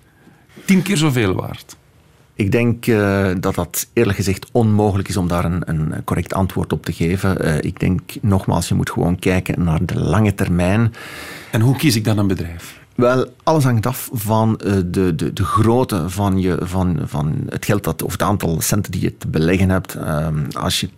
tien 0.64 0.82
keer 0.82 0.96
zoveel 0.96 1.34
waard? 1.34 1.76
Ik 2.34 2.52
denk 2.52 2.86
uh, 2.86 3.30
dat 3.40 3.54
dat 3.54 3.88
eerlijk 3.92 4.16
gezegd 4.16 4.48
onmogelijk 4.52 5.08
is 5.08 5.16
om 5.16 5.28
daar 5.28 5.44
een, 5.44 5.62
een 5.64 6.04
correct 6.04 6.34
antwoord 6.34 6.72
op 6.72 6.84
te 6.84 6.92
geven. 6.92 7.46
Uh, 7.46 7.56
ik 7.60 7.80
denk 7.80 8.00
nogmaals, 8.20 8.68
je 8.68 8.74
moet 8.74 8.90
gewoon 8.90 9.18
kijken 9.18 9.64
naar 9.64 9.84
de 9.84 10.00
lange 10.00 10.34
termijn. 10.34 10.94
En 11.50 11.60
hoe 11.60 11.76
kies 11.76 11.96
ik 11.96 12.04
dan 12.04 12.18
een 12.18 12.26
bedrijf? 12.26 12.79
Wel, 12.94 13.34
alles 13.42 13.64
hangt 13.64 13.86
af 13.86 14.08
van 14.12 14.60
de, 14.86 15.14
de, 15.14 15.32
de 15.32 15.44
grootte 15.44 16.10
van, 16.10 16.40
je, 16.40 16.58
van, 16.60 16.98
van 17.04 17.36
het 17.48 17.64
geld 17.64 17.84
dat, 17.84 18.02
of 18.02 18.12
het 18.12 18.22
aantal 18.22 18.60
centen 18.60 18.92
die 18.92 19.00
je 19.00 19.16
te 19.16 19.28
beleggen 19.28 19.70
hebt. 19.70 19.96
Als 20.52 20.80
je 20.80 20.88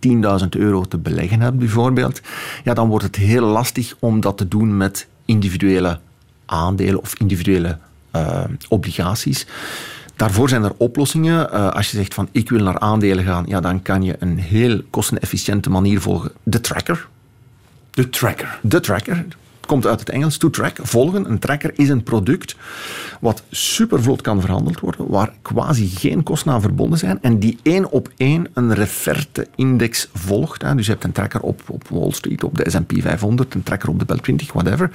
10.000 0.42 0.48
euro 0.48 0.84
te 0.84 0.98
beleggen 0.98 1.40
hebt, 1.40 1.58
bijvoorbeeld, 1.58 2.20
ja, 2.64 2.74
dan 2.74 2.88
wordt 2.88 3.04
het 3.04 3.16
heel 3.16 3.46
lastig 3.46 3.94
om 3.98 4.20
dat 4.20 4.36
te 4.36 4.48
doen 4.48 4.76
met 4.76 5.06
individuele 5.24 5.98
aandelen 6.46 7.00
of 7.00 7.14
individuele 7.18 7.78
uh, 8.16 8.44
obligaties. 8.68 9.46
Daarvoor 10.16 10.48
zijn 10.48 10.64
er 10.64 10.72
oplossingen. 10.76 11.48
Uh, 11.52 11.70
als 11.70 11.90
je 11.90 11.96
zegt 11.96 12.14
van 12.14 12.28
ik 12.32 12.50
wil 12.50 12.62
naar 12.62 12.78
aandelen 12.78 13.24
gaan, 13.24 13.44
ja, 13.46 13.60
dan 13.60 13.82
kan 13.82 14.02
je 14.02 14.16
een 14.18 14.38
heel 14.38 14.82
kostenefficiënte 14.90 15.70
manier 15.70 16.00
volgen. 16.00 16.32
De 16.42 16.60
tracker. 16.60 17.08
De 17.90 18.08
tracker. 18.08 18.58
De 18.62 18.80
tracker 18.80 19.24
komt 19.66 19.86
uit 19.86 20.00
het 20.00 20.08
Engels, 20.08 20.36
to 20.36 20.50
track, 20.50 20.78
volgen. 20.82 21.30
Een 21.30 21.38
tracker 21.38 21.70
is 21.74 21.88
een 21.88 22.02
product 22.02 22.56
wat 23.20 23.42
supervlot 23.50 24.20
kan 24.20 24.40
verhandeld 24.40 24.80
worden, 24.80 25.08
waar 25.08 25.32
quasi 25.42 25.88
geen 25.88 26.22
kosten 26.22 26.52
aan 26.52 26.60
verbonden 26.60 26.98
zijn 26.98 27.18
en 27.22 27.38
die 27.38 27.58
één 27.62 27.90
op 27.90 28.08
één 28.16 28.46
een 28.54 28.74
referte-index 28.74 30.08
volgt. 30.14 30.62
Hè. 30.62 30.74
Dus 30.74 30.86
je 30.86 30.92
hebt 30.92 31.04
een 31.04 31.12
tracker 31.12 31.40
op, 31.40 31.62
op 31.68 31.88
Wall 31.88 32.12
Street, 32.12 32.44
op 32.44 32.56
de 32.56 32.70
S&P 32.70 32.92
500, 32.96 33.54
een 33.54 33.62
tracker 33.62 33.88
op 33.88 33.98
de 33.98 34.04
Bell 34.04 34.18
20, 34.18 34.52
whatever. 34.52 34.90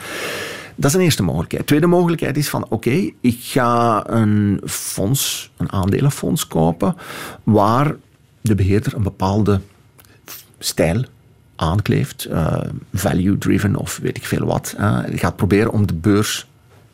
Dat 0.76 0.90
is 0.90 0.96
een 0.96 1.04
eerste 1.04 1.24
mogelijkheid. 1.24 1.68
Tweede 1.68 1.88
mogelijkheid 1.88 2.38
is 2.38 2.50
van, 2.50 2.66
oké, 2.70 3.12
ik 3.22 3.38
ga 3.40 4.04
een 4.10 4.62
fonds, 4.66 5.52
een 5.58 5.72
aandelenfonds 5.72 6.48
kopen, 6.48 6.96
waar 7.44 7.96
de 8.42 8.56
beheerder 8.56 8.96
een 8.96 9.04
bepaalde 9.04 9.62
stijl 10.60 11.06
aankleeft, 11.58 12.28
uh, 12.30 12.58
value-driven 12.94 13.76
of 13.76 14.00
weet 14.02 14.18
ik 14.18 14.26
veel 14.26 14.46
wat. 14.46 14.76
Uh, 14.80 15.00
je 15.10 15.18
gaat 15.18 15.36
proberen 15.36 15.72
om 15.72 15.88
de 15.88 15.94
beurs 15.94 16.48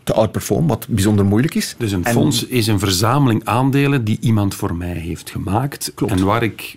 te 0.03 0.13
outperformen, 0.13 0.67
wat 0.67 0.87
bijzonder 0.87 1.25
moeilijk 1.25 1.55
is. 1.55 1.75
Dus 1.77 1.91
een 1.91 2.05
fonds 2.05 2.45
is 2.45 2.67
een 2.67 2.79
verzameling 2.79 3.45
aandelen 3.45 4.03
die 4.03 4.17
iemand 4.21 4.55
voor 4.55 4.75
mij 4.75 4.93
heeft 4.93 5.29
gemaakt. 5.29 5.91
Klopt. 5.95 6.11
En 6.13 6.25
waar 6.25 6.43
ik, 6.43 6.75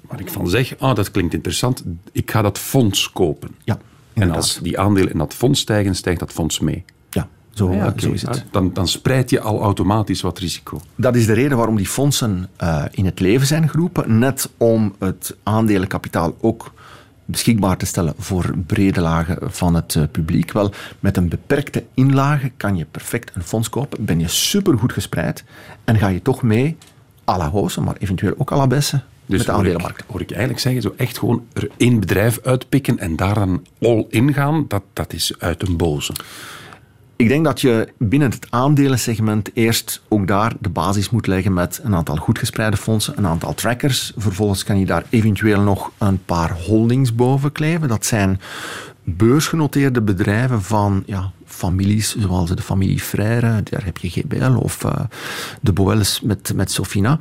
waar 0.00 0.20
ik 0.20 0.28
van 0.28 0.48
zeg, 0.48 0.74
ah, 0.78 0.94
dat 0.94 1.10
klinkt 1.10 1.34
interessant, 1.34 1.84
ik 2.12 2.30
ga 2.30 2.42
dat 2.42 2.58
fonds 2.58 3.12
kopen. 3.12 3.50
Ja, 3.64 3.78
en 4.12 4.30
als 4.30 4.58
die 4.62 4.78
aandelen 4.78 5.12
in 5.12 5.18
dat 5.18 5.34
fonds 5.34 5.60
stijgen, 5.60 5.94
stijgt 5.94 6.20
dat 6.20 6.32
fonds 6.32 6.60
mee. 6.60 6.84
Ja, 7.10 7.28
zo, 7.50 7.72
ja, 7.72 7.86
okay. 7.86 8.00
zo 8.00 8.10
is 8.10 8.22
het. 8.22 8.44
Dan, 8.50 8.72
dan 8.72 8.88
spreid 8.88 9.30
je 9.30 9.40
al 9.40 9.60
automatisch 9.60 10.20
wat 10.20 10.38
risico. 10.38 10.80
Dat 10.94 11.16
is 11.16 11.26
de 11.26 11.32
reden 11.32 11.56
waarom 11.56 11.76
die 11.76 11.86
fondsen 11.86 12.48
uh, 12.62 12.84
in 12.90 13.04
het 13.04 13.20
leven 13.20 13.46
zijn 13.46 13.68
geroepen. 13.68 14.18
Net 14.18 14.50
om 14.56 14.94
het 14.98 15.36
aandelenkapitaal 15.42 16.36
ook 16.40 16.72
beschikbaar 17.30 17.76
te 17.76 17.86
stellen 17.86 18.14
voor 18.18 18.54
brede 18.66 19.00
lagen 19.00 19.38
van 19.52 19.74
het 19.74 19.94
uh, 19.94 20.02
publiek. 20.10 20.52
Wel, 20.52 20.72
met 21.00 21.16
een 21.16 21.28
beperkte 21.28 21.84
inlage 21.94 22.50
kan 22.56 22.76
je 22.76 22.84
perfect 22.84 23.30
een 23.34 23.42
fonds 23.42 23.68
kopen. 23.68 24.04
Ben 24.04 24.20
je 24.20 24.28
supergoed 24.28 24.92
gespreid 24.92 25.44
en 25.84 25.98
ga 25.98 26.08
je 26.08 26.22
toch 26.22 26.42
mee 26.42 26.76
à 27.28 27.36
la 27.36 27.50
Hoose, 27.50 27.80
maar 27.80 27.96
eventueel 27.98 28.34
ook 28.36 28.52
à 28.52 28.56
la 28.56 28.66
Besse, 28.66 29.00
dus 29.26 29.38
met 29.38 29.46
de 29.46 29.52
aandelenmarkt. 29.52 30.04
Hoor 30.06 30.20
ik 30.20 30.30
eigenlijk 30.30 30.60
zeggen, 30.60 30.82
zo 30.82 30.94
echt 30.96 31.18
gewoon 31.18 31.46
er 31.52 31.68
één 31.76 32.00
bedrijf 32.00 32.38
uitpikken 32.42 32.98
en 32.98 33.16
daar 33.16 33.34
dan 33.34 33.66
all 33.80 34.06
in 34.08 34.32
gaan, 34.32 34.64
dat, 34.68 34.82
dat 34.92 35.12
is 35.12 35.32
uit 35.38 35.68
een 35.68 35.76
boze. 35.76 36.12
Ik 37.18 37.28
denk 37.28 37.44
dat 37.44 37.60
je 37.60 37.88
binnen 37.96 38.30
het 38.30 38.46
aandelensegment 38.50 39.50
eerst 39.54 40.02
ook 40.08 40.26
daar 40.26 40.52
de 40.60 40.68
basis 40.68 41.10
moet 41.10 41.26
leggen 41.26 41.52
met 41.52 41.80
een 41.82 41.94
aantal 41.94 42.16
goed 42.16 42.38
gespreide 42.38 42.76
fondsen, 42.76 43.18
een 43.18 43.26
aantal 43.26 43.54
trackers. 43.54 44.12
Vervolgens 44.16 44.64
kan 44.64 44.78
je 44.78 44.86
daar 44.86 45.04
eventueel 45.10 45.60
nog 45.60 45.90
een 45.98 46.24
paar 46.24 46.52
holdings 46.52 47.14
boven 47.14 47.52
kleven. 47.52 47.88
Dat 47.88 48.06
zijn 48.06 48.40
beursgenoteerde 49.04 50.00
bedrijven 50.00 50.62
van 50.62 51.02
ja, 51.06 51.30
families, 51.44 52.16
zoals 52.16 52.50
de 52.50 52.62
familie 52.62 53.00
Frère, 53.00 53.62
daar 53.62 53.84
heb 53.84 53.98
je 53.98 54.10
GBL, 54.10 54.58
of 54.58 54.84
uh, 54.84 54.92
de 55.60 55.72
Boels 55.72 56.20
met, 56.20 56.52
met 56.54 56.70
Sofina. 56.70 57.18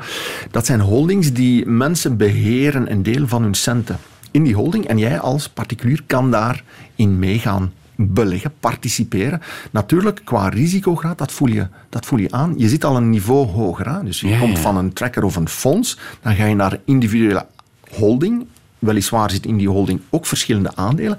Dat 0.52 0.66
zijn 0.66 0.80
holdings 0.80 1.34
die 1.34 1.66
mensen 1.66 2.18
beheren 2.18 2.92
een 2.92 3.04
deel 3.04 3.28
van 3.28 3.44
hun 3.44 3.56
centen 3.56 3.98
in 4.32 4.44
die 4.44 4.56
holding 4.56 4.86
en 4.86 4.98
jij 4.98 5.20
als 5.20 5.50
particulier 5.50 6.04
kan 6.08 6.32
daarin 6.32 7.20
meegaan 7.20 7.72
beleggen, 7.98 8.54
participeren. 8.60 9.42
Natuurlijk, 9.72 10.22
qua 10.24 10.50
risicograad, 10.50 11.18
dat 11.18 11.32
voel 11.32 11.48
je, 11.48 11.68
dat 11.90 12.06
voel 12.06 12.20
je 12.20 12.32
aan. 12.32 12.54
Je 12.58 12.70
zit 12.70 12.84
al 12.84 12.96
een 12.96 13.10
niveau 13.10 13.48
hoger. 13.48 13.90
Hè? 13.90 14.04
Dus 14.04 14.20
je 14.20 14.38
komt 14.40 14.60
van 14.60 14.78
een 14.78 14.94
tracker 14.94 15.24
of 15.24 15.36
een 15.36 15.50
fonds, 15.50 15.98
dan 16.22 16.36
ga 16.36 16.46
je 16.46 16.56
naar 16.56 16.80
individuele 16.86 17.46
holding. 17.92 18.46
Weliswaar 18.80 19.32
zit 19.32 19.46
in 19.46 19.58
die 19.58 19.70
holding 19.70 20.02
ook 20.10 20.26
verschillende 20.26 20.72
aandelen. 20.76 21.18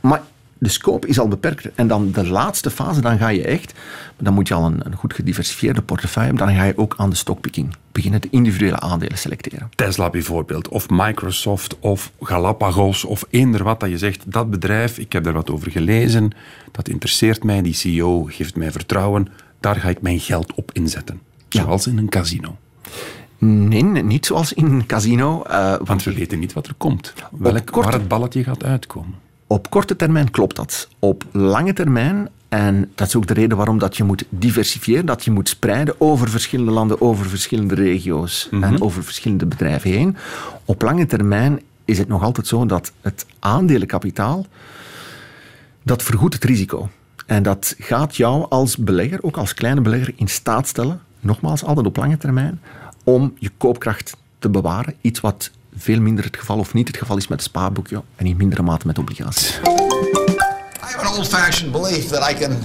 Maar 0.00 0.22
de 0.62 0.68
scope 0.68 1.06
is 1.06 1.18
al 1.18 1.28
beperkt. 1.28 1.74
En 1.74 1.88
dan 1.88 2.12
de 2.12 2.26
laatste 2.26 2.70
fase, 2.70 3.00
dan 3.00 3.18
ga 3.18 3.28
je 3.28 3.44
echt, 3.44 3.72
dan 4.18 4.34
moet 4.34 4.48
je 4.48 4.54
al 4.54 4.64
een, 4.64 4.86
een 4.86 4.96
goed 4.96 5.14
gediversifieerde 5.14 5.82
portefeuille 5.82 6.28
hebben, 6.28 6.46
dan 6.46 6.56
ga 6.56 6.64
je 6.64 6.78
ook 6.78 6.94
aan 6.96 7.10
de 7.10 7.16
stockpicking 7.16 7.76
beginnen, 7.92 8.20
de 8.20 8.28
individuele 8.30 8.80
aandelen 8.80 9.18
selecteren. 9.18 9.70
Tesla 9.74 10.10
bijvoorbeeld, 10.10 10.68
of 10.68 10.88
Microsoft, 10.88 11.78
of 11.78 12.12
Galapagos, 12.20 13.04
of 13.04 13.24
eender 13.30 13.64
wat 13.64 13.80
dat 13.80 13.90
je 13.90 13.98
zegt, 13.98 14.32
dat 14.32 14.50
bedrijf, 14.50 14.98
ik 14.98 15.12
heb 15.12 15.26
er 15.26 15.32
wat 15.32 15.50
over 15.50 15.70
gelezen, 15.70 16.30
dat 16.70 16.88
interesseert 16.88 17.44
mij, 17.44 17.62
die 17.62 17.74
CEO 17.74 18.22
geeft 18.22 18.56
mij 18.56 18.72
vertrouwen, 18.72 19.28
daar 19.60 19.76
ga 19.76 19.88
ik 19.88 20.02
mijn 20.02 20.20
geld 20.20 20.54
op 20.54 20.70
inzetten. 20.72 21.20
Zoals 21.48 21.86
in 21.86 21.98
een 21.98 22.08
casino. 22.08 22.56
Nee, 23.38 23.82
niet 23.82 24.26
zoals 24.26 24.52
in 24.52 24.64
een 24.64 24.86
casino. 24.86 25.44
Uh, 25.50 25.74
want 25.84 26.02
we 26.02 26.12
weten 26.12 26.38
niet 26.38 26.52
wat 26.52 26.66
er 26.66 26.74
komt. 26.74 27.12
Welk, 27.30 27.70
waar 27.70 27.92
het 27.92 28.08
balletje 28.08 28.44
gaat 28.44 28.64
uitkomen. 28.64 29.14
Op 29.52 29.70
korte 29.70 29.96
termijn 29.96 30.30
klopt 30.30 30.56
dat. 30.56 30.88
Op 30.98 31.24
lange 31.32 31.72
termijn, 31.72 32.28
en 32.48 32.90
dat 32.94 33.06
is 33.06 33.16
ook 33.16 33.26
de 33.26 33.34
reden 33.34 33.56
waarom 33.56 33.78
dat 33.78 33.96
je 33.96 34.04
moet 34.04 34.24
diversifiëren, 34.28 35.06
dat 35.06 35.24
je 35.24 35.30
moet 35.30 35.48
spreiden 35.48 36.00
over 36.00 36.28
verschillende 36.28 36.72
landen, 36.72 37.00
over 37.00 37.26
verschillende 37.26 37.74
regio's 37.74 38.48
en 38.50 38.58
mhm. 38.58 38.82
over 38.82 39.04
verschillende 39.04 39.46
bedrijven 39.46 39.90
heen. 39.90 40.16
Op 40.64 40.82
lange 40.82 41.06
termijn 41.06 41.60
is 41.84 41.98
het 41.98 42.08
nog 42.08 42.22
altijd 42.22 42.46
zo 42.46 42.66
dat 42.66 42.92
het 43.00 43.26
aandelenkapitaal, 43.38 44.46
dat 45.82 46.02
vergoedt 46.02 46.34
het 46.34 46.44
risico. 46.44 46.88
En 47.26 47.42
dat 47.42 47.74
gaat 47.78 48.16
jou 48.16 48.46
als 48.48 48.76
belegger, 48.76 49.22
ook 49.22 49.36
als 49.36 49.54
kleine 49.54 49.80
belegger, 49.80 50.12
in 50.16 50.28
staat 50.28 50.68
stellen, 50.68 51.00
nogmaals, 51.20 51.64
altijd 51.64 51.86
op 51.86 51.96
lange 51.96 52.16
termijn, 52.16 52.60
om 53.04 53.34
je 53.38 53.50
koopkracht 53.56 54.16
te 54.38 54.48
bewaren. 54.48 54.94
Iets 55.00 55.20
wat 55.20 55.50
veel 55.76 56.00
minder 56.00 56.24
het 56.24 56.36
geval 56.36 56.58
of 56.58 56.74
niet 56.74 56.88
het 56.88 56.96
geval 56.96 57.16
is 57.16 57.28
met 57.28 57.42
spaarboekje 57.42 58.02
en 58.16 58.26
in 58.26 58.36
mindere 58.36 58.62
mate 58.62 58.86
met 58.86 58.98
obligaties. 58.98 59.48
I 59.48 59.60
have 60.78 60.98
an 60.98 61.16
old-fashioned 61.16 61.72
belief 61.72 62.08
that 62.08 62.30
I 62.30 62.34
can 62.34 62.56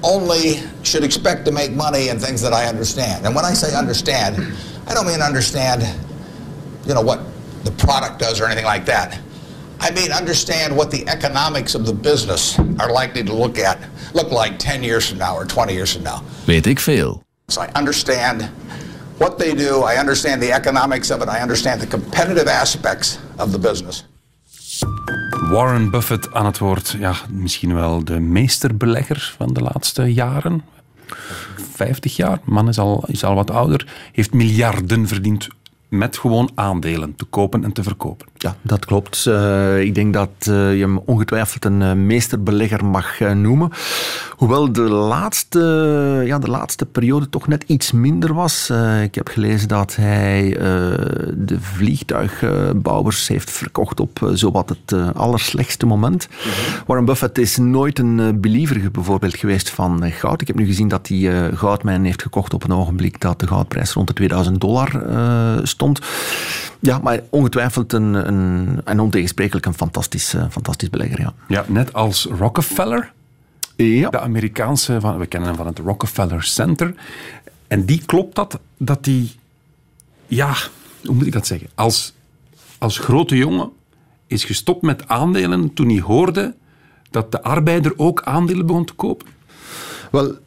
only 0.00 0.62
should 0.82 1.04
expect 1.04 1.44
to 1.44 1.52
make 1.52 1.70
money 1.70 2.08
in 2.08 2.18
things 2.18 2.40
that 2.40 2.52
I 2.52 2.68
understand. 2.68 3.24
And 3.24 3.34
when 3.34 3.44
I 3.52 3.54
say 3.54 3.76
understand, 3.76 4.36
I 4.86 4.94
don't 4.94 5.06
mean 5.06 5.22
understand, 5.22 5.82
you 6.86 6.94
know, 6.94 7.04
what 7.04 7.20
the 7.64 7.70
product 7.70 8.18
does 8.18 8.40
or 8.40 8.46
anything 8.46 8.66
like 8.66 8.84
that. 8.84 9.18
I 9.80 9.90
mean 9.90 10.12
understand 10.12 10.76
what 10.76 10.90
the 10.90 11.08
economics 11.08 11.74
of 11.74 11.84
the 11.84 11.92
business 11.92 12.58
are 12.78 12.92
likely 12.92 13.24
to 13.24 13.32
look 13.32 13.58
at 13.58 13.78
look 14.14 14.30
like 14.30 14.58
10 14.58 14.82
years 14.82 15.08
from 15.08 15.18
now 15.18 15.34
or 15.36 15.44
20 15.44 15.72
years 15.72 15.92
from 15.92 16.02
now. 16.02 16.22
Weet 16.44 16.66
ik 16.66 16.80
veel. 16.80 17.22
So 17.46 17.62
I 17.62 17.68
understand 17.72 18.50
what 19.24 19.38
they 19.38 19.54
do. 19.54 19.88
I 19.92 19.98
understand 19.98 20.42
the 20.42 20.52
economics 20.52 21.10
of 21.10 21.22
it. 21.22 21.28
I 21.28 21.40
understand 21.40 21.80
the 21.80 21.86
competitive 21.86 22.50
aspects 22.50 23.18
of 23.36 23.50
the 23.50 23.58
business. 23.58 24.04
Warren 25.50 25.90
Buffett 25.90 26.32
aan 26.32 26.46
het 26.46 26.58
woord. 26.58 26.96
Ja, 26.98 27.14
misschien 27.30 27.74
wel 27.74 28.04
de 28.04 28.20
meesterbelegger 28.20 29.34
van 29.36 29.52
de 29.52 29.60
laatste 29.60 30.12
jaren. 30.12 30.64
50 31.72 32.16
jaar, 32.16 32.38
man 32.44 32.68
is 32.68 32.78
al, 32.78 33.04
is 33.06 33.24
al 33.24 33.34
wat 33.34 33.50
ouder. 33.50 33.86
Heeft 34.12 34.32
miljarden 34.32 35.08
verdiend 35.08 35.48
met 35.88 36.18
gewoon 36.18 36.50
aandelen 36.54 37.16
te 37.16 37.24
kopen 37.24 37.64
en 37.64 37.72
te 37.72 37.82
verkopen. 37.82 38.26
Ja, 38.44 38.56
dat 38.62 38.84
klopt. 38.84 39.24
Uh, 39.28 39.80
ik 39.80 39.94
denk 39.94 40.14
dat 40.14 40.28
uh, 40.48 40.74
je 40.74 40.80
hem 40.80 40.98
ongetwijfeld 40.98 41.64
een 41.64 41.80
uh, 41.80 41.92
meesterbelegger 41.92 42.84
mag 42.84 43.18
noemen. 43.20 43.70
Hoewel 44.30 44.72
de 44.72 44.80
laatste, 44.80 45.60
ja, 46.26 46.38
de 46.38 46.50
laatste 46.50 46.86
periode 46.86 47.28
toch 47.28 47.46
net 47.46 47.64
iets 47.66 47.92
minder 47.92 48.34
was. 48.34 48.70
ik 49.02 49.14
heb 49.14 49.28
gelezen 49.28 49.68
dat 49.68 49.96
hij 49.96 50.56
de 51.34 51.60
vliegtuigbouwers 51.60 53.28
heeft 53.28 53.50
verkocht 53.50 54.00
op 54.00 54.30
zowat 54.32 54.68
het 54.68 55.14
allerslechtste 55.14 55.86
moment. 55.86 56.28
Mm 56.28 56.52
Warren 56.86 57.04
Buffett 57.04 57.38
is 57.38 57.56
nooit 57.56 57.98
een 57.98 58.40
believer 58.40 58.90
bijvoorbeeld 58.90 59.36
geweest 59.36 59.70
van 59.70 60.10
goud. 60.10 60.40
Ik 60.40 60.46
heb 60.46 60.56
nu 60.56 60.66
gezien 60.66 60.88
dat 60.88 61.08
hij 61.08 61.52
goudmijn 61.54 62.04
heeft 62.04 62.22
gekocht 62.22 62.54
op 62.54 62.64
een 62.64 62.72
ogenblik 62.72 63.20
dat 63.20 63.40
de 63.40 63.46
goudprijs 63.46 63.92
rond 63.92 64.06
de 64.06 64.12
2000 64.12 64.60
dollar 64.60 65.02
stond. 65.62 66.00
Ja, 66.84 66.98
maar 67.02 67.20
ongetwijfeld 67.30 67.92
een, 67.92 68.14
een, 68.14 68.33
en 68.84 69.00
ontegensprekelijk 69.00 69.66
een 69.66 69.74
fantastisch, 69.74 70.34
uh, 70.34 70.44
fantastisch 70.50 70.90
belegger. 70.90 71.20
Ja. 71.20 71.34
ja, 71.48 71.64
net 71.68 71.92
als 71.92 72.24
Rockefeller. 72.24 73.12
Ja. 73.76 74.10
De 74.10 74.20
Amerikaanse, 74.20 75.00
van, 75.00 75.18
we 75.18 75.26
kennen 75.26 75.48
hem 75.48 75.58
van 75.58 75.66
het 75.66 75.78
Rockefeller 75.78 76.42
Center. 76.42 76.94
En 77.66 77.84
die 77.84 78.02
klopt 78.06 78.34
dat, 78.34 78.58
dat 78.76 79.04
die, 79.04 79.32
ja, 80.26 80.54
hoe 81.04 81.14
moet 81.14 81.26
ik 81.26 81.32
dat 81.32 81.46
zeggen? 81.46 81.68
Als, 81.74 82.14
als 82.78 82.98
grote 82.98 83.36
jongen 83.36 83.70
is 84.26 84.44
gestopt 84.44 84.82
met 84.82 85.08
aandelen 85.08 85.74
toen 85.74 85.88
hij 85.88 86.00
hoorde 86.00 86.54
dat 87.10 87.32
de 87.32 87.42
arbeider 87.42 87.92
ook 87.96 88.22
aandelen 88.22 88.66
begon 88.66 88.84
te 88.84 88.92
kopen? 88.92 89.26
Wel, 90.10 90.38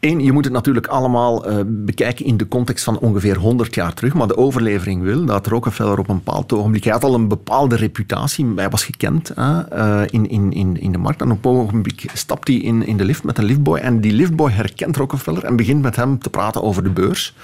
Eén, 0.00 0.20
je 0.20 0.32
moet 0.32 0.44
het 0.44 0.52
natuurlijk 0.52 0.86
allemaal 0.86 1.50
uh, 1.50 1.58
bekijken 1.66 2.24
in 2.24 2.36
de 2.36 2.48
context 2.48 2.84
van 2.84 2.98
ongeveer 2.98 3.36
100 3.36 3.74
jaar 3.74 3.94
terug. 3.94 4.14
Maar 4.14 4.26
de 4.26 4.36
overlevering 4.36 5.02
wil 5.02 5.24
dat 5.24 5.46
Rockefeller 5.46 5.98
op 5.98 6.08
een 6.08 6.22
bepaald 6.24 6.52
ogenblik... 6.52 6.84
Hij 6.84 6.92
had 6.92 7.04
al 7.04 7.14
een 7.14 7.28
bepaalde 7.28 7.76
reputatie. 7.76 8.52
Hij 8.56 8.68
was 8.68 8.84
gekend 8.84 9.32
uh, 9.38 10.02
in, 10.10 10.30
in, 10.30 10.52
in, 10.52 10.80
in 10.80 10.92
de 10.92 10.98
markt. 10.98 11.20
En 11.20 11.30
op 11.30 11.44
een 11.44 11.50
ogenblik 11.50 12.10
stapt 12.14 12.48
hij 12.48 12.56
in, 12.56 12.86
in 12.86 12.96
de 12.96 13.04
lift 13.04 13.24
met 13.24 13.38
een 13.38 13.44
liftboy. 13.44 13.78
En 13.78 14.00
die 14.00 14.12
liftboy 14.12 14.50
herkent 14.50 14.96
Rockefeller 14.96 15.44
en 15.44 15.56
begint 15.56 15.82
met 15.82 15.96
hem 15.96 16.18
te 16.18 16.30
praten 16.30 16.62
over 16.62 16.82
de 16.82 16.90
beurs. 16.90 17.34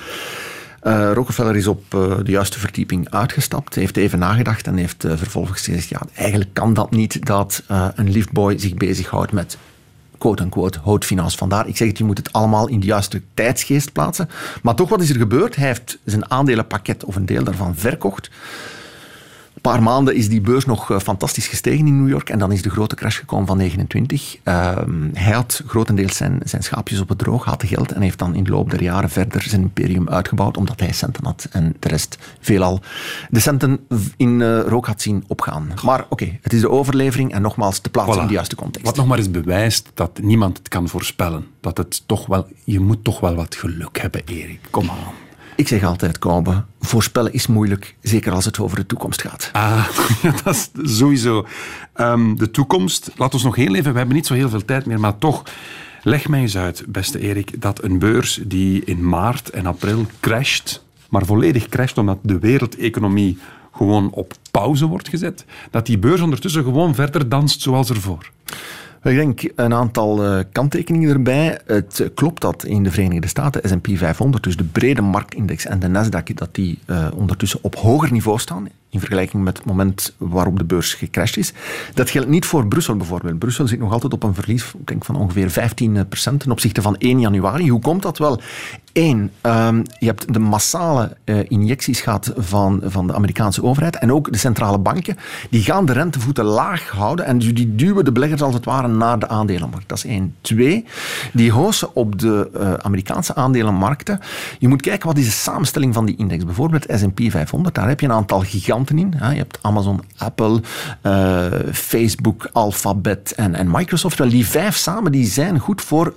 Uh, 0.83 1.11
Rockefeller 1.13 1.57
is 1.57 1.67
op 1.67 1.85
de 1.91 2.31
juiste 2.31 2.59
verdieping 2.59 3.11
uitgestapt, 3.11 3.75
heeft 3.75 3.97
even 3.97 4.19
nagedacht 4.19 4.67
en 4.67 4.77
heeft 4.77 5.05
vervolgens 5.09 5.61
gezegd: 5.61 5.89
ja, 5.89 6.01
eigenlijk 6.15 6.51
kan 6.53 6.75
dat 6.75 6.91
niet 6.91 7.27
dat 7.27 7.63
een 7.95 8.11
liftboy 8.11 8.59
zich 8.59 8.75
bezighoudt 8.75 9.33
met 9.33 9.57
quote-unquote. 10.25 10.79
Vandaar, 11.37 11.69
ik 11.69 11.77
zeg 11.77 11.89
het, 11.89 11.99
je 11.99 12.05
moet 12.05 12.19
het 12.19 12.33
allemaal 12.33 12.69
in 12.69 12.81
de 12.81 12.87
juiste 12.87 13.23
tijdsgeest 13.35 13.93
plaatsen. 13.93 14.29
Maar 14.63 14.75
toch, 14.75 14.89
wat 14.89 15.01
is 15.03 15.11
er 15.11 15.17
gebeurd? 15.17 15.57
Hij 15.57 15.67
heeft 15.67 15.99
zijn 16.05 16.31
aandelenpakket 16.31 17.05
of 17.05 17.17
een 17.17 17.27
deel 17.27 17.45
daarvan 17.45 17.75
verkocht 17.77 18.31
paar 19.61 19.83
maanden 19.83 20.15
is 20.15 20.29
die 20.29 20.41
beurs 20.41 20.65
nog 20.65 20.91
eh, 20.91 20.99
fantastisch 20.99 21.47
gestegen 21.47 21.87
in 21.87 22.01
New 22.01 22.09
York 22.09 22.31
en 22.31 22.39
dan 22.39 22.53
is 22.53 22.63
de 22.63 22.71
grote 22.71 22.95
crash 22.95 23.19
gekomen 23.19 23.47
van 23.47 23.57
29. 23.57 24.37
Ehm, 24.43 25.09
hij 25.13 25.33
had 25.33 25.63
grotendeels 25.67 26.17
zijn, 26.17 26.41
zijn 26.45 26.63
schaapjes 26.63 27.01
op 27.01 27.09
het 27.09 27.19
droog, 27.19 27.45
had 27.45 27.65
geld 27.67 27.93
en 27.93 28.03
heeft 28.03 28.19
dan 28.19 28.35
in 28.35 28.45
de 28.45 28.51
loop 28.51 28.71
der 28.71 28.83
jaren 28.83 29.11
verder 29.11 29.43
zijn 29.43 29.61
imperium 29.61 30.09
uitgebouwd 30.09 30.57
omdat 30.57 30.81
hij 30.81 30.93
centen 30.93 31.25
had 31.25 31.47
en 31.51 31.77
de 31.79 31.89
rest 31.89 32.19
veelal 32.41 32.81
de 33.31 33.41
centen 33.41 33.81
in 34.17 34.41
uh, 34.41 34.61
rook 34.61 34.87
had 34.87 35.03
zien 35.03 35.25
opgaan. 35.27 35.69
Maar 35.85 36.07
oké, 36.09 36.39
het 36.43 36.53
is 36.53 36.61
de 36.61 36.71
overlevering 36.71 37.33
en 37.33 37.43
nogmaals 37.43 37.79
te 37.79 37.91
plaatsen 37.91 38.21
in 38.21 38.27
de 38.27 38.33
juiste 38.33 38.57
context. 38.57 38.87
Wat 38.87 38.97
nog 38.97 39.07
maar 39.07 39.19
eens 39.19 39.31
bewijst 39.31 39.91
dat 39.95 40.21
niemand 40.23 40.59
het 40.59 40.69
kan 40.69 40.89
voorspellen. 40.89 41.47
Dat 41.61 41.77
het 41.77 42.03
toch 42.07 42.27
wel, 42.27 42.47
je 42.65 42.81
moet 42.81 43.05
toch 43.05 43.21
wel 43.21 43.35
wat 43.35 43.55
geluk 43.55 44.01
hebben, 44.01 44.23
Erik. 44.25 44.61
Kom 44.71 44.91
aan. 44.91 45.24
Ik 45.57 45.69
zeg 45.69 45.85
altijd, 45.85 46.19
Koube, 46.19 46.65
voorspellen 46.81 47.33
is 47.33 47.47
moeilijk, 47.47 47.97
zeker 48.03 48.33
als 48.33 48.45
het 48.45 48.59
over 48.59 48.77
de 48.77 48.87
toekomst 48.87 49.23
gaat. 49.23 49.51
Ah, 49.53 49.89
dat 50.45 50.71
is 50.83 50.97
sowieso. 50.99 51.47
Um, 51.97 52.37
de 52.37 52.51
toekomst, 52.51 53.11
laat 53.17 53.35
ons 53.35 53.43
nog 53.43 53.57
heel 53.57 53.75
even, 53.75 53.93
we 53.93 53.99
hebben 53.99 54.17
niet 54.17 54.27
zo 54.27 54.35
heel 54.35 54.49
veel 54.49 54.65
tijd 54.65 54.87
meer, 54.87 55.01
maar 55.01 55.19
toch, 55.19 55.43
leg 56.03 56.29
mij 56.29 56.41
eens 56.41 56.57
uit, 56.57 56.85
beste 56.89 57.19
Erik, 57.19 57.61
dat 57.61 57.83
een 57.83 57.99
beurs 57.99 58.41
die 58.45 58.85
in 58.85 59.09
maart 59.09 59.51
en 59.51 59.67
april 59.67 60.07
crasht, 60.21 60.85
maar 61.09 61.27
volledig 61.27 61.69
crasht 61.69 61.99
omdat 61.99 62.19
de 62.23 62.39
wereldeconomie 62.39 63.39
gewoon 63.73 64.11
op 64.11 64.33
pauze 64.51 64.87
wordt 64.87 65.09
gezet, 65.09 65.45
dat 65.71 65.87
die 65.87 65.99
beurs 65.99 66.21
ondertussen 66.21 66.65
gewoon 66.65 66.95
verder 66.95 67.29
danst 67.29 67.61
zoals 67.61 67.91
ervoor. 67.91 68.31
Ik 69.05 69.17
denk 69.17 69.53
een 69.55 69.75
aantal 69.75 70.25
uh, 70.25 70.43
kanttekeningen 70.53 71.11
erbij. 71.11 71.61
Het 71.67 72.11
klopt 72.15 72.41
dat 72.41 72.65
in 72.65 72.83
de 72.83 72.91
Verenigde 72.91 73.29
Staten 73.29 73.69
S&P 73.69 73.89
500, 73.95 74.45
dus 74.45 74.57
de 74.57 74.65
brede 74.65 75.03
marktindex 75.03 75.67
en 75.67 75.79
de 75.79 75.89
Nasdaq, 75.89 76.35
dat 76.35 76.55
die 76.55 76.79
uh, 76.87 77.07
ondertussen 77.15 77.59
op 77.63 77.75
hoger 77.75 78.13
niveau 78.13 78.39
staan 78.39 78.69
in 78.95 79.01
vergelijking 79.01 79.45
met 79.45 79.57
het 79.57 79.67
moment 79.67 80.15
waarop 80.17 80.59
de 80.59 80.65
beurs 80.65 80.95
gecrashed 80.95 81.37
is. 81.37 81.53
Dat 81.95 82.11
geldt 82.11 82.29
niet 82.29 82.47
voor 82.47 82.67
Brussel 82.67 82.97
bijvoorbeeld. 82.97 83.39
Brussel 83.39 83.67
zit 83.67 83.79
nog 83.79 83.93
altijd 83.93 84.13
op 84.13 84.23
een 84.23 84.35
verlies 84.35 84.73
denk, 84.85 85.05
van 85.05 85.17
ongeveer 85.17 85.51
15% 85.51 86.37
ten 86.37 86.51
opzichte 86.51 86.83
van 86.83 86.97
1 86.97 87.21
januari. 87.21 87.71
Hoe 87.71 87.81
komt 87.81 88.03
dat 88.03 88.19
wel? 88.19 88.41
Eén, 88.93 89.31
um, 89.43 89.83
je 89.99 90.07
hebt 90.07 90.33
de 90.33 90.39
massale 90.39 91.17
uh, 91.25 91.39
injecties 91.49 92.01
gehad 92.01 92.33
van, 92.37 92.81
van 92.85 93.07
de 93.07 93.15
Amerikaanse 93.15 93.63
overheid 93.63 93.97
en 93.97 94.13
ook 94.13 94.33
de 94.33 94.39
centrale 94.39 94.79
banken. 94.79 95.17
Die 95.51 95.63
gaan 95.63 95.87
de 95.87 95.93
rentevoeten 95.93 96.45
laag 96.45 96.89
houden 96.89 97.25
en 97.25 97.39
die 97.39 97.75
duwen 97.75 98.05
de 98.05 98.13
beleggers 98.13 98.43
als 98.43 98.55
het 98.55 98.65
ware 98.65 98.89
naar 98.89 99.19
de 99.19 99.29
aandelenmarkt. 99.29 99.89
Dat 99.89 99.99
is 99.99 100.05
één. 100.05 100.35
Twee, 100.41 100.85
die 101.33 101.53
hozen 101.53 101.95
op 101.95 102.19
de 102.19 102.51
uh, 102.57 102.75
Amerikaanse 102.75 103.35
aandelenmarkten. 103.35 104.21
Je 104.59 104.69
moet 104.69 104.83
kijken 104.83 105.09
wat 105.09 105.19
is 105.19 105.25
de 105.25 105.31
samenstelling 105.31 105.95
van 105.95 106.05
die 106.07 106.17
index. 106.17 106.45
Bijvoorbeeld 106.45 106.87
S&P 106.89 107.21
500, 107.29 107.75
daar 107.75 107.89
heb 107.89 108.01
je 108.01 108.07
een 108.07 108.13
aantal 108.13 108.41
giganten 108.41 108.84
in. 108.91 109.15
Je 109.19 109.25
hebt 109.25 109.59
Amazon, 109.61 110.01
Apple, 110.17 110.61
uh, 111.03 111.47
Facebook, 111.73 112.49
Alphabet 112.53 113.33
en, 113.37 113.55
en 113.55 113.71
Microsoft. 113.71 114.19
Wel, 114.19 114.29
die 114.29 114.47
vijf 114.47 114.77
samen 114.77 115.13
die 115.13 115.27
zijn 115.27 115.59
goed 115.59 115.81
voor 115.83 116.15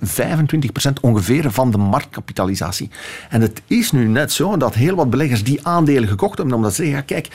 ongeveer 1.00 1.50
van 1.50 1.70
de 1.70 1.78
marktkapitalisatie. 1.78 2.90
En 3.28 3.40
het 3.40 3.62
is 3.66 3.92
nu 3.92 4.06
net 4.06 4.32
zo 4.32 4.56
dat 4.56 4.74
heel 4.74 4.94
wat 4.94 5.10
beleggers 5.10 5.44
die 5.44 5.66
aandelen 5.66 6.08
gekocht 6.08 6.36
hebben, 6.36 6.56
omdat 6.56 6.74
ze 6.74 6.82
zeggen, 6.82 6.96
ja, 6.96 7.04
kijk, 7.04 7.28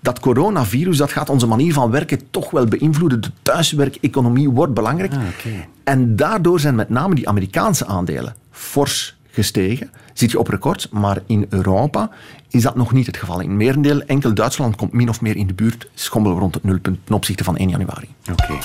dat 0.00 0.20
coronavirus 0.20 0.96
dat 0.96 1.12
gaat 1.12 1.30
onze 1.30 1.46
manier 1.46 1.72
van 1.72 1.90
werken 1.90 2.30
toch 2.30 2.50
wel 2.50 2.64
beïnvloeden. 2.64 3.20
De 3.20 3.30
thuiswerkeconomie 3.42 4.50
wordt 4.50 4.74
belangrijk. 4.74 5.12
Ah, 5.12 5.18
okay. 5.18 5.68
En 5.84 6.16
daardoor 6.16 6.60
zijn 6.60 6.74
met 6.74 6.88
name 6.88 7.14
die 7.14 7.28
Amerikaanse 7.28 7.86
aandelen 7.86 8.34
fors 8.50 9.16
gestegen. 9.30 9.90
Zit 10.20 10.30
je 10.30 10.38
op 10.38 10.48
record, 10.48 10.88
maar 10.90 11.18
in 11.26 11.46
Europa 11.48 12.10
is 12.50 12.62
dat 12.62 12.76
nog 12.76 12.92
niet 12.92 13.06
het 13.06 13.16
geval. 13.16 13.40
In 13.40 13.56
merendeel, 13.56 14.00
enkel 14.00 14.34
Duitsland 14.34 14.76
komt 14.76 14.92
min 14.92 15.08
of 15.08 15.20
meer 15.20 15.36
in 15.36 15.46
de 15.46 15.54
buurt, 15.54 15.88
schommel 15.94 16.38
rond 16.38 16.54
het 16.54 16.64
nulpunt 16.64 16.98
ten 17.04 17.14
opzichte 17.14 17.44
van 17.44 17.56
1 17.56 17.68
januari. 17.68 18.08
Oké. 18.30 18.42
Okay. 18.42 18.58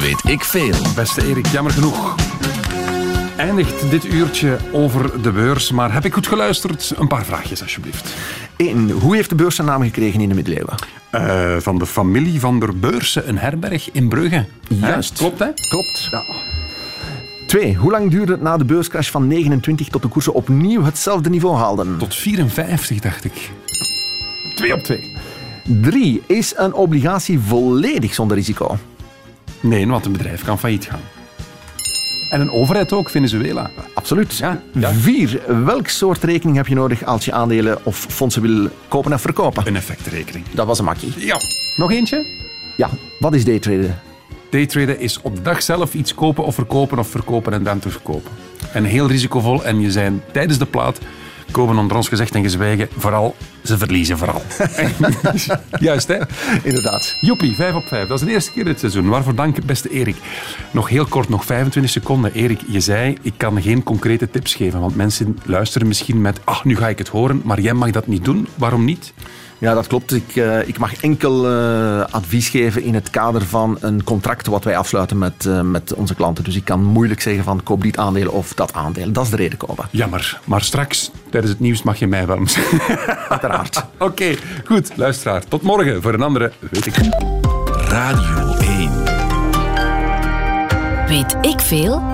Weet 0.00 0.24
ik 0.24 0.44
veel. 0.44 0.74
Beste 0.94 1.26
Erik, 1.26 1.46
jammer 1.46 1.72
genoeg 1.72 2.14
eindigt 3.36 3.90
dit 3.90 4.04
uurtje 4.04 4.56
over 4.72 5.22
de 5.22 5.32
beurs. 5.32 5.70
Maar 5.70 5.92
heb 5.92 6.04
ik 6.04 6.14
goed 6.14 6.26
geluisterd? 6.26 6.92
Een 6.96 7.08
paar 7.08 7.24
vraagjes, 7.24 7.62
alsjeblieft. 7.62 8.14
Eén, 8.56 8.90
hoe 8.90 9.14
heeft 9.14 9.28
de 9.28 9.34
beurs 9.34 9.54
zijn 9.54 9.66
naam 9.66 9.82
gekregen 9.82 10.20
in 10.20 10.28
de 10.28 10.34
middeleeuwen? 10.34 10.74
Uh, 11.12 11.56
van 11.58 11.78
de 11.78 11.86
familie 11.86 12.40
van 12.40 12.60
der 12.60 12.78
Beursen, 12.78 13.28
een 13.28 13.38
herberg 13.38 13.90
in 13.92 14.08
Brugge. 14.08 14.44
Juist. 14.68 15.18
Klopt, 15.18 15.38
hè? 15.38 15.46
Klopt. 15.68 16.08
Ja. 16.10 16.24
Twee, 17.46 17.74
hoe 17.74 17.90
lang 17.90 18.10
duurde 18.10 18.32
het 18.32 18.42
na 18.42 18.56
de 18.56 18.64
beurscrash 18.64 19.10
van 19.10 19.26
29 19.26 19.88
tot 19.88 20.02
de 20.02 20.08
koersen 20.08 20.34
opnieuw 20.34 20.82
hetzelfde 20.82 21.30
niveau 21.30 21.56
haalden? 21.56 21.98
Tot 21.98 22.14
54, 22.14 23.00
dacht 23.00 23.24
ik. 23.24 23.50
Twee 24.54 24.74
op 24.74 24.80
twee. 24.80 25.12
Drie, 25.64 26.22
is 26.26 26.52
een 26.56 26.74
obligatie 26.74 27.38
volledig 27.38 28.14
zonder 28.14 28.36
risico? 28.36 28.76
Nee, 29.60 29.86
want 29.86 30.06
een 30.06 30.12
bedrijf 30.12 30.44
kan 30.44 30.58
failliet 30.58 30.84
gaan. 30.84 31.00
En 32.30 32.40
een 32.40 32.50
overheid 32.50 32.92
ook, 32.92 33.10
Venezuela. 33.10 33.70
Absoluut. 33.94 34.36
Ja, 34.36 34.62
ja. 34.72 34.92
Vier. 34.92 35.40
Welk 35.64 35.88
soort 35.88 36.24
rekening 36.24 36.56
heb 36.56 36.66
je 36.66 36.74
nodig 36.74 37.04
als 37.04 37.24
je 37.24 37.32
aandelen 37.32 37.78
of 37.82 37.96
fondsen 37.96 38.42
wil 38.42 38.68
kopen 38.88 39.12
en 39.12 39.20
verkopen? 39.20 39.66
Een 39.66 39.76
effectrekening. 39.76 40.44
Dat 40.50 40.66
was 40.66 40.78
een 40.78 40.84
makkie. 40.84 41.12
Ja. 41.16 41.36
Nog 41.76 41.92
eentje? 41.92 42.26
Ja. 42.76 42.90
Wat 43.18 43.34
is 43.34 43.44
daytraden? 43.44 44.00
Daytraden 44.54 45.00
is 45.00 45.20
op 45.20 45.36
de 45.36 45.42
dag 45.42 45.62
zelf 45.62 45.94
iets 45.94 46.14
kopen 46.14 46.44
of 46.44 46.54
verkopen 46.54 46.98
of 46.98 47.08
verkopen 47.08 47.52
en 47.52 47.62
dan 47.62 47.78
terugkopen. 47.78 48.30
En 48.72 48.84
heel 48.84 49.08
risicovol. 49.08 49.64
En 49.64 49.80
je 49.80 49.90
zijn 49.90 50.22
tijdens 50.32 50.58
de 50.58 50.66
plaat 50.66 50.98
komen 51.50 51.78
onder 51.78 51.96
ons 51.96 52.08
gezegd 52.08 52.34
en 52.34 52.42
gezwegen, 52.42 52.88
vooral, 52.96 53.36
ze 53.64 53.78
verliezen 53.78 54.18
vooral. 54.18 54.42
Juist, 55.80 56.08
hè? 56.08 56.18
Inderdaad. 56.62 57.16
Joepie, 57.20 57.54
5 57.54 57.74
op 57.74 57.86
5. 57.86 58.08
Dat 58.08 58.20
is 58.20 58.26
de 58.26 58.32
eerste 58.32 58.52
keer 58.52 58.64
dit 58.64 58.78
seizoen. 58.78 59.08
Waarvoor 59.08 59.34
dank, 59.34 59.64
beste 59.64 59.90
Erik. 59.90 60.16
Nog 60.70 60.88
heel 60.88 61.06
kort, 61.06 61.28
nog 61.28 61.44
25 61.44 61.92
seconden. 61.92 62.32
Erik, 62.32 62.60
je 62.68 62.80
zei, 62.80 63.16
ik 63.22 63.34
kan 63.36 63.62
geen 63.62 63.82
concrete 63.82 64.30
tips 64.30 64.54
geven, 64.54 64.80
want 64.80 64.96
mensen 64.96 65.38
luisteren 65.44 65.86
misschien 65.86 66.20
met, 66.20 66.40
ach, 66.44 66.64
nu 66.64 66.76
ga 66.76 66.88
ik 66.88 66.98
het 66.98 67.08
horen, 67.08 67.40
maar 67.44 67.60
jij 67.60 67.74
mag 67.74 67.90
dat 67.90 68.06
niet 68.06 68.24
doen. 68.24 68.48
Waarom 68.54 68.84
niet? 68.84 69.12
Ja, 69.58 69.74
dat 69.74 69.86
klopt. 69.86 70.12
Ik, 70.12 70.36
uh, 70.36 70.68
ik 70.68 70.78
mag 70.78 71.02
enkel 71.02 71.50
uh, 71.50 72.04
advies 72.10 72.48
geven 72.48 72.82
in 72.82 72.94
het 72.94 73.10
kader 73.10 73.42
van 73.42 73.76
een 73.80 74.04
contract 74.04 74.46
wat 74.46 74.64
wij 74.64 74.76
afsluiten 74.76 75.18
met, 75.18 75.44
uh, 75.44 75.60
met 75.60 75.94
onze 75.94 76.14
klanten. 76.14 76.44
Dus 76.44 76.56
ik 76.56 76.64
kan 76.64 76.84
moeilijk 76.84 77.20
zeggen 77.20 77.44
van 77.44 77.62
koop 77.62 77.82
dit 77.82 77.96
aandeel 77.96 78.30
of 78.30 78.54
dat 78.54 78.72
aandeel. 78.72 79.12
Dat 79.12 79.24
is 79.24 79.30
de 79.30 79.36
reden, 79.36 79.58
Koba. 79.58 79.88
Jammer. 79.90 80.40
Maar 80.44 80.62
straks, 80.62 81.10
tijdens 81.30 81.52
het 81.52 81.60
nieuws, 81.60 81.82
mag 81.82 81.98
je 81.98 82.06
mij 82.06 82.26
warm 82.26 82.46
Uiteraard. 83.28 83.76
Oké, 83.94 84.04
okay, 84.04 84.38
goed. 84.64 84.90
Luisteraar, 84.96 85.44
tot 85.48 85.62
morgen 85.62 86.02
voor 86.02 86.14
een 86.14 86.22
andere 86.22 86.52
Weet 86.70 86.86
ik 86.86 86.94
Radio 87.88 88.56
1 88.56 89.04
Weet 91.06 91.36
ik 91.40 91.60
veel? 91.60 92.13